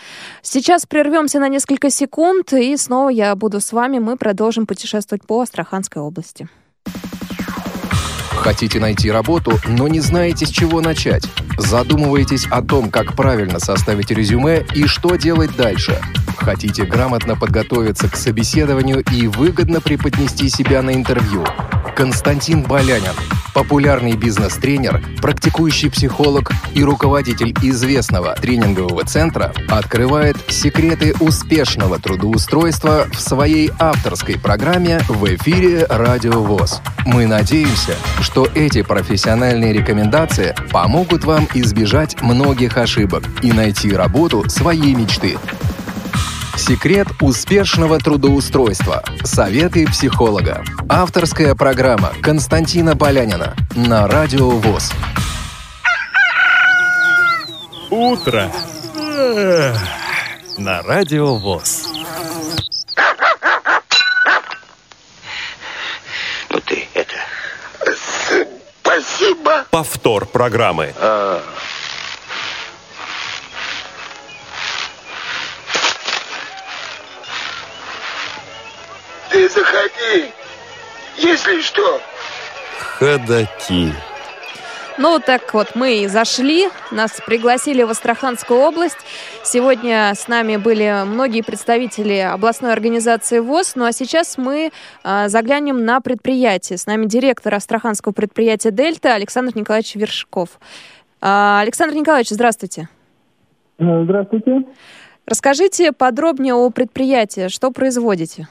Сейчас 0.43 0.87
прервемся 0.87 1.41
на 1.41 1.49
несколько 1.49 1.91
секунд, 1.91 2.53
и 2.53 2.77
снова 2.77 3.09
я 3.09 3.35
буду 3.35 3.61
с 3.61 3.73
вами. 3.73 3.99
Мы 3.99 4.17
продолжим 4.17 4.65
путешествовать 4.65 5.27
по 5.27 5.41
Астраханской 5.41 6.01
области 6.01 6.04
области. 6.05 6.49
Хотите 8.37 8.79
найти 8.81 9.11
работу, 9.11 9.59
но 9.67 9.89
не 9.89 10.01
знаете, 10.01 10.47
с 10.47 10.51
чего 10.51 10.81
начать? 10.81 11.25
Задумываетесь 11.57 12.47
о 12.51 12.63
том, 12.63 12.91
как 12.91 13.15
правильно 13.15 13.59
составить 13.59 14.11
резюме 14.11 14.65
и 14.75 14.87
что 14.87 15.17
делать 15.17 15.57
дальше? 15.57 16.01
Хотите 16.37 16.85
грамотно 16.85 17.37
подготовиться 17.37 18.09
к 18.09 18.17
собеседованию 18.17 19.03
и 19.13 19.29
выгодно 19.29 19.81
преподнести 19.81 20.49
себя 20.49 20.83
на 20.83 20.93
интервью? 20.93 21.45
Константин 21.97 22.63
Балянин, 22.63 23.13
популярный 23.55 24.17
бизнес-тренер, 24.17 25.01
практикующий 25.23 25.91
психолог 25.91 26.51
и 26.75 26.83
руководитель 26.83 27.55
известного 27.63 28.35
тренингового 28.35 29.05
центра, 29.05 29.53
открывает 29.69 30.37
секреты 30.49 31.15
успешного 31.21 32.01
трудоустройства 32.01 33.07
в 33.13 33.21
своей 33.21 33.71
авторской 33.79 34.39
программе 34.39 35.01
в 35.09 35.25
эфире 35.37 35.87
«Радио 35.89 36.43
ВОЗ». 36.43 36.81
Мы 37.07 37.27
надеемся, 37.27 37.95
что 38.25 38.49
эти 38.55 38.83
профессиональные 38.83 39.75
рекомендации 39.75 40.57
помогут 40.73 41.25
вам 41.25 41.47
избежать 41.53 42.21
многих 42.23 42.79
ошибок 42.79 43.23
и 43.43 43.53
найти 43.53 43.93
работу 43.93 44.49
своей 44.49 44.95
мечты. 44.95 45.37
Секрет 46.57 47.07
успешного 47.21 47.99
трудоустройства. 47.99 49.05
Советы 49.25 49.87
психолога. 49.87 50.65
Авторская 50.89 51.55
программа 51.55 52.13
Константина 52.23 52.97
Полянина 52.97 53.55
на 53.77 54.09
Радио 54.09 54.49
ВОЗ. 54.51 54.93
Утро. 57.91 58.51
На 60.57 60.81
Радио 60.83 61.35
ВОЗ. 61.35 61.89
Ну 66.49 66.61
ты. 66.65 66.84
Спасибо. 69.45 69.67
Повтор 69.71 70.27
программы. 70.27 70.95
А... 70.97 71.43
Ты 79.31 79.49
заходи, 79.49 80.33
если 81.17 81.61
что. 81.61 82.01
Ходаки. 82.99 83.93
Ну, 84.97 85.19
так 85.19 85.53
вот, 85.55 85.75
мы 85.75 86.05
и 86.05 86.07
зашли, 86.07 86.69
нас 86.93 87.21
пригласили 87.27 87.83
в 87.83 87.91
Астраханскую 87.91 88.61
область. 88.61 88.99
Сегодня 89.43 90.13
с 90.15 90.29
нами 90.29 90.57
были 90.57 91.05
многие 91.05 91.43
представители 91.43 92.19
областной 92.19 92.73
организации 92.73 93.41
ВОЗ, 93.41 93.75
ну 93.75 93.87
а 93.87 93.93
сейчас 93.93 94.39
мы 94.39 94.71
э, 95.03 95.29
заглянем 95.29 95.85
на 95.85 96.01
предприятие. 96.01 96.79
С 96.79 96.87
нами 96.87 97.07
директор 97.07 97.53
Астраханского 97.55 98.13
предприятия 98.13 98.71
«Дельта» 98.71 99.15
Александр 99.15 99.57
Николаевич 99.57 99.97
Вершков. 99.97 100.61
Э, 101.21 101.59
Александр 101.63 101.97
Николаевич, 101.97 102.31
здравствуйте. 102.31 102.89
Здравствуйте. 103.79 104.63
Расскажите 105.27 105.91
подробнее 105.91 106.55
о 106.55 106.71
предприятии, 106.71 107.49
что 107.49 107.73
производите? 107.73 108.47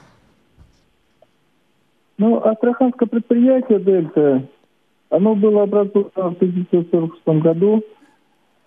Ну, 2.18 2.36
Астраханское 2.44 3.08
предприятие 3.08 3.80
«Дельта», 3.80 4.46
оно 5.10 5.34
было 5.34 5.62
образовано 5.62 6.10
в 6.14 6.36
1946 6.36 7.42
году. 7.42 7.82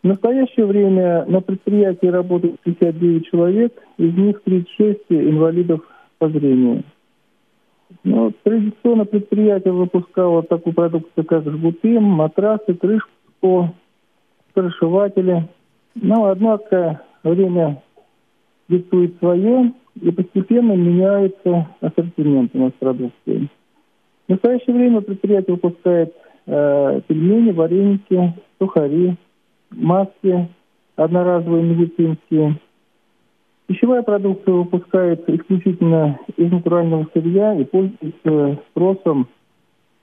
В 0.03 0.07
настоящее 0.07 0.65
время 0.65 1.25
на 1.25 1.41
предприятии 1.41 2.07
работает 2.07 2.59
59 2.61 3.25
человек, 3.27 3.73
из 3.97 4.15
них 4.15 4.41
36 4.43 4.99
инвалидов 5.09 5.81
по 6.17 6.29
зрению. 6.29 6.83
Ну, 8.03 8.31
традиционно 8.43 9.05
предприятие 9.05 9.73
выпускало 9.73 10.43
такую 10.43 10.73
продукцию, 10.73 11.25
как 11.25 11.43
жгуты, 11.43 11.99
матрасы, 11.99 12.73
крышку, 12.73 13.73
крышеватели. 14.53 15.47
Но, 15.95 16.25
однако, 16.25 17.01
время 17.23 17.81
диктует 18.69 19.17
свое, 19.19 19.73
и 19.99 20.11
постепенно 20.11 20.73
меняется 20.73 21.67
ассортимент 21.81 22.51
у 22.53 22.59
нас 22.59 22.71
продукции. 22.79 23.49
В 24.27 24.31
настоящее 24.31 24.75
время 24.75 25.01
предприятие 25.01 25.55
выпускает 25.55 26.13
э, 26.47 27.01
пельмени, 27.07 27.51
вареники, 27.51 28.33
сухари, 28.59 29.15
маски 29.71 30.49
одноразовые 30.95 31.63
медицинские. 31.63 32.59
Пищевая 33.67 34.01
продукция 34.01 34.53
выпускается 34.53 35.35
исключительно 35.35 36.19
из 36.37 36.51
натурального 36.51 37.05
сырья 37.13 37.53
и 37.53 37.65
пользуется 37.65 38.61
спросом 38.69 39.27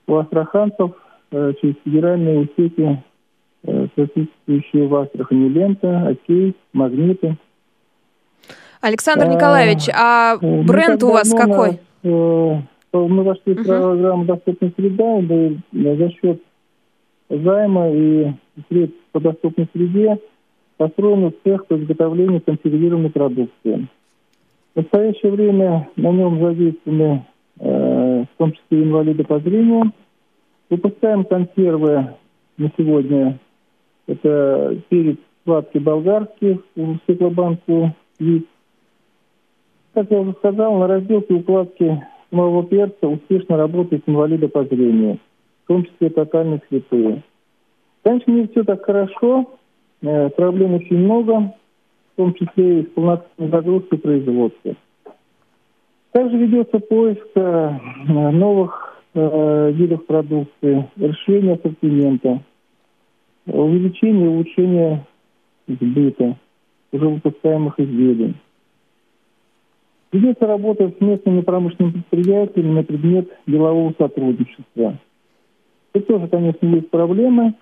у 0.07 0.15
астраханцев 0.17 0.91
э, 1.31 1.53
через 1.59 1.75
федеральные 1.83 2.47
сети, 2.55 3.03
э, 3.63 3.87
соответствующие 3.95 4.87
в 4.87 4.95
Астрахани 4.95 5.49
лента, 5.49 6.07
окей, 6.07 6.55
магниты. 6.73 7.37
Александр 8.81 9.25
Николаевич, 9.27 9.89
а 9.89 10.35
э, 10.39 10.61
бренд 10.63 11.01
у 11.01 11.11
вас 11.11 11.33
какой? 11.33 11.79
Мы 13.03 13.23
вошли 13.23 13.53
в 13.53 13.63
программу 13.63 14.25
«Доступная 14.25 14.71
среда», 14.75 15.19
и 15.19 15.57
за 15.71 16.09
счет 16.11 16.41
займа 17.29 17.89
и 17.89 18.31
средств 18.69 18.97
по 19.11 19.19
доступной 19.19 19.67
среде 19.73 20.19
построен 20.77 21.33
цех 21.43 21.65
по 21.67 21.75
изготовлению 21.75 22.41
консервированной 22.41 23.09
продукции. 23.09 23.87
В 24.73 24.77
настоящее 24.77 25.31
время 25.31 25.89
на 25.95 26.11
нем 26.11 26.41
задействованы 26.41 27.25
э, 27.59 28.23
в 28.23 28.37
том 28.37 28.51
числе 28.51 28.83
инвалиды 28.83 29.23
по 29.23 29.39
зрению. 29.39 29.91
Выпускаем 30.69 31.23
консервы 31.23 32.09
на 32.57 32.71
сегодня. 32.77 33.39
Это 34.07 34.77
перец 34.89 35.17
сладкий 35.43 35.79
болгарский 35.79 36.61
в 36.75 36.97
стеклобанку 37.03 37.93
вид. 38.19 38.47
Как 39.93 40.11
я 40.11 40.19
уже 40.19 40.33
сказал, 40.33 40.77
на 40.77 40.87
разделке 40.87 41.35
укладки 41.35 42.03
самого 42.35 42.65
перца 42.65 43.07
успешно 43.07 43.55
работает 43.55 44.03
инвалиды 44.05 44.49
по 44.49 44.65
зрению, 44.65 45.19
в 45.63 45.67
том 45.67 45.85
числе 45.85 46.09
тотально 46.09 46.61
слепые. 46.67 47.23
Конечно, 48.03 48.31
не 48.31 48.47
все 48.47 48.63
так 48.63 48.83
хорошо, 48.85 49.57
э, 50.01 50.29
проблем 50.29 50.75
очень 50.75 50.97
много, 50.97 51.53
в 52.13 52.17
том 52.17 52.33
числе 52.33 52.81
и 52.81 52.83
с 52.83 52.89
полноценной 52.89 53.49
загрузкой 53.49 53.99
производства. 53.99 54.75
Также 56.11 56.37
ведется 56.37 56.79
поиск 56.79 57.25
э, 57.35 57.79
новых 58.07 59.01
э, 59.13 59.71
видов 59.71 60.05
продукции, 60.05 60.89
расширение 60.97 61.55
ассортимента, 61.55 62.41
увеличение 63.45 64.25
и 64.25 64.29
улучшение 64.29 65.05
сбыта 65.67 66.35
уже 66.91 67.07
выпускаемых 67.07 67.79
изделий. 67.79 68.35
Ведется 70.15 70.47
работа 70.47 70.89
с 70.97 71.01
местными 71.01 71.41
промышленными 71.41 71.91
предприятиями 72.09 72.71
на 72.71 72.83
предмет 72.83 73.29
делового 73.47 73.93
сотрудничества. 73.97 74.97
Тут 75.91 76.07
тоже, 76.07 76.29
конечно, 76.29 76.65
есть 76.67 76.89
проблемы, 76.89 77.53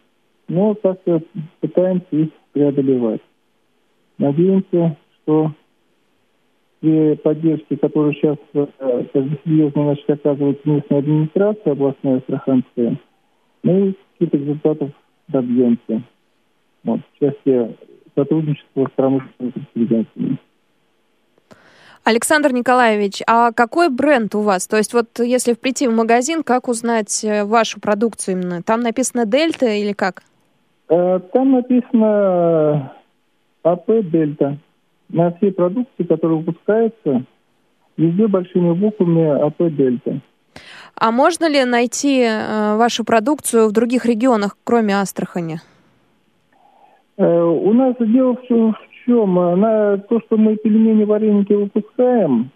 но 0.47 0.75
как-то 0.75 1.23
пытаемся 1.61 2.05
их 2.11 2.29
преодолевать. 2.51 3.21
Надеемся, 4.19 4.95
что 5.15 5.51
при 6.79 7.15
поддержке, 7.15 7.75
которую 7.75 8.13
сейчас 8.13 8.37
э, 8.53 8.67
как 8.77 9.23
серьезно 9.43 9.85
начать 9.85 10.19
оказывать 10.19 10.63
местная 10.63 10.99
администрация, 10.99 11.71
областная 11.73 12.17
Астраханская, 12.17 12.99
мы 13.63 13.95
каких-то 14.19 14.37
результатов 14.37 14.91
добьемся. 15.27 16.03
Вот, 16.83 16.99
в 16.99 17.19
части 17.19 17.75
сотрудничества 18.13 18.85
с 18.85 18.95
промышленными 18.95 19.49
предприятиями. 19.49 20.37
Александр 22.03 22.51
Николаевич, 22.51 23.21
а 23.27 23.53
какой 23.53 23.89
бренд 23.89 24.35
у 24.35 24.41
вас? 24.41 24.67
То 24.67 24.75
есть 24.75 24.93
вот 24.93 25.19
если 25.19 25.53
прийти 25.53 25.87
в 25.87 25.95
магазин, 25.95 26.43
как 26.43 26.67
узнать 26.67 27.23
э, 27.23 27.45
вашу 27.45 27.79
продукцию 27.79 28.35
именно? 28.35 28.61
Там 28.61 28.81
написано 28.81 29.25
Дельта 29.25 29.67
или 29.67 29.93
как? 29.93 30.23
Э, 30.89 31.21
там 31.31 31.51
написано 31.51 32.91
АП 33.63 33.85
Дельта. 34.03 34.57
На 35.07 35.31
всей 35.31 35.53
продукции, 35.53 36.03
которая 36.03 36.39
выпускается, 36.39 37.23
везде 37.95 38.27
большими 38.27 38.73
буквами 38.73 39.45
АП 39.45 39.73
Дельта. 39.73 40.19
А 40.95 41.11
можно 41.11 41.47
ли 41.47 41.63
найти 41.63 42.21
э, 42.21 42.75
вашу 42.75 43.05
продукцию 43.05 43.69
в 43.69 43.71
других 43.71 44.05
регионах, 44.05 44.57
кроме 44.65 44.95
Астрахани? 44.99 45.61
У 47.15 47.73
нас 47.73 47.95
дело 47.99 48.35
в, 48.35 48.73
чем? 49.05 49.35
На 49.35 49.97
то, 49.97 50.19
что 50.21 50.37
мы 50.37 50.55
пельмени, 50.55 51.03
вареники 51.03 51.53
выпускаем, 51.53 52.49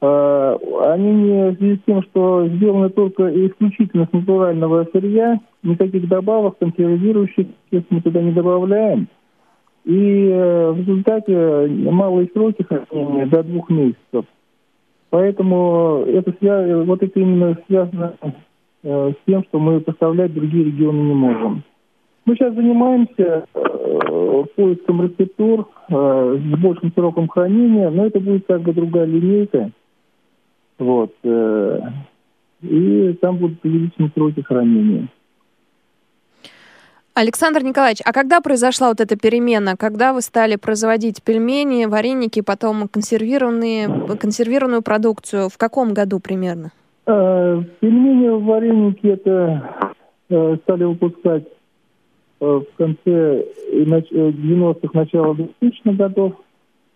э, 0.00 0.56
они 0.86 1.12
не 1.14 1.50
в 1.50 1.56
связи 1.58 1.76
с 1.76 1.84
тем, 1.86 2.02
что 2.02 2.46
сделаны 2.48 2.90
только 2.90 3.28
исключительно 3.46 4.06
с 4.06 4.12
натурального 4.12 4.86
сырья, 4.92 5.40
никаких 5.62 6.08
добавок, 6.08 6.58
консервирующих 6.58 7.46
мы 7.90 8.00
туда 8.00 8.22
не 8.22 8.32
добавляем. 8.32 9.08
И 9.84 10.28
э, 10.28 10.70
в 10.72 10.78
результате 10.78 11.68
малые 11.90 12.28
сроки 12.32 12.62
хранения 12.62 13.26
до 13.26 13.42
двух 13.42 13.70
месяцев. 13.70 14.24
Поэтому 15.10 16.04
это 16.06 16.34
свя... 16.38 16.82
вот 16.84 17.02
это 17.02 17.18
именно 17.18 17.56
связано 17.66 18.14
э, 18.82 19.12
с 19.12 19.16
тем, 19.26 19.44
что 19.44 19.58
мы 19.58 19.80
поставлять 19.80 20.34
другие 20.34 20.64
регионы 20.64 20.98
не 20.98 21.14
можем. 21.14 21.62
Мы 22.28 22.34
сейчас 22.34 22.52
занимаемся 22.54 23.46
э, 23.54 24.44
поиском 24.54 25.02
рецептур 25.02 25.66
э, 25.88 26.38
с 26.38 26.60
большим 26.60 26.92
сроком 26.92 27.26
хранения, 27.26 27.88
но 27.88 28.04
это 28.04 28.20
будет 28.20 28.46
как 28.46 28.60
бы 28.60 28.74
другая 28.74 29.06
линейка. 29.06 29.70
Вот. 30.78 31.14
Э, 31.24 31.80
и 32.60 33.16
там 33.22 33.38
будут 33.38 33.64
увеличены 33.64 34.10
сроки 34.14 34.42
хранения. 34.42 35.08
Александр 37.14 37.62
Николаевич, 37.62 38.02
а 38.04 38.12
когда 38.12 38.42
произошла 38.42 38.88
вот 38.88 39.00
эта 39.00 39.16
перемена? 39.16 39.76
Когда 39.78 40.12
вы 40.12 40.20
стали 40.20 40.56
производить 40.56 41.22
пельмени, 41.22 41.86
вареники, 41.86 42.42
потом 42.42 42.88
консервированные, 42.88 43.88
консервированную 44.20 44.82
продукцию? 44.82 45.48
В 45.48 45.56
каком 45.56 45.94
году 45.94 46.20
примерно? 46.20 46.72
Э, 47.06 47.62
пельмени, 47.80 48.28
вареники 48.28 49.06
это 49.06 49.94
э, 50.28 50.56
стали 50.62 50.84
выпускать 50.84 51.44
в 52.40 52.66
конце 52.76 53.44
90-х, 53.72 54.88
э, 54.92 54.98
начало 54.98 55.34
2000-х 55.34 55.92
годов. 55.92 56.34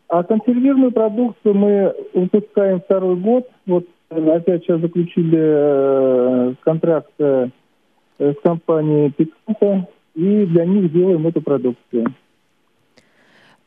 А 0.09 0.22
консервированную 0.22 0.93
продукцию 0.93 1.55
мы 1.55 1.95
выпускаем 2.12 2.80
второй 2.80 3.16
год. 3.16 3.49
Вот 3.66 3.86
э, 4.11 4.30
опять 4.30 4.62
сейчас 4.62 4.80
заключили 4.80 6.55
контракт 6.62 7.11
с 7.18 8.36
компанией 8.43 9.11
Пиканта, 9.11 9.88
и 10.14 10.47
для 10.47 10.64
них 10.64 10.93
делаем 10.93 11.26
эту 11.26 11.40
продукцию. 11.40 12.14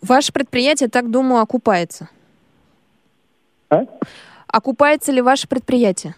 Ваше 0.01 0.31
предприятие, 0.31 0.87
так 0.87 1.09
думаю, 1.09 1.41
окупается? 1.41 2.09
А? 3.69 3.85
Окупается 4.47 5.11
ли 5.11 5.21
ваше 5.21 5.47
предприятие? 5.47 6.15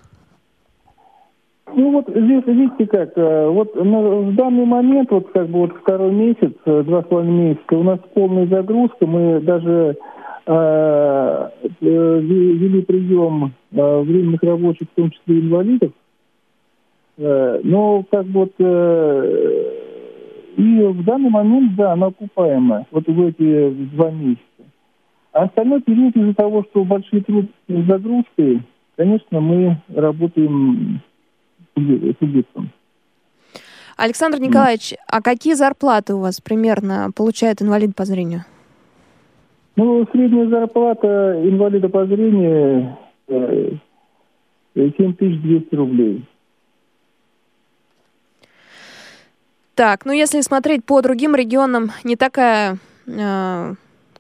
Ну 1.73 1.91
вот 1.91 2.07
здесь, 2.07 2.43
видите 2.45 2.87
как, 2.87 3.17
э, 3.17 3.49
вот 3.49 3.75
в 3.75 4.35
данный 4.35 4.65
момент, 4.65 5.11
вот 5.11 5.29
как 5.31 5.49
бы 5.49 5.59
вот 5.59 5.73
второй 5.81 6.11
месяц, 6.11 6.53
э, 6.65 6.83
два 6.83 7.01
с 7.01 7.05
половиной 7.05 7.49
месяца, 7.49 7.77
у 7.77 7.83
нас 7.83 7.99
полная 8.13 8.47
загрузка, 8.47 9.05
мы 9.05 9.41
даже 9.41 9.97
э, 10.45 11.49
э 11.81 12.19
вели 12.21 12.81
прием 12.83 13.53
э, 13.71 14.01
временных 14.01 14.41
рабочих, 14.43 14.87
в 14.87 14.95
том 14.95 15.11
числе 15.11 15.41
инвалидов, 15.41 15.91
э, 17.17 17.59
но 17.63 18.05
как 18.09 18.25
бы 18.27 18.39
вот 18.39 18.53
э, 18.59 19.77
и 20.55 20.81
в 20.83 21.03
данный 21.03 21.29
момент, 21.29 21.75
да, 21.75 21.93
она 21.93 22.07
окупаемая, 22.07 22.87
вот 22.91 23.07
в 23.07 23.27
эти 23.27 23.69
два 23.93 24.09
месяца. 24.09 24.41
А 25.33 25.43
остальной 25.43 25.81
период 25.81 26.15
из-за 26.15 26.33
того, 26.33 26.63
что 26.63 26.83
большие 26.85 27.21
трудности 27.21 27.53
с 27.67 27.85
загрузкой, 27.85 28.61
конечно, 28.95 29.39
мы 29.39 29.77
работаем 29.93 31.01
субъектом. 32.19 32.69
Александр 33.97 34.39
Николаевич, 34.39 34.93
mm. 34.93 34.97
а 35.07 35.21
какие 35.21 35.53
зарплаты 35.53 36.13
у 36.13 36.19
вас 36.19 36.39
примерно 36.39 37.09
получает 37.15 37.61
инвалид 37.61 37.95
по 37.95 38.05
зрению? 38.05 38.45
Ну, 39.75 40.07
средняя 40.11 40.47
зарплата 40.49 41.41
инвалида 41.43 41.89
по 41.89 42.05
зрению 42.05 42.97
7200 44.75 45.67
э, 45.71 45.75
рублей. 45.75 46.25
Так, 49.75 50.05
ну 50.05 50.11
если 50.11 50.41
смотреть 50.41 50.83
по 50.85 51.01
другим 51.01 51.35
регионам, 51.35 51.91
не 52.03 52.15
такая 52.15 52.77
э, 53.05 53.73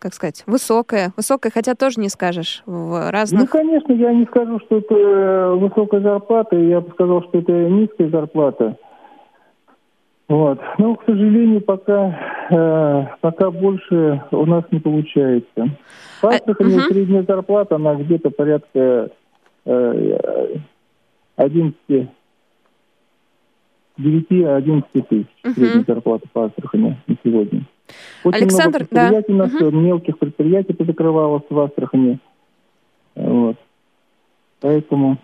как 0.07 0.13
сказать, 0.13 0.43
высокая. 0.47 1.11
Высокая, 1.17 1.51
хотя 1.51 1.75
тоже 1.75 1.99
не 1.99 2.07
скажешь 2.07 2.63
в 2.65 3.11
разных... 3.11 3.41
Ну, 3.41 3.47
конечно, 3.47 3.91
я 3.91 4.13
не 4.13 4.25
скажу, 4.25 4.57
что 4.59 4.77
это 4.77 4.95
э, 4.95 5.55
высокая 5.55 5.99
зарплата, 5.99 6.55
я 6.55 6.79
бы 6.79 6.91
сказал, 6.91 7.23
что 7.23 7.39
это 7.39 7.51
низкая 7.51 8.09
зарплата. 8.09 8.77
Вот. 10.29 10.59
Но, 10.77 10.95
к 10.95 11.03
сожалению, 11.05 11.59
пока, 11.59 12.47
э, 12.49 13.05
пока 13.19 13.51
больше 13.51 14.23
у 14.31 14.45
нас 14.45 14.63
не 14.71 14.79
получается. 14.79 15.77
В 16.21 16.25
Астрахани 16.25 16.75
а, 16.75 16.77
угу. 16.77 16.93
средняя 16.93 17.23
зарплата, 17.23 17.75
она 17.75 17.95
где-то 17.95 18.29
порядка 18.29 19.09
э, 19.65 20.57
11 21.35 21.75
9-11 23.99 24.83
тысяч 25.09 25.27
угу. 25.43 25.53
средняя 25.53 25.83
зарплата 25.85 26.27
по 26.31 26.45
Астрахани 26.45 26.97
на 27.07 27.15
сегодня. 27.23 27.65
Очень 28.23 28.43
Александр, 28.43 28.79
много 28.79 28.89
предприятий 28.89 29.27
да. 29.27 29.33
у 29.33 29.37
нас, 29.37 29.53
угу. 29.53 29.71
мелких 29.71 30.17
предприятий 30.17 30.73
позакрывалось 30.73 31.43
в 31.49 31.59
Астрахани. 31.59 32.19
Вот. 33.15 33.57
Поэтому 34.59 35.17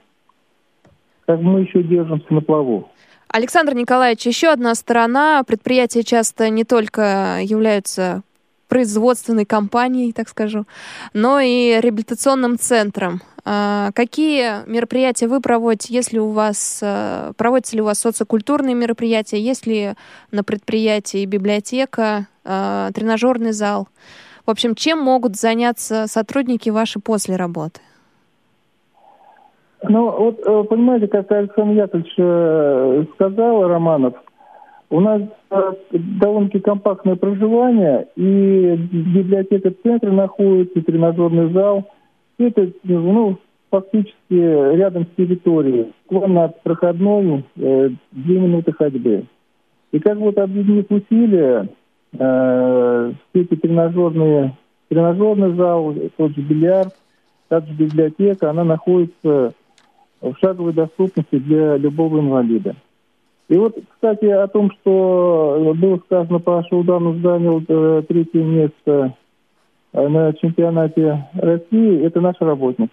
как 1.26 1.40
мы 1.40 1.62
еще 1.62 1.84
держимся 1.84 2.34
на 2.34 2.42
плаву. 2.42 2.90
Александр 3.30 3.74
Николаевич, 3.74 4.26
еще 4.28 4.50
одна 4.50 4.76
сторона. 4.76 5.44
Предприятия 5.44 6.04
часто 6.04 6.50
не 6.50 6.64
только 6.64 7.40
являются 7.42 8.22
производственной 8.68 9.46
компанией, 9.46 10.14
так 10.14 10.28
скажу, 10.30 10.66
но 11.14 11.40
и 11.40 11.80
реабилитационным 11.80 12.58
центром. 12.58 13.22
А, 13.46 13.92
какие 13.94 14.68
мероприятия 14.68 15.28
вы 15.28 15.42
проводите? 15.42 15.94
Если 15.94 16.18
у 16.18 16.30
вас 16.30 16.80
э, 16.82 17.34
проводятся 17.38 17.76
ли 17.76 17.82
у 17.82 17.86
вас 17.86 18.00
социокультурные 18.00 18.74
мероприятия? 18.74 19.40
Есть 19.40 19.68
ли 19.68 19.94
на 20.32 20.44
предприятии 20.44 21.26
библиотека, 21.26 22.28
э, 22.46 22.90
тренажерный 22.94 23.52
зал? 23.52 23.88
В 24.46 24.52
общем, 24.52 24.76
чем 24.76 25.00
могут 25.00 25.36
заняться 25.36 26.06
сотрудники 26.08 26.70
ваши 26.70 27.00
после 27.00 27.36
работы? 27.36 27.80
Ну, 29.88 30.12
вот, 30.12 30.40
э, 30.46 30.64
понимаете, 30.70 31.08
как 31.08 31.32
Александр 31.32 31.82
Яковлевич 31.82 33.12
сказал, 33.16 33.68
Романов, 33.68 34.14
у 34.90 35.00
нас 35.00 35.24
довольно-таки 35.92 36.60
компактное 36.60 37.16
проживание, 37.16 38.08
и 38.16 38.76
библиотека 38.76 39.74
центра 39.82 40.12
находится, 40.12 40.80
и 40.80 40.84
тренажерный 40.84 41.52
зал– 41.52 41.90
это, 42.38 42.70
ну, 42.84 43.38
фактически 43.70 44.14
рядом 44.76 45.06
с 45.06 45.16
территорией, 45.18 45.92
буквально 46.10 46.46
от 46.46 46.62
проходной 46.62 47.44
э, 47.56 47.90
две 48.12 48.40
минуты 48.40 48.72
ходьбы. 48.72 49.26
И 49.92 50.00
как 50.00 50.18
вот 50.18 50.38
объединив 50.38 50.86
усилия, 50.90 51.70
э, 52.14 53.14
все 53.30 53.42
эти 53.42 53.56
тренажерные, 53.56 54.58
тренажерный 54.90 55.56
зал, 55.56 55.94
тот 56.18 56.32
же 56.36 56.42
бильярд, 56.42 56.94
также 57.48 57.74
библиотека, 57.74 58.50
она 58.50 58.64
находится 58.64 59.54
в 60.22 60.36
шаговой 60.42 60.74
доступности 60.74 61.38
для 61.38 61.78
любого 61.78 62.20
инвалида. 62.20 62.76
И 63.50 63.58
вот, 63.58 63.78
кстати, 63.94 64.26
о 64.26 64.48
том, 64.48 64.72
что 64.72 65.74
было 65.76 65.98
сказано, 66.06 66.40
Паша 66.40 66.76
Уданов 66.76 67.18
занял 67.18 67.62
э, 67.68 68.04
третье 68.08 68.42
место 68.42 69.14
Э, 69.94 70.08
на 70.08 70.34
чемпионате 70.34 71.28
России, 71.36 72.04
это 72.04 72.20
наш 72.20 72.36
работник. 72.40 72.90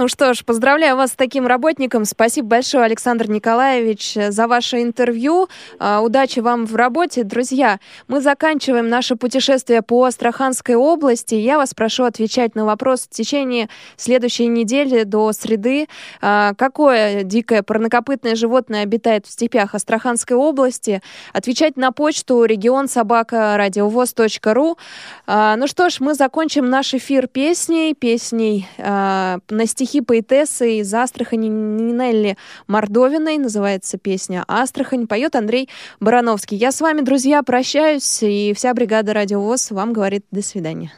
Ну 0.00 0.08
что 0.08 0.32
ж, 0.32 0.46
поздравляю 0.46 0.96
вас 0.96 1.10
с 1.10 1.14
таким 1.14 1.46
работником. 1.46 2.06
Спасибо 2.06 2.48
большое, 2.48 2.84
Александр 2.84 3.28
Николаевич, 3.28 4.14
за 4.14 4.46
ваше 4.46 4.80
интервью. 4.80 5.50
А, 5.78 6.00
удачи 6.00 6.40
вам 6.40 6.64
в 6.64 6.74
работе. 6.74 7.22
Друзья, 7.22 7.80
мы 8.08 8.22
заканчиваем 8.22 8.88
наше 8.88 9.16
путешествие 9.16 9.82
по 9.82 10.04
Астраханской 10.04 10.74
области. 10.74 11.34
Я 11.34 11.58
вас 11.58 11.74
прошу 11.74 12.04
отвечать 12.04 12.54
на 12.54 12.64
вопрос 12.64 13.02
в 13.02 13.10
течение 13.10 13.68
следующей 13.98 14.46
недели 14.46 15.02
до 15.02 15.34
среды. 15.34 15.86
А, 16.22 16.54
какое 16.56 17.22
дикое 17.22 17.62
парнокопытное 17.62 18.36
животное 18.36 18.84
обитает 18.84 19.26
в 19.26 19.30
степях 19.30 19.74
Астраханской 19.74 20.34
области? 20.34 21.02
Отвечать 21.34 21.76
на 21.76 21.92
почту 21.92 22.44
регион 22.44 22.88
собака 22.88 23.54
радиовоз.ру. 23.58 24.78
А, 25.26 25.56
ну 25.56 25.66
что 25.66 25.90
ж, 25.90 26.00
мы 26.00 26.14
закончим 26.14 26.70
наш 26.70 26.94
эфир 26.94 27.26
песней, 27.26 27.92
песней 27.92 28.66
на 28.78 29.38
стихи 29.66 29.89
стихи 29.90 30.02
поэтессы 30.02 30.78
из 30.78 30.94
Астрахани 30.94 31.48
Нинелли 31.48 32.36
Мордовиной. 32.68 33.38
Называется 33.38 33.98
песня 33.98 34.44
«Астрахань». 34.46 35.08
Поет 35.08 35.34
Андрей 35.34 35.68
Барановский. 35.98 36.56
Я 36.56 36.70
с 36.70 36.80
вами, 36.80 37.00
друзья, 37.00 37.42
прощаюсь. 37.42 38.22
И 38.22 38.52
вся 38.54 38.72
бригада 38.72 39.12
«Радиовоз» 39.12 39.72
вам 39.72 39.92
говорит 39.92 40.24
«до 40.30 40.42
свидания». 40.42 40.92